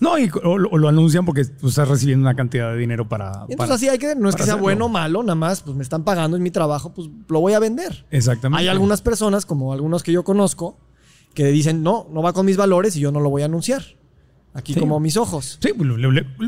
No, 0.00 0.18
y, 0.18 0.28
o, 0.42 0.58
lo- 0.58 0.68
o 0.70 0.78
lo 0.78 0.88
anuncian 0.88 1.24
porque 1.24 1.44
tú 1.44 1.68
estás 1.68 1.86
recibiendo 1.86 2.22
una 2.24 2.34
cantidad 2.34 2.72
de 2.72 2.78
dinero 2.78 3.08
para. 3.08 3.44
Y 3.48 3.52
entonces 3.52 3.56
para- 3.58 3.74
así 3.74 3.88
hay 3.88 3.98
que, 3.98 4.16
no 4.16 4.28
es 4.28 4.34
que 4.34 4.42
sea 4.42 4.54
hacerlo. 4.54 4.62
bueno 4.62 4.86
o 4.86 4.88
malo, 4.88 5.22
nada 5.22 5.36
más, 5.36 5.62
pues 5.62 5.76
me 5.76 5.82
están 5.84 6.02
pagando, 6.02 6.36
es 6.36 6.42
mi 6.42 6.50
trabajo, 6.50 6.92
pues 6.92 7.08
lo 7.28 7.40
voy 7.40 7.52
a 7.52 7.60
vender. 7.60 8.04
Exactamente. 8.10 8.60
Hay 8.62 8.68
algunas 8.68 9.00
personas, 9.00 9.46
como 9.46 9.72
algunos 9.72 10.02
que 10.02 10.10
yo 10.10 10.24
conozco, 10.24 10.76
que 11.34 11.46
dicen, 11.52 11.84
no, 11.84 12.08
no 12.10 12.20
va 12.20 12.32
con 12.32 12.46
mis 12.46 12.56
valores 12.56 12.96
y 12.96 13.00
yo 13.00 13.12
no 13.12 13.20
lo 13.20 13.30
voy 13.30 13.42
a 13.42 13.44
anunciar. 13.44 13.82
Aquí 14.54 14.74
Sí. 14.74 14.80
como 14.80 15.00
mis 15.00 15.16
ojos. 15.16 15.58
Sí, 15.62 15.70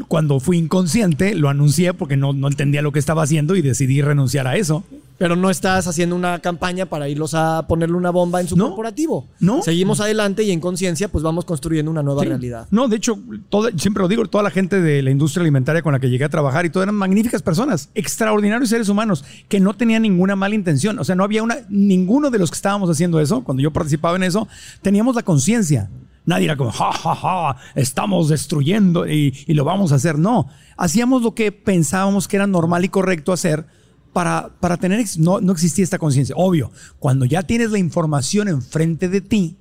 cuando 0.09 0.39
fui 0.41 0.59
inconsciente 0.59 1.35
lo 1.35 1.49
anuncié 1.49 1.95
porque 1.95 2.17
no, 2.17 2.33
no 2.35 2.49
entendía 2.49 2.83
lo 2.83 2.93
que 2.93 2.99
estaba 2.99 3.23
haciendo 3.23 3.57
y 3.57 3.63
decidí 3.63 4.03
renunciar 4.03 4.47
a 4.47 4.57
eso. 4.57 4.85
Pero 5.17 5.37
no 5.37 5.49
estás 5.49 5.87
haciendo 5.87 6.17
una 6.17 6.41
campaña 6.41 6.87
para 6.87 7.09
irlos 7.09 7.35
a 7.35 7.67
ponerle 7.69 7.97
una 7.97 8.11
bomba 8.11 8.41
en 8.41 8.49
su 8.49 8.57
No. 8.57 8.67
corporativo. 8.67 9.29
No. 9.39 9.63
Seguimos 9.63 10.01
adelante 10.01 10.43
y 10.43 10.51
en 10.51 10.59
conciencia 10.61 11.07
pues 11.09 11.23
vamos 11.23 11.45
construyendo 11.45 11.89
una 11.91 12.03
nueva 12.03 12.23
Sí. 12.23 12.29
realidad. 12.29 12.67
No, 12.73 12.89
de 12.89 12.97
hecho, 12.97 13.17
todo- 13.49 13.71
siempre 13.79 14.03
lo 14.03 14.09
digo, 14.09 14.27
toda 14.27 14.43
la 14.43 14.51
gente 14.51 14.83
de 14.83 15.03
la 15.03 15.11
industria 15.13 15.43
alimentaria 15.43 15.83
con 15.83 15.93
la 15.93 16.01
que 16.01 16.11
llegué 16.11 16.25
a 16.25 16.29
trabajar 16.29 16.67
y 16.67 16.71
todo 16.71 16.83
eran 16.83 16.97
magníficas 16.97 17.43
personas, 17.43 17.91
extraordinarios 17.95 18.69
seres 18.69 18.89
humanos, 18.89 19.25
que 19.49 19.61
no 19.61 19.75
tenían 19.75 20.03
ninguna 20.03 20.35
mala 20.35 20.57
intención. 20.57 20.99
O 20.99 21.05
sea, 21.05 21.15
no 21.15 21.23
había 21.23 21.45
una, 21.45 21.59
ninguno 21.69 22.31
de 22.31 22.39
los 22.41 22.51
que 22.51 22.57
estábamos 22.57 22.91
haciendo 22.91 23.21
eso, 23.21 23.45
cuando 23.45 23.63
yo 23.63 23.71
participaba 23.73 24.17
en 24.17 24.25
eso, 24.25 24.49
teníamos 24.83 25.15
la 25.15 25.23
conciencia. 25.23 25.89
Nadie 26.27 26.47
era 26.47 26.57
como, 26.57 26.73
ja, 26.73 26.93
ja, 26.93 27.15
ja, 27.15 27.57
estamos 27.75 28.29
destruyendo 28.29 29.07
y, 29.07 29.45
y 29.47 29.55
lo 29.55 29.65
vamos 29.65 29.93
a 29.93 29.97
hacer. 29.97 30.19
No, 30.19 30.49
hacíamos 30.77 31.23
lo 31.23 31.35
que 31.35 31.53
pensábamos 31.53 32.29
que 32.29 32.37
era 32.37 32.47
normal 32.47 32.85
y 32.85 32.89
correcto 32.89 33.33
hacer 33.33 33.67
para, 34.15 34.51
para 34.61 34.79
tener, 34.79 35.05
no, 35.19 35.41
no 35.41 35.53
existía 35.53 35.85
esta 35.85 35.99
conciencia. 35.99 36.35
Obvio, 36.39 36.71
cuando 36.99 37.27
ya 37.27 37.43
tienes 37.43 37.71
la 37.73 37.79
información 37.79 38.49
enfrente 38.49 39.09
de 39.11 39.21
ti, 39.21 39.59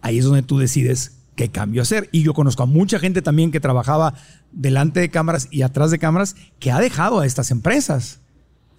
ahí 0.00 0.18
es 0.18 0.24
donde 0.24 0.42
tú 0.42 0.58
decides 0.58 1.18
qué 1.34 1.50
cambio 1.50 1.82
hacer. 1.82 2.08
Y 2.12 2.22
yo 2.22 2.32
conozco 2.32 2.62
a 2.62 2.66
mucha 2.66 2.98
gente 2.98 3.20
también 3.20 3.50
que 3.50 3.60
trabajaba 3.60 4.14
delante 4.52 5.00
de 5.00 5.10
cámaras 5.10 5.48
y 5.50 5.62
atrás 5.62 5.90
de 5.90 5.98
cámaras 5.98 6.36
que 6.58 6.70
ha 6.70 6.80
dejado 6.80 7.20
a 7.20 7.26
estas 7.26 7.50
empresas. 7.50 8.20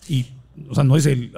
Y, 0.08 0.28
o 0.70 0.76
sea, 0.76 0.84
no 0.84 0.96
dice, 0.96 1.32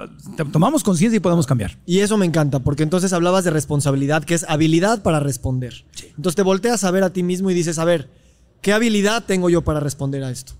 tomamos 0.52 0.82
conciencia 0.82 1.16
y 1.16 1.20
podemos 1.20 1.46
cambiar. 1.46 1.78
Y 1.86 1.98
eso 1.98 2.16
me 2.16 2.26
encanta, 2.26 2.60
porque 2.60 2.82
entonces 2.82 3.12
hablabas 3.12 3.44
de 3.44 3.50
responsabilidad, 3.50 4.24
que 4.24 4.34
es 4.34 4.44
habilidad 4.48 5.02
para 5.02 5.20
responder. 5.20 5.84
Entonces 6.16 6.36
te 6.36 6.42
volteas 6.42 6.84
a 6.84 6.90
ver 6.90 7.04
a 7.04 7.12
ti 7.12 7.22
mismo 7.22 7.50
y 7.50 7.54
dices, 7.54 7.78
a 7.78 7.84
ver, 7.84 8.08
¿qué 8.62 8.72
habilidad 8.72 9.24
tengo 9.24 9.50
yo 9.50 9.62
para 9.62 9.80
responder 9.80 10.24
a 10.24 10.30
esto? 10.30 10.54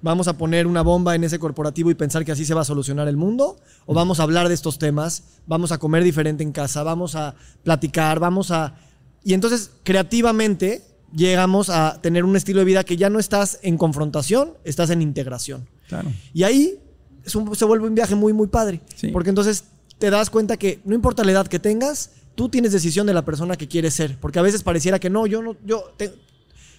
¿Vamos 0.00 0.26
a 0.26 0.36
poner 0.36 0.66
una 0.66 0.82
bomba 0.82 1.14
en 1.14 1.22
ese 1.22 1.38
corporativo 1.38 1.90
y 1.90 1.94
pensar 1.94 2.24
que 2.24 2.32
así 2.32 2.44
se 2.44 2.54
va 2.54 2.62
a 2.62 2.64
solucionar 2.64 3.06
el 3.06 3.16
mundo? 3.16 3.58
¿O 3.86 3.94
vamos 3.94 4.18
a 4.18 4.24
hablar 4.24 4.48
de 4.48 4.54
estos 4.54 4.78
temas? 4.78 5.22
¿Vamos 5.46 5.70
a 5.70 5.78
comer 5.78 6.02
diferente 6.02 6.42
en 6.42 6.50
casa? 6.50 6.82
¿Vamos 6.82 7.14
a 7.14 7.36
platicar? 7.62 8.18
¿Vamos 8.18 8.50
a...? 8.50 8.74
Y 9.22 9.34
entonces, 9.34 9.70
creativamente, 9.84 10.82
llegamos 11.14 11.70
a 11.70 12.00
tener 12.02 12.24
un 12.24 12.34
estilo 12.34 12.58
de 12.58 12.64
vida 12.64 12.82
que 12.82 12.96
ya 12.96 13.10
no 13.10 13.20
estás 13.20 13.60
en 13.62 13.78
confrontación, 13.78 14.54
estás 14.64 14.90
en 14.90 15.02
integración. 15.02 15.68
Claro. 15.86 16.10
Y 16.34 16.42
ahí 16.42 16.81
es 17.24 17.34
un- 17.34 17.54
se 17.54 17.64
vuelve 17.64 17.86
un 17.86 17.94
viaje 17.94 18.14
muy, 18.14 18.32
muy 18.32 18.46
padre. 18.48 18.80
Sí. 18.96 19.08
Porque 19.08 19.28
entonces 19.30 19.64
te 19.98 20.10
das 20.10 20.30
cuenta 20.30 20.56
que 20.56 20.80
no 20.84 20.94
importa 20.94 21.24
la 21.24 21.32
edad 21.32 21.46
que 21.46 21.58
tengas, 21.58 22.10
tú 22.34 22.48
tienes 22.48 22.72
decisión 22.72 23.06
de 23.06 23.14
la 23.14 23.24
persona 23.24 23.56
que 23.56 23.68
quieres 23.68 23.94
ser. 23.94 24.18
Porque 24.20 24.38
a 24.38 24.42
veces 24.42 24.62
pareciera 24.62 24.98
que 24.98 25.10
no, 25.10 25.26
yo 25.26 25.42
no, 25.42 25.56
yo 25.64 25.92
te- 25.96 26.12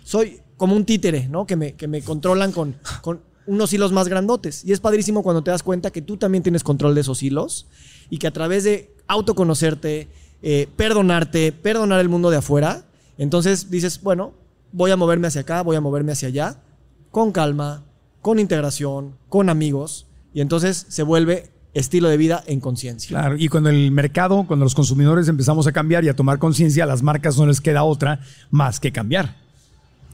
soy 0.03 0.39
como 0.57 0.75
un 0.75 0.85
títere, 0.85 1.27
¿no? 1.29 1.45
Que 1.45 1.55
me, 1.55 1.73
que 1.73 1.87
me 1.87 2.01
controlan 2.01 2.51
con, 2.51 2.75
con 3.01 3.21
unos 3.45 3.71
hilos 3.73 3.91
más 3.91 4.07
grandotes. 4.07 4.63
Y 4.65 4.71
es 4.71 4.79
padrísimo 4.79 5.23
cuando 5.23 5.43
te 5.43 5.51
das 5.51 5.63
cuenta 5.63 5.91
que 5.91 6.01
tú 6.01 6.17
también 6.17 6.43
tienes 6.43 6.63
control 6.63 6.95
de 6.95 7.01
esos 7.01 7.21
hilos 7.23 7.67
y 8.09 8.17
que 8.17 8.27
a 8.27 8.31
través 8.31 8.63
de 8.63 8.93
autoconocerte, 9.07 10.07
eh, 10.41 10.67
perdonarte, 10.75 11.51
perdonar 11.51 11.99
el 12.01 12.09
mundo 12.09 12.29
de 12.29 12.37
afuera, 12.37 12.85
entonces 13.17 13.69
dices, 13.69 14.01
bueno, 14.01 14.33
voy 14.71 14.91
a 14.91 14.97
moverme 14.97 15.27
hacia 15.27 15.41
acá, 15.41 15.61
voy 15.61 15.75
a 15.75 15.81
moverme 15.81 16.11
hacia 16.11 16.27
allá, 16.27 16.61
con 17.11 17.31
calma, 17.31 17.83
con 18.21 18.39
integración, 18.39 19.15
con 19.29 19.49
amigos, 19.49 20.07
y 20.33 20.41
entonces 20.41 20.85
se 20.89 21.03
vuelve 21.03 21.49
estilo 21.73 22.07
de 22.09 22.17
vida 22.17 22.43
en 22.45 22.59
conciencia. 22.59 23.09
Claro, 23.09 23.35
y 23.37 23.47
cuando 23.47 23.69
el 23.69 23.91
mercado, 23.91 24.45
cuando 24.47 24.65
los 24.65 24.75
consumidores 24.75 25.27
empezamos 25.27 25.67
a 25.67 25.71
cambiar 25.71 26.03
y 26.03 26.09
a 26.09 26.15
tomar 26.15 26.39
conciencia, 26.39 26.83
a 26.83 26.87
las 26.87 27.01
marcas 27.01 27.37
no 27.37 27.45
les 27.45 27.61
queda 27.61 27.83
otra 27.83 28.19
más 28.51 28.79
que 28.79 28.91
cambiar. 28.91 29.37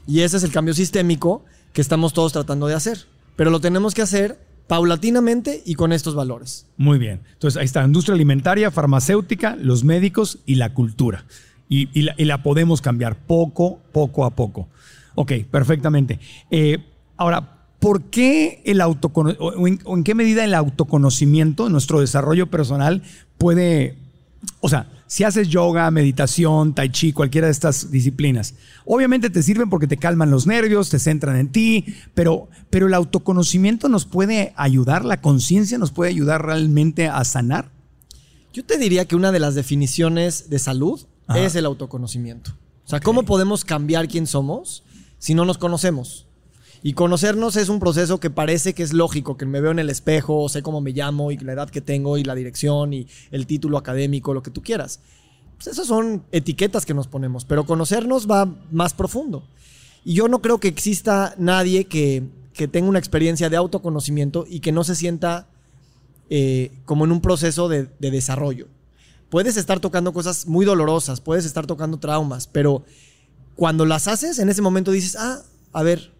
Y 0.06 0.20
ese 0.20 0.38
es 0.38 0.42
el 0.42 0.52
cambio 0.52 0.74
sistémico 0.74 1.44
que 1.72 1.80
estamos 1.80 2.12
todos 2.12 2.32
tratando 2.32 2.66
de 2.66 2.74
hacer. 2.74 3.06
Pero 3.36 3.50
lo 3.50 3.60
tenemos 3.60 3.94
que 3.94 4.02
hacer 4.02 4.38
paulatinamente 4.66 5.62
y 5.64 5.74
con 5.74 5.92
estos 5.92 6.14
valores. 6.14 6.66
Muy 6.76 6.98
bien. 6.98 7.20
Entonces 7.32 7.58
ahí 7.58 7.64
está, 7.64 7.84
industria 7.84 8.14
alimentaria, 8.14 8.70
farmacéutica, 8.70 9.56
los 9.56 9.84
médicos 9.84 10.38
y 10.46 10.56
la 10.56 10.72
cultura. 10.74 11.24
Y, 11.68 11.88
y 11.98 12.02
la, 12.02 12.14
y 12.16 12.24
la 12.24 12.42
podemos 12.42 12.80
cambiar 12.80 13.16
poco, 13.26 13.80
poco 13.92 14.24
a 14.24 14.30
poco. 14.30 14.68
Ok, 15.14 15.32
perfectamente. 15.50 16.18
Eh, 16.50 16.78
ahora, 17.16 17.59
¿por 17.80 18.02
qué 18.02 18.62
el 18.64 18.80
autoconocimiento, 18.80 19.58
o 19.58 19.66
en, 19.66 19.80
o 19.84 19.96
en 19.96 20.04
qué 20.04 20.14
medida 20.14 20.44
el 20.44 20.54
autoconocimiento, 20.54 21.68
nuestro 21.68 22.00
desarrollo 22.00 22.48
personal, 22.48 23.02
puede, 23.38 23.96
o 24.60 24.68
sea, 24.68 24.86
si 25.06 25.24
haces 25.24 25.48
yoga, 25.48 25.90
meditación, 25.90 26.72
tai 26.72 26.90
chi, 26.90 27.12
cualquiera 27.12 27.48
de 27.48 27.52
estas 27.52 27.90
disciplinas, 27.90 28.54
obviamente 28.84 29.28
te 29.28 29.42
sirven 29.42 29.68
porque 29.68 29.88
te 29.88 29.96
calman 29.96 30.30
los 30.30 30.46
nervios, 30.46 30.88
te 30.88 31.00
centran 31.00 31.36
en 31.36 31.48
ti, 31.48 31.84
pero, 32.14 32.48
pero 32.70 32.86
el 32.86 32.94
autoconocimiento 32.94 33.88
nos 33.88 34.04
puede 34.04 34.52
ayudar, 34.54 35.04
la 35.04 35.20
conciencia 35.20 35.78
nos 35.78 35.90
puede 35.90 36.10
ayudar 36.10 36.46
realmente 36.46 37.08
a 37.08 37.24
sanar. 37.24 37.70
Yo 38.52 38.64
te 38.64 38.78
diría 38.78 39.06
que 39.06 39.16
una 39.16 39.32
de 39.32 39.40
las 39.40 39.56
definiciones 39.56 40.48
de 40.48 40.60
salud 40.60 41.00
Ajá. 41.26 41.40
es 41.40 41.56
el 41.56 41.66
autoconocimiento. 41.66 42.52
O 42.84 42.88
sea, 42.88 43.00
¿cómo 43.00 43.24
podemos 43.24 43.64
cambiar 43.64 44.06
quién 44.06 44.28
somos 44.28 44.84
si 45.18 45.34
no 45.34 45.44
nos 45.44 45.58
conocemos? 45.58 46.26
Y 46.82 46.94
conocernos 46.94 47.56
es 47.56 47.68
un 47.68 47.78
proceso 47.78 48.20
que 48.20 48.30
parece 48.30 48.74
que 48.74 48.82
es 48.82 48.94
lógico, 48.94 49.36
que 49.36 49.44
me 49.44 49.60
veo 49.60 49.70
en 49.70 49.78
el 49.78 49.90
espejo, 49.90 50.48
sé 50.48 50.62
cómo 50.62 50.80
me 50.80 50.92
llamo 50.92 51.30
y 51.30 51.36
la 51.36 51.52
edad 51.52 51.68
que 51.68 51.82
tengo 51.82 52.16
y 52.16 52.24
la 52.24 52.34
dirección 52.34 52.94
y 52.94 53.06
el 53.30 53.46
título 53.46 53.76
académico, 53.76 54.32
lo 54.32 54.42
que 54.42 54.50
tú 54.50 54.62
quieras. 54.62 55.00
Pues 55.56 55.66
esas 55.66 55.86
son 55.86 56.24
etiquetas 56.32 56.86
que 56.86 56.94
nos 56.94 57.06
ponemos, 57.06 57.44
pero 57.44 57.66
conocernos 57.66 58.26
va 58.30 58.48
más 58.70 58.94
profundo. 58.94 59.42
Y 60.06 60.14
yo 60.14 60.28
no 60.28 60.40
creo 60.40 60.58
que 60.58 60.68
exista 60.68 61.34
nadie 61.36 61.84
que, 61.84 62.22
que 62.54 62.66
tenga 62.66 62.88
una 62.88 62.98
experiencia 62.98 63.50
de 63.50 63.58
autoconocimiento 63.58 64.46
y 64.48 64.60
que 64.60 64.72
no 64.72 64.82
se 64.82 64.94
sienta 64.94 65.48
eh, 66.30 66.72
como 66.86 67.04
en 67.04 67.12
un 67.12 67.20
proceso 67.20 67.68
de, 67.68 67.88
de 67.98 68.10
desarrollo. 68.10 68.68
Puedes 69.28 69.58
estar 69.58 69.80
tocando 69.80 70.14
cosas 70.14 70.46
muy 70.46 70.64
dolorosas, 70.64 71.20
puedes 71.20 71.44
estar 71.44 71.66
tocando 71.66 71.98
traumas, 71.98 72.46
pero 72.46 72.84
cuando 73.54 73.84
las 73.84 74.08
haces, 74.08 74.38
en 74.38 74.48
ese 74.48 74.62
momento 74.62 74.92
dices, 74.92 75.16
ah, 75.16 75.42
a 75.74 75.82
ver, 75.82 76.10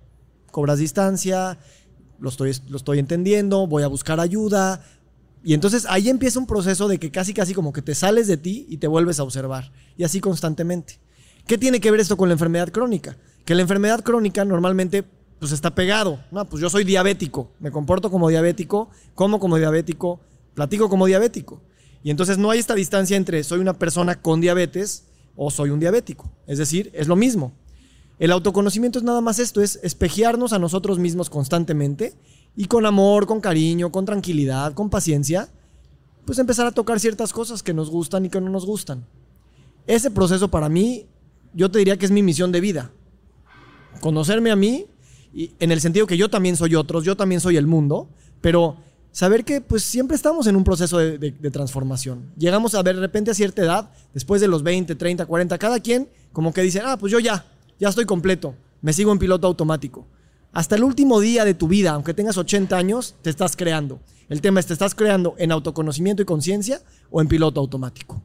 cobras 0.50 0.78
distancia, 0.78 1.58
lo 2.18 2.28
estoy, 2.28 2.54
lo 2.68 2.76
estoy 2.76 2.98
entendiendo, 2.98 3.66
voy 3.66 3.82
a 3.82 3.88
buscar 3.88 4.20
ayuda. 4.20 4.84
Y 5.42 5.54
entonces 5.54 5.86
ahí 5.88 6.08
empieza 6.08 6.38
un 6.38 6.46
proceso 6.46 6.86
de 6.88 6.98
que 6.98 7.10
casi, 7.10 7.32
casi 7.32 7.54
como 7.54 7.72
que 7.72 7.82
te 7.82 7.94
sales 7.94 8.26
de 8.26 8.36
ti 8.36 8.66
y 8.68 8.76
te 8.76 8.86
vuelves 8.86 9.20
a 9.20 9.22
observar. 9.22 9.72
Y 9.96 10.04
así 10.04 10.20
constantemente. 10.20 11.00
¿Qué 11.46 11.58
tiene 11.58 11.80
que 11.80 11.90
ver 11.90 12.00
esto 12.00 12.16
con 12.16 12.28
la 12.28 12.34
enfermedad 12.34 12.68
crónica? 12.70 13.16
Que 13.44 13.54
la 13.54 13.62
enfermedad 13.62 14.02
crónica 14.02 14.44
normalmente 14.44 15.04
pues 15.38 15.52
está 15.52 15.74
pegado. 15.74 16.22
No, 16.30 16.44
pues 16.44 16.60
yo 16.60 16.68
soy 16.68 16.84
diabético, 16.84 17.50
me 17.58 17.70
comporto 17.70 18.10
como 18.10 18.28
diabético, 18.28 18.90
como 19.14 19.40
como 19.40 19.56
diabético, 19.56 20.20
platico 20.54 20.88
como 20.88 21.06
diabético. 21.06 21.62
Y 22.02 22.10
entonces 22.10 22.38
no 22.38 22.50
hay 22.50 22.58
esta 22.58 22.74
distancia 22.74 23.16
entre 23.16 23.42
soy 23.42 23.58
una 23.60 23.74
persona 23.74 24.20
con 24.20 24.40
diabetes 24.40 25.06
o 25.34 25.50
soy 25.50 25.70
un 25.70 25.80
diabético. 25.80 26.30
Es 26.46 26.58
decir, 26.58 26.90
es 26.94 27.08
lo 27.08 27.16
mismo. 27.16 27.52
El 28.20 28.32
autoconocimiento 28.32 28.98
es 28.98 29.04
nada 29.04 29.22
más 29.22 29.38
esto, 29.38 29.62
es 29.62 29.80
espejearnos 29.82 30.52
a 30.52 30.58
nosotros 30.58 30.98
mismos 30.98 31.30
constantemente 31.30 32.12
y 32.54 32.66
con 32.66 32.84
amor, 32.84 33.26
con 33.26 33.40
cariño, 33.40 33.90
con 33.90 34.04
tranquilidad, 34.04 34.74
con 34.74 34.90
paciencia, 34.90 35.48
pues 36.26 36.38
empezar 36.38 36.66
a 36.66 36.72
tocar 36.72 37.00
ciertas 37.00 37.32
cosas 37.32 37.62
que 37.62 37.72
nos 37.72 37.88
gustan 37.88 38.26
y 38.26 38.28
que 38.28 38.38
no 38.38 38.50
nos 38.50 38.66
gustan. 38.66 39.06
Ese 39.86 40.10
proceso 40.10 40.48
para 40.48 40.68
mí, 40.68 41.06
yo 41.54 41.70
te 41.70 41.78
diría 41.78 41.96
que 41.96 42.04
es 42.04 42.10
mi 42.10 42.22
misión 42.22 42.52
de 42.52 42.60
vida. 42.60 42.90
Conocerme 44.02 44.50
a 44.50 44.56
mí, 44.56 44.84
y 45.32 45.52
en 45.58 45.72
el 45.72 45.80
sentido 45.80 46.06
que 46.06 46.18
yo 46.18 46.28
también 46.28 46.58
soy 46.58 46.74
otros, 46.74 47.04
yo 47.04 47.16
también 47.16 47.40
soy 47.40 47.56
el 47.56 47.66
mundo, 47.66 48.10
pero 48.42 48.76
saber 49.12 49.46
que 49.46 49.62
pues 49.62 49.82
siempre 49.82 50.14
estamos 50.14 50.46
en 50.46 50.56
un 50.56 50.64
proceso 50.64 50.98
de, 50.98 51.16
de, 51.16 51.50
transformación. 51.50 52.30
Llegamos 52.36 52.74
a 52.74 52.82
ver 52.82 52.96
de 52.96 53.00
repente 53.00 53.30
a 53.30 53.34
cierta 53.34 53.62
edad, 53.62 53.90
después 54.12 54.42
de 54.42 54.48
los 54.48 54.62
20, 54.62 54.94
30, 54.94 55.24
40, 55.24 55.56
cada 55.56 55.80
quien 55.80 56.06
como 56.34 56.52
que 56.52 56.60
dice, 56.60 56.82
ah, 56.84 56.98
pues 56.98 57.10
yo 57.10 57.18
ya, 57.18 57.44
ya 57.80 57.88
estoy 57.88 58.04
completo, 58.04 58.54
me 58.82 58.92
sigo 58.92 59.10
en 59.10 59.18
piloto 59.18 59.46
automático. 59.46 60.06
Hasta 60.52 60.76
el 60.76 60.84
último 60.84 61.20
día 61.20 61.44
de 61.44 61.54
tu 61.54 61.66
vida, 61.66 61.92
aunque 61.92 62.14
tengas 62.14 62.36
80 62.36 62.76
años, 62.76 63.16
te 63.22 63.30
estás 63.30 63.56
creando. 63.56 64.00
El 64.28 64.40
tema 64.40 64.60
es, 64.60 64.66
¿te 64.66 64.72
estás 64.72 64.94
creando 64.94 65.34
en 65.38 65.50
autoconocimiento 65.50 66.22
y 66.22 66.24
conciencia 66.24 66.80
o 67.10 67.20
en 67.20 67.28
piloto 67.28 67.60
automático? 67.60 68.22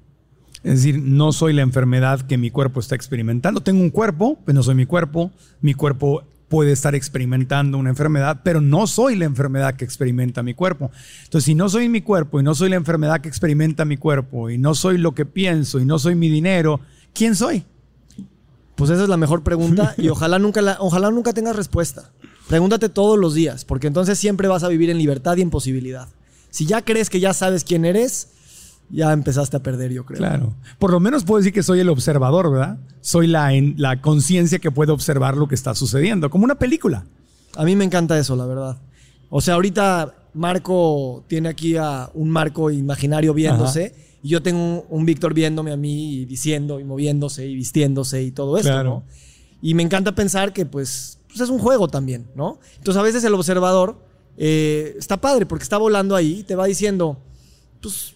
Es 0.63 0.83
decir, 0.83 0.99
no 0.99 1.31
soy 1.31 1.53
la 1.53 1.61
enfermedad 1.61 2.21
que 2.21 2.37
mi 2.37 2.49
cuerpo 2.51 2.79
está 2.79 2.95
experimentando. 2.95 3.61
Tengo 3.61 3.81
un 3.81 3.91
cuerpo, 3.91 4.39
pero 4.45 4.55
no 4.55 4.63
soy 4.63 4.75
mi 4.75 4.87
cuerpo. 4.87 5.31
Mi 5.61 5.75
cuerpo 5.75 6.23
puede 6.49 6.71
estar 6.71 6.95
experimentando 6.95 7.77
una 7.77 7.91
enfermedad, 7.91 8.41
pero 8.43 8.61
no 8.61 8.87
soy 8.87 9.15
la 9.15 9.25
enfermedad 9.25 9.75
que 9.75 9.85
experimenta 9.85 10.43
mi 10.43 10.53
cuerpo. 10.53 10.91
Entonces, 11.23 11.45
si 11.45 11.55
no 11.55 11.69
soy 11.69 11.87
mi 11.87 12.01
cuerpo 12.01 12.39
y 12.39 12.43
no 12.43 12.55
soy 12.55 12.69
la 12.69 12.75
enfermedad 12.75 13.21
que 13.21 13.29
experimenta 13.29 13.85
mi 13.85 13.97
cuerpo 13.97 14.49
y 14.49 14.57
no 14.57 14.73
soy 14.73 14.97
lo 14.97 15.13
que 15.13 15.25
pienso 15.25 15.79
y 15.79 15.85
no 15.85 15.99
soy 15.99 16.15
mi 16.15 16.29
dinero, 16.29 16.79
¿quién 17.13 17.35
soy? 17.35 17.63
Pues 18.75 18.89
esa 18.89 19.03
es 19.03 19.09
la 19.09 19.17
mejor 19.17 19.43
pregunta 19.43 19.93
y 19.97 20.09
ojalá 20.09 20.39
nunca, 20.39 20.61
la, 20.61 20.77
ojalá 20.79 21.11
nunca 21.11 21.33
tengas 21.33 21.55
respuesta. 21.55 22.11
Pregúntate 22.47 22.89
todos 22.89 23.17
los 23.17 23.33
días, 23.33 23.65
porque 23.65 23.87
entonces 23.87 24.19
siempre 24.19 24.47
vas 24.47 24.63
a 24.63 24.67
vivir 24.67 24.89
en 24.89 24.97
libertad 24.97 25.37
y 25.37 25.41
en 25.41 25.49
posibilidad. 25.49 26.07
Si 26.51 26.65
ya 26.65 26.83
crees 26.83 27.09
que 27.09 27.19
ya 27.19 27.33
sabes 27.33 27.63
quién 27.63 27.85
eres, 27.85 28.29
ya 28.89 29.11
empezaste 29.11 29.57
a 29.57 29.63
perder, 29.63 29.91
yo 29.91 30.05
creo. 30.05 30.17
Claro. 30.17 30.53
Por 30.77 30.91
lo 30.91 30.99
menos 30.99 31.23
puedo 31.23 31.39
decir 31.39 31.53
que 31.53 31.63
soy 31.63 31.79
el 31.79 31.89
observador, 31.89 32.51
¿verdad? 32.51 32.77
Soy 33.01 33.27
la, 33.27 33.51
la 33.77 34.01
conciencia 34.01 34.59
que 34.59 34.71
puede 34.71 34.91
observar 34.91 35.37
lo 35.37 35.47
que 35.47 35.55
está 35.55 35.73
sucediendo, 35.73 36.29
como 36.29 36.45
una 36.45 36.55
película. 36.55 37.05
A 37.55 37.63
mí 37.63 37.75
me 37.75 37.83
encanta 37.83 38.17
eso, 38.17 38.35
la 38.35 38.45
verdad. 38.45 38.77
O 39.29 39.41
sea, 39.41 39.55
ahorita 39.55 40.13
Marco 40.33 41.23
tiene 41.27 41.49
aquí 41.49 41.75
a 41.77 42.09
un 42.13 42.29
Marco 42.29 42.69
imaginario 42.69 43.33
viéndose. 43.33 43.95
Y 44.25 44.29
yo 44.29 44.41
tengo 44.41 44.87
un, 44.89 45.05
Víctor 45.05 45.35
viéndome 45.35 45.71
a 45.71 45.77
mí 45.77 46.15
y 46.15 46.25
diciendo 46.25 46.79
y 46.79 46.83
moviéndose 46.83 47.45
y 47.45 47.53
vistiéndose 47.53 48.23
y 48.23 48.31
todo 48.31 48.57
esto, 48.57 48.83
¿no? 48.83 49.03
Y 49.61 49.75
me 49.75 49.83
encanta 49.83 50.15
pensar 50.15 50.51
que 50.51 50.65
pues, 50.65 51.19
pues, 51.27 51.41
es 51.41 51.49
un 51.49 51.59
juego 51.59 51.89
también, 51.89 52.25
¿no? 52.33 52.57
Entonces 52.77 52.99
a 52.99 53.03
veces 53.03 53.23
el 53.23 53.35
observador 53.35 54.03
eh, 54.35 54.95
está 54.97 55.21
padre 55.21 55.45
porque 55.45 55.61
está 55.61 55.77
volando 55.77 56.15
ahí 56.15 56.39
y 56.39 56.43
te 56.43 56.55
va 56.55 56.65
diciendo, 56.65 57.19
pues 57.83 58.15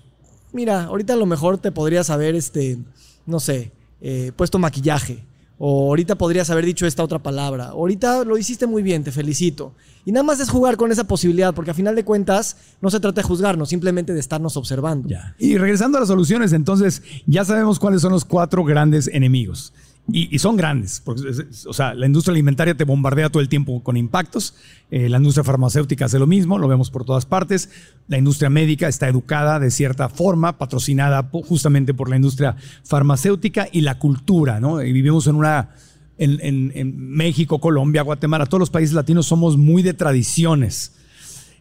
mira, 0.52 0.86
ahorita 0.86 1.14
a 1.14 1.16
lo 1.16 1.28
mejor 1.28 1.60
te 1.60 1.72
podrías 1.72 2.10
haber, 2.10 2.34
este, 2.34 2.80
no 3.28 3.40
sé, 3.40 3.72
eh, 4.02 4.32
puesto 4.36 4.58
maquillaje. 4.58 5.24
O 5.62 5.90
ahorita 5.90 6.16
podrías 6.16 6.50
haber 6.50 6.66
dicho 6.66 6.88
esta 6.88 7.04
otra 7.04 7.20
palabra. 7.20 7.66
Ahorita 7.66 8.24
lo 8.24 8.38
hiciste 8.38 8.66
muy 8.66 8.82
bien, 8.82 9.04
te 9.04 9.12
felicito. 9.12 9.74
Y 10.06 10.14
nada 10.14 10.24
más 10.24 10.40
es 10.40 10.50
jugar 10.50 10.78
con 10.78 10.92
esa 10.92 11.04
posibilidad, 11.04 11.54
porque 11.54 11.72
a 11.72 11.74
final 11.74 11.96
de 11.96 12.06
cuentas 12.06 12.56
no 12.82 12.90
se 12.90 13.02
trata 13.02 13.22
de 13.22 13.28
juzgarnos, 13.28 13.68
simplemente 13.68 14.14
de 14.14 14.22
estarnos 14.22 14.56
observando. 14.56 15.10
Y 15.38 15.58
regresando 15.58 15.98
a 15.98 16.02
las 16.02 16.08
soluciones, 16.08 16.54
entonces 16.54 17.04
ya 17.28 17.44
sabemos 17.44 17.78
cuáles 17.78 18.02
son 18.02 18.14
los 18.14 18.24
cuatro 18.24 18.64
grandes 18.64 19.08
enemigos. 19.08 19.74
Y, 20.12 20.40
son 20.40 20.58
grandes, 20.58 21.02
porque, 21.06 21.22
o 21.68 21.74
sea, 21.74 21.94
la 21.94 22.08
industria 22.08 22.32
alimentaria 22.32 22.76
te 22.76 22.84
bombardea 22.84 23.30
todo 23.30 23.42
el 23.42 23.50
tiempo 23.50 23.84
con 23.84 23.96
impactos, 23.96 24.56
eh, 24.90 25.08
la 25.08 25.18
industria 25.18 25.44
farmacéutica 25.44 26.06
hace 26.06 26.18
lo 26.18 26.26
mismo, 26.26 26.58
lo 26.58 26.68
vemos 26.68 26.90
por 26.90 27.06
todas 27.06 27.28
partes, 27.28 27.70
la 28.08 28.18
industria 28.18 28.50
médica 28.50 28.88
está 28.88 29.08
educada 29.08 29.60
de 29.60 29.70
cierta 29.70 30.10
forma, 30.10 30.58
patrocinada 30.58 31.30
justamente 31.32 31.94
por 31.94 32.10
la 32.10 32.16
industria 32.16 32.56
farmacéutica 32.84 33.68
y 33.72 33.82
la 33.82 34.00
cultura, 34.00 34.60
¿no? 34.60 34.82
Y 34.82 34.92
vivimos 34.94 35.28
en 35.28 35.36
una, 35.36 35.76
en, 36.18 36.98
México, 36.98 37.60
Colombia, 37.60 38.02
Guatemala, 38.02 38.48
todos 38.48 38.62
los 38.62 38.72
países 38.72 38.96
latinos 38.96 39.28
somos 39.28 39.58
muy 39.58 39.84
de 39.84 39.94
tradiciones. 39.94 40.96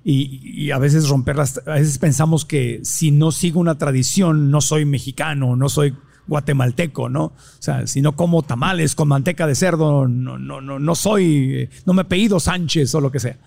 Y, 0.05 0.41
y, 0.43 0.71
a 0.71 0.79
veces 0.79 1.09
romperlas, 1.09 1.61
a 1.67 1.73
veces 1.73 1.99
pensamos 1.99 2.47
que 2.47 2.81
si 2.83 3.11
no 3.11 3.31
sigo 3.31 3.61
una 3.61 3.77
tradición, 3.77 4.51
no 4.51 4.63
soy 4.63 4.87
mexicano, 4.87 5.55
no 5.55 5.69
soy 5.69 5.95
guatemalteco, 6.29 7.09
¿no? 7.09 7.25
O 7.25 7.33
sea, 7.59 7.87
si 7.87 8.03
no 8.03 8.15
como 8.15 8.43
tamales 8.43 8.95
con 8.95 9.09
manteca 9.09 9.47
de 9.47 9.55
cerdo, 9.55 10.07
no, 10.07 10.39
no, 10.39 10.61
no, 10.61 10.79
no 10.79 10.95
soy, 10.95 11.69
no 11.87 11.95
me 11.95 12.03
apellido 12.03 12.39
Sánchez 12.39 12.95
o 12.95 13.01
lo 13.01 13.11
que 13.11 13.19
sea. 13.21 13.39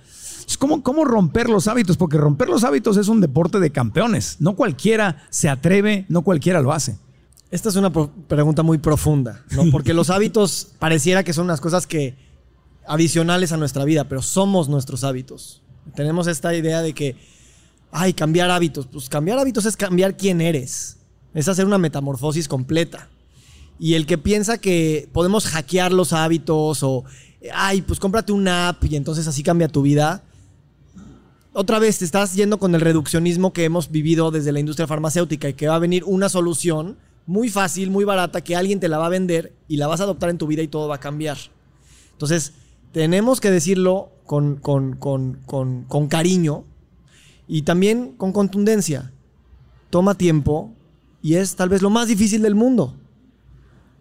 ¿cómo, 0.57 0.83
¿Cómo 0.83 1.05
romper 1.05 1.49
los 1.49 1.67
hábitos? 1.67 1.97
Porque 1.97 2.17
romper 2.17 2.49
los 2.49 2.63
hábitos 2.63 2.97
es 2.97 3.07
un 3.07 3.21
deporte 3.21 3.59
de 3.59 3.71
campeones. 3.71 4.37
No 4.39 4.55
cualquiera 4.55 5.23
se 5.29 5.49
atreve, 5.49 6.05
no 6.09 6.23
cualquiera 6.23 6.61
lo 6.61 6.71
hace. 6.71 6.97
Esta 7.51 7.69
es 7.69 7.75
una 7.75 7.91
pregunta 7.91 8.63
muy 8.63 8.77
profunda, 8.77 9.43
¿no? 9.51 9.69
Porque 9.71 9.93
los 9.93 10.09
hábitos 10.09 10.69
pareciera 10.79 11.23
que 11.23 11.33
son 11.33 11.45
unas 11.45 11.61
cosas 11.61 11.85
que 11.85 12.15
adicionales 12.87 13.51
a 13.51 13.57
nuestra 13.57 13.85
vida, 13.85 14.07
pero 14.07 14.21
somos 14.21 14.69
nuestros 14.69 15.03
hábitos. 15.03 15.61
Tenemos 15.95 16.27
esta 16.27 16.55
idea 16.55 16.81
de 16.81 16.93
que, 16.93 17.15
ay, 17.91 18.13
cambiar 18.13 18.49
hábitos. 18.51 18.87
Pues 18.87 19.09
cambiar 19.09 19.37
hábitos 19.39 19.65
es 19.65 19.75
cambiar 19.75 20.15
quién 20.15 20.41
eres. 20.41 20.97
Es 21.33 21.47
hacer 21.47 21.65
una 21.65 21.77
metamorfosis 21.77 22.47
completa. 22.47 23.09
Y 23.79 23.95
el 23.95 24.05
que 24.05 24.17
piensa 24.17 24.59
que 24.59 25.09
podemos 25.11 25.47
hackear 25.47 25.91
los 25.91 26.13
hábitos 26.13 26.83
o, 26.83 27.03
ay, 27.53 27.81
pues 27.81 27.99
cómprate 27.99 28.31
una 28.31 28.69
app 28.69 28.83
y 28.85 28.95
entonces 28.95 29.27
así 29.27 29.41
cambia 29.41 29.67
tu 29.67 29.81
vida. 29.81 30.23
Otra 31.53 31.79
vez 31.79 31.97
te 31.97 32.05
estás 32.05 32.33
yendo 32.35 32.59
con 32.59 32.75
el 32.75 32.81
reduccionismo 32.81 33.53
que 33.53 33.65
hemos 33.65 33.91
vivido 33.91 34.31
desde 34.31 34.51
la 34.51 34.59
industria 34.59 34.87
farmacéutica 34.87 35.49
y 35.49 35.53
que 35.53 35.67
va 35.67 35.75
a 35.75 35.79
venir 35.79 36.03
una 36.05 36.29
solución 36.29 36.97
muy 37.25 37.49
fácil, 37.49 37.89
muy 37.89 38.05
barata, 38.05 38.41
que 38.41 38.55
alguien 38.55 38.79
te 38.79 38.87
la 38.87 38.97
va 38.97 39.07
a 39.07 39.09
vender 39.09 39.53
y 39.67 39.77
la 39.77 39.87
vas 39.87 39.99
a 39.99 40.03
adoptar 40.03 40.29
en 40.29 40.37
tu 40.37 40.47
vida 40.47 40.61
y 40.61 40.67
todo 40.67 40.87
va 40.87 40.95
a 40.95 40.99
cambiar. 40.99 41.37
Entonces, 42.13 42.53
tenemos 42.91 43.41
que 43.41 43.51
decirlo 43.51 44.11
con, 44.25 44.57
con, 44.57 44.95
con, 44.95 45.39
con 45.45 46.07
cariño 46.07 46.65
y 47.47 47.63
también 47.63 48.13
con 48.17 48.31
contundencia. 48.31 49.11
Toma 49.89 50.15
tiempo, 50.15 50.71
y 51.21 51.35
es 51.35 51.55
tal 51.55 51.69
vez 51.69 51.81
lo 51.81 51.89
más 51.89 52.07
difícil 52.07 52.41
del 52.41 52.55
mundo. 52.55 52.95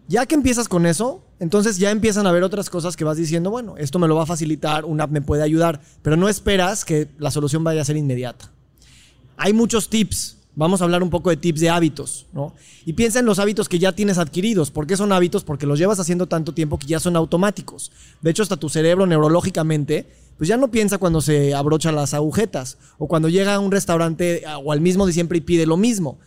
Ya 0.07 0.25
que 0.25 0.35
empiezas 0.35 0.67
con 0.67 0.85
eso, 0.85 1.23
entonces 1.39 1.77
ya 1.77 1.91
empiezan 1.91 2.27
a 2.27 2.31
ver 2.31 2.43
otras 2.43 2.69
cosas 2.69 2.97
que 2.97 3.03
vas 3.03 3.17
diciendo, 3.17 3.49
bueno, 3.49 3.77
esto 3.77 3.97
me 3.97 4.07
lo 4.07 4.15
va 4.15 4.23
a 4.23 4.25
facilitar, 4.25 4.85
una 4.85 5.05
app 5.05 5.11
me 5.11 5.21
puede 5.21 5.43
ayudar, 5.43 5.81
pero 6.01 6.17
no 6.17 6.27
esperas 6.27 6.83
que 6.83 7.07
la 7.17 7.31
solución 7.31 7.63
vaya 7.63 7.81
a 7.81 7.85
ser 7.85 7.97
inmediata. 7.97 8.51
Hay 9.37 9.53
muchos 9.53 9.89
tips, 9.89 10.37
vamos 10.55 10.81
a 10.81 10.83
hablar 10.83 11.01
un 11.01 11.09
poco 11.09 11.29
de 11.29 11.37
tips 11.37 11.61
de 11.61 11.69
hábitos, 11.69 12.25
¿no? 12.33 12.53
Y 12.85 12.93
piensa 12.93 13.19
en 13.19 13.25
los 13.25 13.39
hábitos 13.39 13.69
que 13.69 13.79
ya 13.79 13.93
tienes 13.93 14.17
adquiridos. 14.17 14.69
¿Por 14.69 14.85
qué 14.85 14.97
son 14.97 15.13
hábitos? 15.13 15.43
Porque 15.43 15.65
los 15.65 15.79
llevas 15.79 15.99
haciendo 15.99 16.27
tanto 16.27 16.53
tiempo 16.53 16.77
que 16.77 16.87
ya 16.87 16.99
son 16.99 17.15
automáticos. 17.15 17.91
De 18.21 18.31
hecho, 18.31 18.43
hasta 18.43 18.57
tu 18.57 18.67
cerebro 18.67 19.05
neurológicamente, 19.05 20.07
pues 20.37 20.47
ya 20.49 20.57
no 20.57 20.69
piensa 20.69 20.97
cuando 20.97 21.21
se 21.21 21.55
abrocha 21.55 21.91
las 21.91 22.13
agujetas 22.13 22.77
o 22.97 23.07
cuando 23.07 23.29
llega 23.29 23.55
a 23.55 23.59
un 23.59 23.71
restaurante 23.71 24.43
o 24.63 24.71
al 24.71 24.81
mismo 24.81 25.07
de 25.07 25.13
siempre 25.13 25.37
y 25.37 25.41
pide 25.41 25.65
lo 25.65 25.77
mismo 25.77 26.19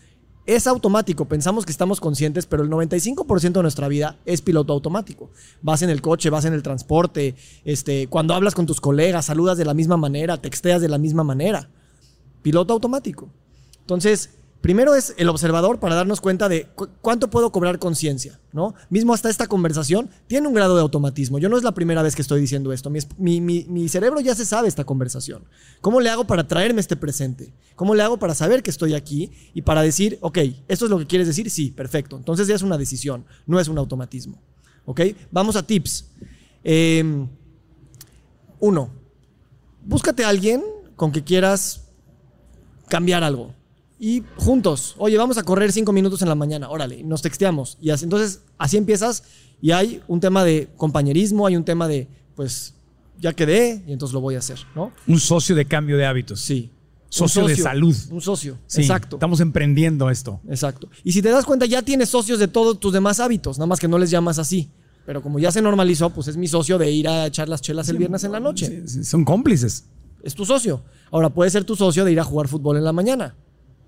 es 0.46 0.66
automático. 0.66 1.24
Pensamos 1.24 1.64
que 1.64 1.72
estamos 1.72 2.00
conscientes, 2.00 2.46
pero 2.46 2.62
el 2.62 2.70
95% 2.70 3.52
de 3.52 3.62
nuestra 3.62 3.88
vida 3.88 4.16
es 4.26 4.42
piloto 4.42 4.72
automático. 4.72 5.30
Vas 5.62 5.82
en 5.82 5.90
el 5.90 6.02
coche, 6.02 6.30
vas 6.30 6.44
en 6.44 6.52
el 6.52 6.62
transporte, 6.62 7.34
este, 7.64 8.06
cuando 8.08 8.34
hablas 8.34 8.54
con 8.54 8.66
tus 8.66 8.80
colegas, 8.80 9.26
saludas 9.26 9.56
de 9.58 9.64
la 9.64 9.74
misma 9.74 9.96
manera, 9.96 10.36
texteas 10.36 10.80
de 10.80 10.88
la 10.88 10.98
misma 10.98 11.24
manera. 11.24 11.68
Piloto 12.42 12.74
automático. 12.74 13.30
Entonces, 13.80 14.30
Primero 14.64 14.94
es 14.94 15.12
el 15.18 15.28
observador 15.28 15.78
para 15.78 15.94
darnos 15.94 16.22
cuenta 16.22 16.48
de 16.48 16.68
cuánto 17.02 17.28
puedo 17.28 17.52
cobrar 17.52 17.78
conciencia, 17.78 18.40
¿no? 18.50 18.74
Mismo 18.88 19.12
hasta 19.12 19.28
esta 19.28 19.46
conversación 19.46 20.08
tiene 20.26 20.48
un 20.48 20.54
grado 20.54 20.74
de 20.74 20.80
automatismo. 20.80 21.38
Yo 21.38 21.50
no 21.50 21.58
es 21.58 21.64
la 21.64 21.74
primera 21.74 22.00
vez 22.00 22.16
que 22.16 22.22
estoy 22.22 22.40
diciendo 22.40 22.72
esto. 22.72 22.88
Mi, 22.88 23.88
cerebro 23.90 24.20
ya 24.20 24.34
se 24.34 24.46
sabe 24.46 24.66
esta 24.66 24.84
conversación. 24.84 25.44
¿Cómo 25.82 26.00
le 26.00 26.08
hago 26.08 26.26
para 26.26 26.48
traerme 26.48 26.80
este 26.80 26.96
presente? 26.96 27.52
¿Cómo 27.76 27.94
le 27.94 28.04
hago 28.04 28.18
para 28.18 28.34
saber 28.34 28.62
que 28.62 28.70
estoy 28.70 28.94
aquí 28.94 29.30
y 29.52 29.60
para 29.60 29.82
decir, 29.82 30.16
ok, 30.22 30.38
esto 30.66 30.86
es 30.86 30.90
lo 30.90 30.98
que 30.98 31.06
quieres 31.06 31.26
decir? 31.26 31.50
Sí, 31.50 31.70
perfecto. 31.70 32.16
Entonces 32.16 32.48
ya 32.48 32.54
es 32.54 32.62
una 32.62 32.78
decisión, 32.78 33.26
no 33.46 33.60
es 33.60 33.68
un 33.68 33.76
automatismo. 33.76 34.40
¿Ok? 34.86 35.02
Vamos 35.30 35.56
a 35.56 35.62
tips. 35.66 36.06
Em, 36.62 37.28
uno, 38.60 38.88
búscate 39.84 40.24
a 40.24 40.30
alguien 40.30 40.64
con 40.96 41.12
que 41.12 41.22
quieras 41.22 41.84
cambiar 42.88 43.22
algo 43.22 43.52
y 43.98 44.22
juntos, 44.36 44.94
oye, 44.98 45.16
vamos 45.16 45.38
a 45.38 45.42
correr 45.42 45.72
cinco 45.72 45.92
minutos 45.92 46.20
en 46.22 46.28
la 46.28 46.34
mañana, 46.34 46.68
órale, 46.68 47.02
nos 47.04 47.22
texteamos. 47.22 47.78
Y 47.80 47.90
así, 47.90 48.04
entonces 48.04 48.42
así 48.58 48.76
empiezas 48.76 49.22
y 49.62 49.70
hay 49.70 50.02
un 50.08 50.20
tema 50.20 50.44
de 50.44 50.68
compañerismo, 50.76 51.46
hay 51.46 51.56
un 51.56 51.64
tema 51.64 51.88
de, 51.88 52.08
pues, 52.34 52.74
ya 53.20 53.32
quedé 53.32 53.82
y 53.86 53.92
entonces 53.92 54.12
lo 54.12 54.20
voy 54.20 54.34
a 54.34 54.38
hacer, 54.38 54.58
¿no? 54.74 54.92
Un 55.06 55.20
socio 55.20 55.54
de 55.54 55.64
cambio 55.64 55.96
de 55.96 56.06
hábitos. 56.06 56.40
Sí. 56.40 56.70
Socio 57.08 57.46
de 57.46 57.54
salud. 57.54 57.94
Un 58.10 58.20
socio, 58.20 58.58
Sí, 58.66 58.80
exacto. 58.80 59.16
Estamos 59.16 59.38
emprendiendo 59.38 60.10
esto. 60.10 60.40
Exacto. 60.48 60.88
Y 61.04 61.12
si 61.12 61.22
te 61.22 61.30
das 61.30 61.44
cuenta, 61.44 61.64
ya 61.64 61.80
tienes 61.80 62.08
socios 62.08 62.40
de 62.40 62.48
todos 62.48 62.80
tus 62.80 62.92
demás 62.92 63.20
hábitos, 63.20 63.56
nada 63.56 63.68
más 63.68 63.78
que 63.78 63.86
no 63.86 63.98
les 63.98 64.10
llamas 64.10 64.40
así. 64.40 64.68
Pero 65.06 65.22
como 65.22 65.38
ya 65.38 65.52
se 65.52 65.62
normalizó, 65.62 66.10
pues 66.10 66.26
es 66.26 66.36
mi 66.36 66.48
socio 66.48 66.76
de 66.76 66.90
ir 66.90 67.06
a 67.08 67.26
echar 67.26 67.48
las 67.48 67.60
chelas 67.60 67.88
el 67.88 67.98
viernes 67.98 68.24
en 68.24 68.32
la 68.32 68.40
noche. 68.40 68.66
Sí, 68.66 68.88
sí, 68.88 69.04
Son 69.04 69.24
cómplices. 69.24 69.84
Es 70.24 70.34
tu 70.34 70.44
socio. 70.44 70.82
Ahora 71.12 71.30
puede 71.30 71.50
ser 71.50 71.64
tu 71.64 71.76
socio 71.76 72.04
de 72.04 72.10
ir 72.10 72.18
a 72.18 72.24
jugar 72.24 72.48
fútbol 72.48 72.78
en 72.78 72.84
la 72.84 72.92
mañana. 72.92 73.36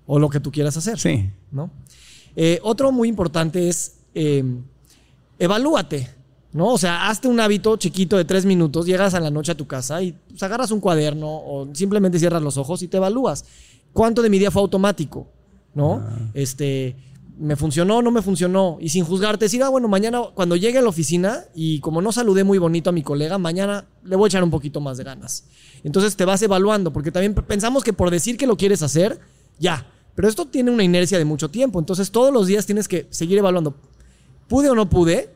O 0.07 0.17
lo 0.17 0.29
que 0.29 0.39
tú 0.39 0.51
quieras 0.51 0.75
hacer. 0.77 0.97
Sí. 0.97 1.29
¿no? 1.51 1.69
Eh, 2.35 2.59
otro 2.63 2.91
muy 2.91 3.09
importante 3.09 3.69
es 3.69 3.97
eh, 4.15 4.43
evalúate, 5.37 6.09
¿no? 6.53 6.69
O 6.69 6.77
sea, 6.77 7.09
hazte 7.09 7.27
un 7.27 7.39
hábito 7.39 7.77
chiquito 7.77 8.17
de 8.17 8.25
tres 8.25 8.45
minutos, 8.45 8.85
llegas 8.85 9.13
a 9.13 9.19
la 9.19 9.29
noche 9.29 9.51
a 9.51 9.55
tu 9.55 9.67
casa 9.67 10.01
y 10.01 10.15
pues, 10.29 10.41
agarras 10.43 10.71
un 10.71 10.79
cuaderno 10.79 11.27
o 11.27 11.67
simplemente 11.73 12.19
cierras 12.19 12.41
los 12.41 12.57
ojos 12.57 12.81
y 12.81 12.87
te 12.87 12.97
evalúas. 12.97 13.45
¿Cuánto 13.93 14.21
de 14.21 14.29
mi 14.29 14.39
día 14.39 14.51
fue 14.51 14.61
automático? 14.61 15.27
¿No? 15.73 16.03
Este, 16.33 16.95
¿me 17.37 17.55
funcionó 17.55 18.01
no 18.01 18.09
me 18.11 18.21
funcionó? 18.21 18.77
Y 18.79 18.89
sin 18.89 19.05
juzgarte, 19.05 19.45
decir, 19.45 19.61
ah, 19.61 19.69
bueno, 19.69 19.87
mañana 19.87 20.21
cuando 20.33 20.55
llegue 20.55 20.79
a 20.79 20.81
la 20.81 20.89
oficina 20.89 21.43
y 21.53 21.79
como 21.81 22.01
no 22.01 22.11
saludé 22.11 22.43
muy 22.43 22.57
bonito 22.57 22.89
a 22.89 22.93
mi 22.93 23.03
colega, 23.03 23.37
mañana 23.37 23.85
le 24.03 24.15
voy 24.15 24.25
a 24.25 24.29
echar 24.29 24.43
un 24.43 24.49
poquito 24.49 24.81
más 24.81 24.97
de 24.97 25.03
ganas. 25.03 25.45
Entonces 25.83 26.15
te 26.15 26.25
vas 26.25 26.41
evaluando, 26.41 26.91
porque 26.91 27.11
también 27.11 27.33
pensamos 27.33 27.83
que 27.83 27.93
por 27.93 28.09
decir 28.09 28.37
que 28.37 28.47
lo 28.47 28.57
quieres 28.57 28.81
hacer, 28.81 29.19
ya. 29.59 29.85
Pero 30.17 30.27
esto 30.27 30.47
tiene 30.47 30.71
una 30.71 30.83
inercia 30.83 31.19
de 31.19 31.25
mucho 31.25 31.51
tiempo. 31.51 31.77
Entonces 31.77 32.09
todos 32.09 32.33
los 32.33 32.47
días 32.47 32.65
tienes 32.65 32.87
que 32.87 33.05
seguir 33.11 33.37
evaluando. 33.37 33.75
¿Pude 34.47 34.67
o 34.67 34.73
no 34.73 34.89
pude? 34.89 35.29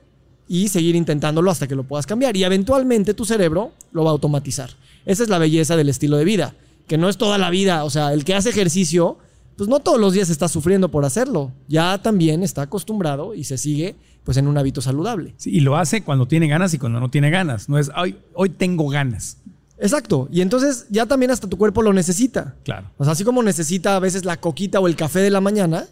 Y 0.47 0.69
seguir 0.69 0.95
intentándolo 0.95 1.51
hasta 1.51 1.67
que 1.67 1.75
lo 1.75 1.83
puedas 1.83 2.07
cambiar. 2.07 2.35
Y 2.35 2.43
eventualmente 2.43 3.13
tu 3.13 3.23
cerebro 3.23 3.73
lo 3.91 4.03
va 4.03 4.09
a 4.09 4.13
automatizar. 4.13 4.71
Esa 5.05 5.21
es 5.21 5.29
la 5.29 5.37
belleza 5.37 5.75
del 5.75 5.87
estilo 5.87 6.17
de 6.17 6.25
vida. 6.25 6.55
Que 6.87 6.97
no 6.97 7.09
es 7.09 7.17
toda 7.17 7.37
la 7.37 7.51
vida. 7.51 7.83
O 7.83 7.91
sea, 7.91 8.11
el 8.11 8.25
que 8.25 8.33
hace 8.33 8.49
ejercicio, 8.49 9.19
pues 9.55 9.69
no 9.69 9.81
todos 9.81 9.99
los 9.99 10.13
días 10.13 10.31
está 10.31 10.47
sufriendo 10.47 10.89
por 10.89 11.05
hacerlo. 11.05 11.51
Ya 11.67 12.01
también 12.01 12.41
está 12.41 12.63
acostumbrado 12.63 13.35
y 13.35 13.43
se 13.43 13.59
sigue 13.59 13.95
pues 14.23 14.37
en 14.37 14.47
un 14.47 14.57
hábito 14.57 14.81
saludable. 14.81 15.35
Y 15.45 15.59
lo 15.59 15.77
hace 15.77 16.03
cuando 16.03 16.27
tiene 16.27 16.47
ganas 16.47 16.73
y 16.73 16.79
cuando 16.79 16.99
no 16.99 17.11
tiene 17.11 17.29
ganas. 17.29 17.69
No 17.69 17.77
es, 17.77 17.91
hoy, 17.95 18.15
hoy 18.33 18.49
tengo 18.49 18.89
ganas. 18.89 19.37
Exacto. 19.81 20.29
Y 20.31 20.41
entonces 20.41 20.85
ya 20.89 21.07
también 21.07 21.31
hasta 21.31 21.49
tu 21.49 21.57
cuerpo 21.57 21.81
lo 21.81 21.91
necesita. 21.91 22.55
Claro. 22.63 22.91
O 22.97 23.03
sea, 23.03 23.13
así 23.13 23.23
como 23.23 23.41
necesita 23.43 23.95
a 23.95 23.99
veces 23.99 24.23
la 24.23 24.39
coquita 24.39 24.79
o 24.79 24.87
el 24.87 24.95
café 24.95 25.19
de 25.19 25.31
la 25.31 25.41
mañana, 25.41 25.87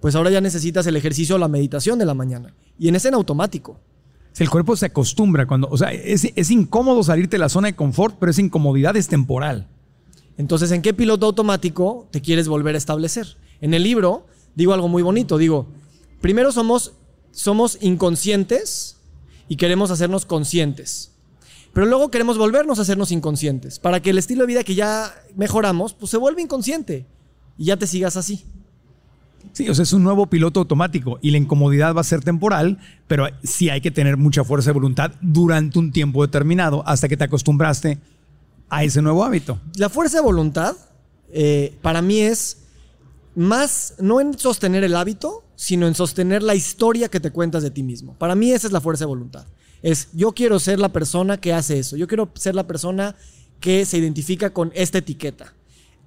pues 0.00 0.14
ahora 0.14 0.30
ya 0.30 0.40
necesitas 0.40 0.86
el 0.86 0.96
ejercicio 0.96 1.36
o 1.36 1.38
la 1.38 1.48
meditación 1.48 1.98
de 1.98 2.04
la 2.04 2.14
mañana. 2.14 2.54
Y 2.78 2.88
en 2.88 2.96
ese 2.96 3.08
en 3.08 3.14
automático. 3.14 3.80
Si 4.32 4.44
el 4.44 4.50
cuerpo 4.50 4.76
se 4.76 4.86
acostumbra 4.86 5.46
cuando, 5.46 5.68
o 5.68 5.76
sea, 5.76 5.92
es, 5.92 6.30
es 6.36 6.50
incómodo 6.50 7.02
salirte 7.02 7.36
de 7.36 7.40
la 7.40 7.48
zona 7.48 7.68
de 7.68 7.74
confort, 7.76 8.16
pero 8.20 8.30
esa 8.30 8.42
incomodidad 8.42 8.96
es 8.96 9.08
temporal. 9.08 9.66
Entonces, 10.36 10.70
¿en 10.70 10.82
qué 10.82 10.94
piloto 10.94 11.26
automático 11.26 12.08
te 12.12 12.20
quieres 12.20 12.46
volver 12.46 12.74
a 12.74 12.78
establecer? 12.78 13.38
En 13.60 13.74
el 13.74 13.82
libro 13.82 14.26
digo 14.54 14.74
algo 14.74 14.88
muy 14.88 15.02
bonito. 15.02 15.38
Digo, 15.38 15.68
primero 16.20 16.52
somos, 16.52 16.92
somos 17.30 17.78
inconscientes 17.80 18.98
y 19.48 19.56
queremos 19.56 19.90
hacernos 19.90 20.26
conscientes. 20.26 21.09
Pero 21.72 21.86
luego 21.86 22.10
queremos 22.10 22.36
volvernos 22.36 22.78
a 22.78 22.82
hacernos 22.82 23.12
inconscientes. 23.12 23.78
Para 23.78 24.00
que 24.00 24.10
el 24.10 24.18
estilo 24.18 24.42
de 24.42 24.48
vida 24.48 24.64
que 24.64 24.74
ya 24.74 25.14
mejoramos, 25.36 25.94
pues 25.94 26.10
se 26.10 26.16
vuelve 26.16 26.42
inconsciente. 26.42 27.06
Y 27.56 27.66
ya 27.66 27.76
te 27.76 27.86
sigas 27.86 28.16
así. 28.16 28.44
Sí, 29.52 29.68
o 29.68 29.74
sea, 29.74 29.82
es 29.82 29.92
un 29.92 30.02
nuevo 30.02 30.26
piloto 30.26 30.60
automático 30.60 31.18
y 31.22 31.30
la 31.30 31.38
incomodidad 31.38 31.94
va 31.94 32.02
a 32.02 32.04
ser 32.04 32.22
temporal, 32.22 32.78
pero 33.06 33.26
sí 33.42 33.70
hay 33.70 33.80
que 33.80 33.90
tener 33.90 34.16
mucha 34.16 34.44
fuerza 34.44 34.70
de 34.70 34.74
voluntad 34.74 35.12
durante 35.20 35.78
un 35.78 35.92
tiempo 35.92 36.22
determinado 36.22 36.86
hasta 36.86 37.08
que 37.08 37.16
te 37.16 37.24
acostumbraste 37.24 37.98
a 38.68 38.84
ese 38.84 39.02
nuevo 39.02 39.24
hábito. 39.24 39.58
La 39.76 39.88
fuerza 39.88 40.18
de 40.18 40.22
voluntad 40.22 40.76
eh, 41.32 41.76
para 41.82 42.02
mí 42.02 42.20
es 42.20 42.58
más 43.34 43.94
no 43.98 44.20
en 44.20 44.38
sostener 44.38 44.84
el 44.84 44.94
hábito, 44.94 45.44
sino 45.56 45.86
en 45.86 45.94
sostener 45.94 46.42
la 46.42 46.54
historia 46.54 47.08
que 47.08 47.20
te 47.20 47.30
cuentas 47.30 47.62
de 47.62 47.70
ti 47.70 47.82
mismo. 47.82 48.14
Para 48.14 48.34
mí 48.34 48.52
esa 48.52 48.66
es 48.66 48.72
la 48.72 48.80
fuerza 48.80 49.04
de 49.04 49.08
voluntad. 49.08 49.46
Es 49.82 50.08
yo 50.12 50.32
quiero 50.32 50.58
ser 50.58 50.78
la 50.78 50.90
persona 50.90 51.38
que 51.40 51.52
hace 51.52 51.78
eso. 51.78 51.96
Yo 51.96 52.06
quiero 52.06 52.30
ser 52.34 52.54
la 52.54 52.66
persona 52.66 53.16
que 53.60 53.84
se 53.84 53.98
identifica 53.98 54.50
con 54.52 54.72
esta 54.74 54.98
etiqueta. 54.98 55.54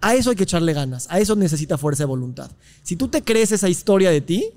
A 0.02 0.16
eso 0.16 0.32
hay 0.32 0.36
que 0.36 0.44
echarle 0.44 0.74
ganas. 0.74 1.08
A 1.10 1.20
eso 1.20 1.36
necesita 1.36 1.78
fuerza 1.78 2.04
de 2.04 2.08
voluntad. 2.08 2.52
Si 2.84 2.96
tú 2.96 3.08
te 3.08 3.24
crees 3.24 3.52
esa 3.52 3.70
historia 3.70 4.10
de 4.12 4.22
ti, 4.22 4.50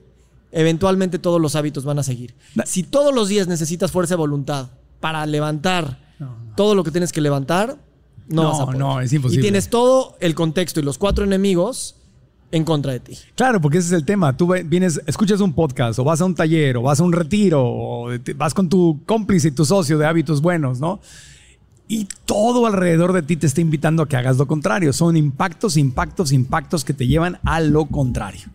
eventualmente 0.52 1.18
todos 1.18 1.40
los 1.40 1.54
hábitos 1.56 1.84
van 1.84 1.98
a 1.98 2.02
seguir. 2.02 2.34
Si 2.64 2.82
todos 2.82 3.14
los 3.14 3.28
días 3.28 3.46
necesitas 3.46 3.90
fuerza 3.92 4.14
de 4.14 4.18
voluntad 4.18 4.70
para 5.00 5.24
levantar 5.26 6.04
todo 6.56 6.74
lo 6.74 6.82
que 6.84 6.90
tienes 6.90 7.12
que 7.12 7.20
levantar, 7.20 7.78
no, 8.28 8.42
No, 8.42 8.50
vas 8.50 8.60
a 8.60 8.64
poder. 8.64 8.78
no, 8.80 9.00
es 9.00 9.12
imposible. 9.12 9.40
Y 9.40 9.42
tienes 9.42 9.68
todo 9.70 10.16
el 10.20 10.34
contexto 10.34 10.80
y 10.80 10.82
los 10.82 10.98
cuatro 10.98 11.24
enemigos 11.24 11.96
en 12.53 12.64
contra 12.64 12.92
de 12.92 13.01
ti. 13.01 13.18
Claro, 13.34 13.61
porque 13.61 13.78
ese 13.78 13.88
es 13.88 13.92
el 13.92 14.05
tema. 14.05 14.36
Tú 14.36 14.53
vienes, 14.64 15.01
escuchas 15.07 15.40
un 15.40 15.53
podcast 15.53 15.99
o 15.99 16.05
vas 16.05 16.20
a 16.20 16.24
un 16.24 16.34
taller 16.34 16.76
o 16.76 16.82
vas 16.82 17.01
a 17.01 17.05
un 17.05 17.12
retiro 17.12 17.62
o 17.64 18.09
vas 18.36 18.55
con 18.55 18.68
tu 18.68 19.01
cómplice 19.07 19.49
y 19.49 19.51
tu 19.51 19.64
socio 19.64 19.99
de 19.99 20.07
hábitos 20.07 20.40
buenos, 20.40 20.80
¿no? 20.80 21.01
Y 21.88 22.09
todo 22.24 22.66
alrededor 22.66 23.12
de 23.12 23.22
ti 23.22 23.36
te 23.36 23.47
está 23.47 23.61
invitando 23.61 24.03
a 24.03 24.09
que 24.09 24.16
hagas 24.16 24.38
lo 24.38 24.47
contrario. 24.47 24.92
Son 24.92 25.16
impactos, 25.16 25.76
impactos, 25.76 26.32
impactos 26.32 26.84
que 26.84 26.94
te 26.94 27.07
llevan 27.07 27.38
a 27.44 27.61
lo 27.61 27.86
contrario. 27.86 28.49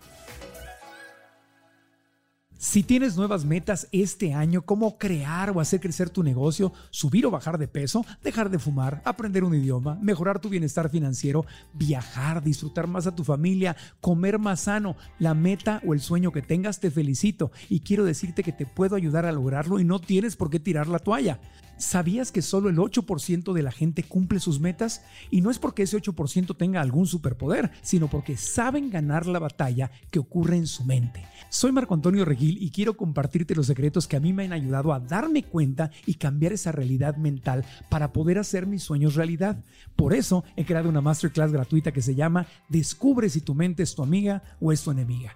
Si 2.61 2.83
tienes 2.83 3.17
nuevas 3.17 3.43
metas 3.43 3.87
este 3.91 4.35
año, 4.35 4.61
como 4.61 4.99
crear 4.99 5.49
o 5.49 5.59
hacer 5.59 5.79
crecer 5.79 6.11
tu 6.11 6.21
negocio, 6.21 6.71
subir 6.91 7.25
o 7.25 7.31
bajar 7.31 7.57
de 7.57 7.67
peso, 7.67 8.05
dejar 8.23 8.51
de 8.51 8.59
fumar, 8.59 9.01
aprender 9.03 9.43
un 9.43 9.55
idioma, 9.55 9.97
mejorar 9.99 10.39
tu 10.39 10.47
bienestar 10.47 10.87
financiero, 10.91 11.43
viajar, 11.73 12.43
disfrutar 12.43 12.85
más 12.85 13.07
a 13.07 13.15
tu 13.15 13.23
familia, 13.23 13.75
comer 13.99 14.37
más 14.37 14.59
sano, 14.59 14.95
la 15.17 15.33
meta 15.33 15.81
o 15.87 15.95
el 15.95 16.01
sueño 16.01 16.31
que 16.31 16.43
tengas, 16.43 16.79
te 16.79 16.91
felicito 16.91 17.51
y 17.67 17.79
quiero 17.79 18.05
decirte 18.05 18.43
que 18.43 18.51
te 18.51 18.67
puedo 18.67 18.95
ayudar 18.95 19.25
a 19.25 19.31
lograrlo 19.31 19.79
y 19.79 19.83
no 19.83 19.97
tienes 19.97 20.35
por 20.35 20.51
qué 20.51 20.59
tirar 20.59 20.87
la 20.87 20.99
toalla. 20.99 21.39
¿Sabías 21.81 22.31
que 22.31 22.43
solo 22.43 22.69
el 22.69 22.77
8% 22.77 23.53
de 23.53 23.63
la 23.63 23.71
gente 23.71 24.03
cumple 24.03 24.39
sus 24.39 24.59
metas? 24.59 25.01
Y 25.31 25.41
no 25.41 25.49
es 25.49 25.57
porque 25.57 25.81
ese 25.81 25.97
8% 25.97 26.55
tenga 26.55 26.79
algún 26.79 27.07
superpoder, 27.07 27.71
sino 27.81 28.07
porque 28.07 28.37
saben 28.37 28.91
ganar 28.91 29.25
la 29.25 29.39
batalla 29.39 29.89
que 30.11 30.19
ocurre 30.19 30.57
en 30.57 30.67
su 30.67 30.85
mente. 30.85 31.25
Soy 31.49 31.71
Marco 31.71 31.95
Antonio 31.95 32.23
Regil 32.23 32.61
y 32.61 32.69
quiero 32.69 32.95
compartirte 32.95 33.55
los 33.55 33.65
secretos 33.65 34.07
que 34.07 34.15
a 34.15 34.19
mí 34.19 34.31
me 34.31 34.45
han 34.45 34.53
ayudado 34.53 34.93
a 34.93 34.99
darme 34.99 35.41
cuenta 35.41 35.89
y 36.05 36.13
cambiar 36.13 36.53
esa 36.53 36.71
realidad 36.71 37.17
mental 37.17 37.65
para 37.89 38.13
poder 38.13 38.37
hacer 38.37 38.67
mis 38.67 38.83
sueños 38.83 39.15
realidad. 39.15 39.63
Por 39.95 40.13
eso 40.13 40.43
he 40.55 40.65
creado 40.65 40.87
una 40.87 41.01
masterclass 41.01 41.51
gratuita 41.51 41.91
que 41.91 42.03
se 42.03 42.13
llama 42.13 42.45
Descubre 42.69 43.27
si 43.27 43.41
tu 43.41 43.55
mente 43.55 43.81
es 43.81 43.95
tu 43.95 44.03
amiga 44.03 44.43
o 44.59 44.71
es 44.71 44.83
tu 44.83 44.91
enemiga. 44.91 45.35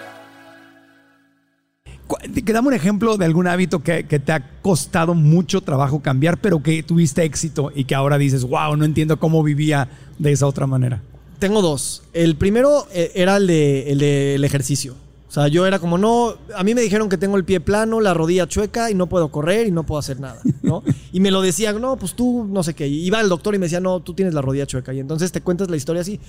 Dame 2.45 2.67
un 2.69 2.73
ejemplo 2.73 3.17
de 3.17 3.25
algún 3.25 3.47
hábito 3.47 3.81
que, 3.83 4.05
que 4.05 4.19
te 4.19 4.31
ha 4.31 4.61
costado 4.61 5.13
mucho 5.13 5.61
trabajo 5.61 6.01
cambiar, 6.01 6.39
pero 6.39 6.61
que 6.61 6.83
tuviste 6.83 7.23
éxito 7.23 7.71
y 7.73 7.85
que 7.85 7.95
ahora 7.95 8.17
dices, 8.17 8.43
wow, 8.43 8.75
no 8.75 8.85
entiendo 8.85 9.19
cómo 9.19 9.41
vivía 9.43 9.87
de 10.19 10.31
esa 10.31 10.47
otra 10.47 10.67
manera. 10.67 11.01
Tengo 11.39 11.61
dos. 11.61 12.03
El 12.13 12.35
primero 12.35 12.87
eh, 12.93 13.11
era 13.15 13.37
el 13.37 13.47
de- 13.47 13.91
el 13.91 13.97
del 13.99 14.43
ejercicio. 14.43 14.95
O 15.27 15.33
sea, 15.33 15.47
yo 15.47 15.65
era 15.65 15.79
como, 15.79 15.97
no, 15.97 16.35
a 16.57 16.63
mí 16.63 16.75
me 16.75 16.81
dijeron 16.81 17.07
que 17.07 17.17
tengo 17.17 17.37
el 17.37 17.45
pie 17.45 17.61
plano, 17.61 18.01
la 18.01 18.13
rodilla 18.13 18.47
chueca 18.49 18.91
y 18.91 18.95
no 18.95 19.07
puedo 19.07 19.29
correr 19.31 19.65
y 19.65 19.71
no 19.71 19.85
puedo 19.85 19.97
hacer 19.97 20.19
nada, 20.19 20.41
¿no? 20.61 20.83
y 21.13 21.21
me 21.21 21.31
lo 21.31 21.41
decían, 21.41 21.79
no, 21.79 21.95
pues 21.95 22.15
tú, 22.15 22.45
no 22.51 22.63
sé 22.63 22.73
qué. 22.73 22.85
Y 22.89 23.05
iba 23.05 23.19
al 23.19 23.29
doctor 23.29 23.55
y 23.55 23.57
me 23.57 23.67
decía, 23.67 23.79
no, 23.79 24.01
tú 24.01 24.13
tienes 24.13 24.33
la 24.33 24.41
rodilla 24.41 24.65
chueca. 24.65 24.93
Y 24.93 24.99
entonces 24.99 25.31
te 25.31 25.39
cuentas 25.39 25.69
la 25.69 25.77
historia 25.77 26.01
así. 26.01 26.19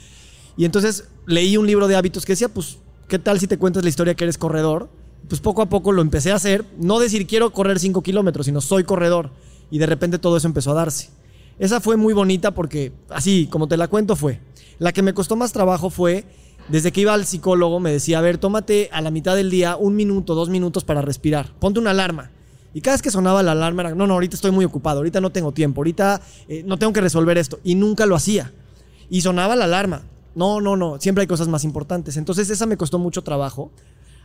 Y 0.57 0.65
entonces 0.67 1.09
leí 1.27 1.57
un 1.57 1.67
libro 1.67 1.89
de 1.89 1.97
hábitos 1.97 2.25
que 2.25 2.35
decía, 2.35 2.49
pues, 2.49 2.79
¿qué 3.09 3.19
tal 3.19 3.41
si 3.41 3.49
te 3.49 3.59
cuentas 3.59 3.83
la 3.83 3.89
historia 3.89 4.15
que 4.15 4.23
eres 4.23 4.39
corredor? 4.39 4.89
Pues 5.29 5.41
poco 5.41 5.63
a 5.63 5.69
poco 5.69 5.93
lo 5.93 6.03
empecé 6.03 6.33
a 6.33 6.37
hacer. 6.37 6.65
No 6.79 6.99
decir 6.99 7.27
quiero 7.27 7.53
correr 7.53 7.79
5 7.79 8.03
kilómetros, 8.03 8.47
sino 8.47 8.61
soy 8.61 8.85
corredor. 8.85 9.31
Y 9.71 9.79
de 9.79 9.87
repente 9.87 10.19
todo 10.19 10.37
eso 10.37 10.47
empezó 10.47 10.73
a 10.73 10.75
darse. 10.75 11.11
Esa 11.59 11.81
fue 11.81 11.97
muy 11.97 12.15
bonita 12.15 12.53
porque, 12.53 12.93
así 13.09 13.47
como 13.51 13.69
te 13.69 13.77
la 13.77 13.89
cuento, 13.89 14.17
fue. 14.17 14.41
La 14.79 14.93
que 14.93 15.03
me 15.03 15.15
costó 15.15 15.37
más 15.37 15.53
trabajo 15.53 15.91
fue, 15.91 16.25
desde 16.69 16.93
que 16.93 17.03
iba 17.03 17.15
al 17.15 17.27
psicólogo, 17.27 17.81
me 17.81 17.93
decía, 17.93 18.19
a 18.19 18.23
ver, 18.23 18.39
tómate 18.39 18.89
a 18.93 19.01
la 19.01 19.11
mitad 19.11 19.37
del 19.37 19.51
día 19.51 19.77
un 19.77 19.95
minuto, 19.95 20.35
dos 20.35 20.49
minutos 20.49 20.85
para 20.85 21.03
respirar. 21.03 21.53
Ponte 21.59 21.79
una 21.79 21.91
alarma. 21.91 22.31
Y 22.75 22.81
cada 22.81 22.95
vez 22.95 23.03
que 23.03 23.11
sonaba 23.11 23.43
la 23.43 23.53
alarma 23.53 23.95
no, 23.95 24.07
no, 24.07 24.15
ahorita 24.15 24.35
estoy 24.35 24.51
muy 24.51 24.65
ocupado, 24.65 24.99
ahorita 24.99 25.21
no 25.21 25.31
tengo 25.31 25.53
tiempo, 25.53 25.81
ahorita 25.81 26.23
eh, 26.49 26.63
no 26.67 26.79
tengo 26.79 26.93
que 26.93 27.01
resolver 27.01 27.37
esto. 27.37 27.61
Y 27.65 27.75
nunca 27.75 28.07
lo 28.07 28.17
hacía. 28.17 28.53
Y 29.11 29.21
sonaba 29.21 29.57
la 29.57 29.65
alarma. 29.65 30.03
No, 30.35 30.61
no, 30.61 30.77
no, 30.77 30.99
siempre 30.99 31.23
hay 31.23 31.29
cosas 31.29 31.49
más 31.49 31.65
importantes. 31.65 32.17
Entonces 32.17 32.49
esa 32.49 32.65
me 32.67 32.77
costó 32.77 32.99
mucho 32.99 33.23
trabajo. 33.23 33.71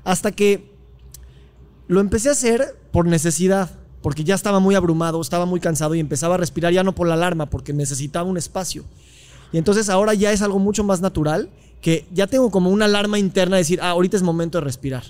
Hasta 0.04 0.32
que 0.32 0.77
lo 1.88 2.02
empecé 2.02 2.30
a 2.30 2.34
hacer 2.34 2.76
por 2.92 3.06
necesidad, 3.06 3.72
porque 4.02 4.24
ya 4.24 4.36
estaba 4.36 4.60
muy 4.60 4.76
abrumado, 4.76 5.22
estaba 5.22 5.46
muy 5.46 5.60
cansado 5.60 5.96
y 5.96 6.00
empezaba 6.00 6.36
a 6.36 6.38
respirar 6.38 6.74
ya 6.74 6.84
no 6.84 6.94
por 6.94 7.08
la 7.08 7.16
alarma, 7.16 7.50
porque 7.50 7.74
necesitaba 7.74 8.30
un 8.30 8.38
espacio. 8.38 8.84
Y 9.52 9.58
entonces 9.58 9.90
ahora 9.90 10.14
ya 10.14 10.32
es 10.32 10.42
algo 10.42 10.60
mucho 10.60 10.84
más 10.84 11.02
natural, 11.02 11.50
que 11.82 12.06
ya 12.12 12.28
tengo 12.28 12.52
como 12.52 12.70
una 12.70 12.86
alarma 12.86 13.20
interna 13.20 13.56
de 13.56 13.62
decir, 13.62 13.80
ah, 13.82 13.92
ahorita 13.92 14.18
es 14.18 14.24
momento 14.24 14.58
de 14.58 14.66
respirar. 14.66 15.04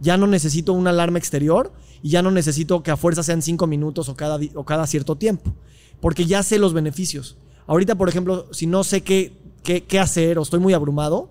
Ya 0.00 0.16
no 0.16 0.26
necesito 0.26 0.72
una 0.72 0.90
alarma 0.90 1.18
exterior 1.18 1.72
y 2.02 2.10
ya 2.10 2.22
no 2.22 2.30
necesito 2.30 2.82
que 2.82 2.90
a 2.90 2.96
fuerza 2.96 3.22
sean 3.22 3.42
cinco 3.42 3.66
minutos 3.66 4.08
o 4.08 4.16
cada, 4.16 4.38
o 4.54 4.64
cada 4.64 4.86
cierto 4.86 5.16
tiempo, 5.16 5.54
porque 6.00 6.26
ya 6.26 6.42
sé 6.42 6.58
los 6.58 6.72
beneficios. 6.72 7.36
Ahorita, 7.66 7.94
por 7.94 8.08
ejemplo, 8.08 8.46
si 8.52 8.66
no 8.66 8.84
sé 8.84 9.02
qué, 9.02 9.38
qué, 9.62 9.84
qué 9.84 10.00
hacer 10.00 10.38
o 10.38 10.42
estoy 10.42 10.60
muy 10.60 10.74
abrumado, 10.74 11.30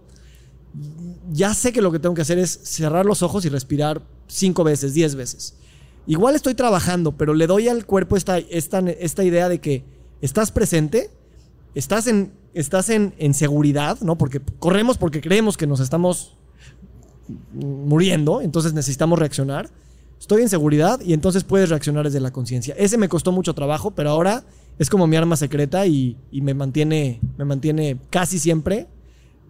ya 1.32 1.54
sé 1.54 1.74
que 1.74 1.82
lo 1.82 1.92
que 1.92 2.00
tengo 2.00 2.16
que 2.16 2.22
hacer 2.22 2.40
es 2.40 2.60
cerrar 2.64 3.06
los 3.06 3.24
ojos 3.24 3.46
y 3.46 3.50
respirar 3.50 4.02
cinco 4.28 4.64
veces, 4.64 4.94
diez 4.94 5.16
veces. 5.16 5.56
Igual 6.08 6.36
estoy 6.36 6.56
trabajando, 6.56 7.12
pero 7.12 7.34
le 7.34 7.48
doy 7.48 7.68
al 7.68 7.86
cuerpo 7.86 8.18
esta, 8.18 8.38
esta, 8.38 8.80
esta 8.80 9.24
idea 9.24 9.50
de 9.50 9.60
que 9.60 9.84
estás 10.22 10.52
presente, 10.52 11.10
estás 11.76 12.08
en, 12.08 12.32
estás 12.54 12.90
en, 12.90 13.14
en 13.18 13.34
seguridad, 13.34 14.00
¿no? 14.02 14.18
Porque 14.18 14.42
corremos 14.60 14.98
porque 14.98 15.22
creemos 15.22 15.58
que 15.58 15.68
nos 15.68 15.80
estamos 15.80 16.38
muriendo, 17.54 18.42
entonces 18.42 18.74
necesitamos 18.74 19.20
reaccionar. 19.20 19.70
Estoy 20.20 20.44
en 20.44 20.50
seguridad 20.50 21.00
y 21.02 21.14
entonces 21.14 21.44
puedes 21.44 21.70
reaccionar 21.70 22.06
desde 22.06 22.20
la 22.20 22.32
conciencia. 22.32 22.76
Ese 22.78 22.98
me 22.98 23.10
costó 23.10 23.32
mucho 23.32 23.54
trabajo, 23.54 23.92
pero 23.92 24.12
ahora 24.12 24.44
es 24.78 24.90
como 24.90 25.08
mi 25.08 25.16
arma 25.16 25.36
secreta 25.36 25.86
y, 25.88 26.18
y 26.32 26.42
me, 26.42 26.54
mantiene, 26.54 27.20
me 27.38 27.46
mantiene 27.46 27.98
casi 28.10 28.40
siempre 28.40 28.88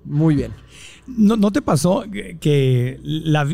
muy 0.04 0.36
bien. 0.36 0.52
¿No, 1.18 1.36
no 1.38 1.52
te 1.52 1.62
pasó 1.62 2.04
que- 2.10 3.00
la 3.04 3.48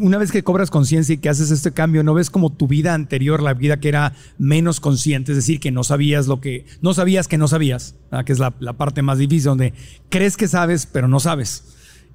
una 0.00 0.18
vez 0.18 0.32
que 0.32 0.42
cobras 0.42 0.70
conciencia 0.70 1.14
y 1.14 1.18
que 1.18 1.28
haces 1.28 1.50
este 1.50 1.72
cambio, 1.72 2.02
no 2.02 2.14
ves 2.14 2.30
como 2.30 2.50
tu 2.50 2.66
vida 2.66 2.94
anterior, 2.94 3.42
la 3.42 3.54
vida 3.54 3.78
que 3.80 3.88
era 3.88 4.14
menos 4.38 4.80
consciente, 4.80 5.32
es 5.32 5.36
decir, 5.36 5.60
que 5.60 5.70
no 5.70 5.84
sabías 5.84 6.26
lo 6.26 6.40
que, 6.40 6.66
no 6.82 6.94
sabías 6.94 7.28
que 7.28 7.38
no 7.38 7.48
sabías, 7.48 7.94
¿verdad? 8.10 8.24
que 8.24 8.32
es 8.32 8.38
la, 8.38 8.54
la 8.60 8.72
parte 8.74 9.02
más 9.02 9.18
difícil, 9.18 9.44
donde 9.44 9.74
crees 10.08 10.36
que 10.36 10.48
sabes, 10.48 10.86
pero 10.86 11.08
no 11.08 11.20
sabes. 11.20 11.64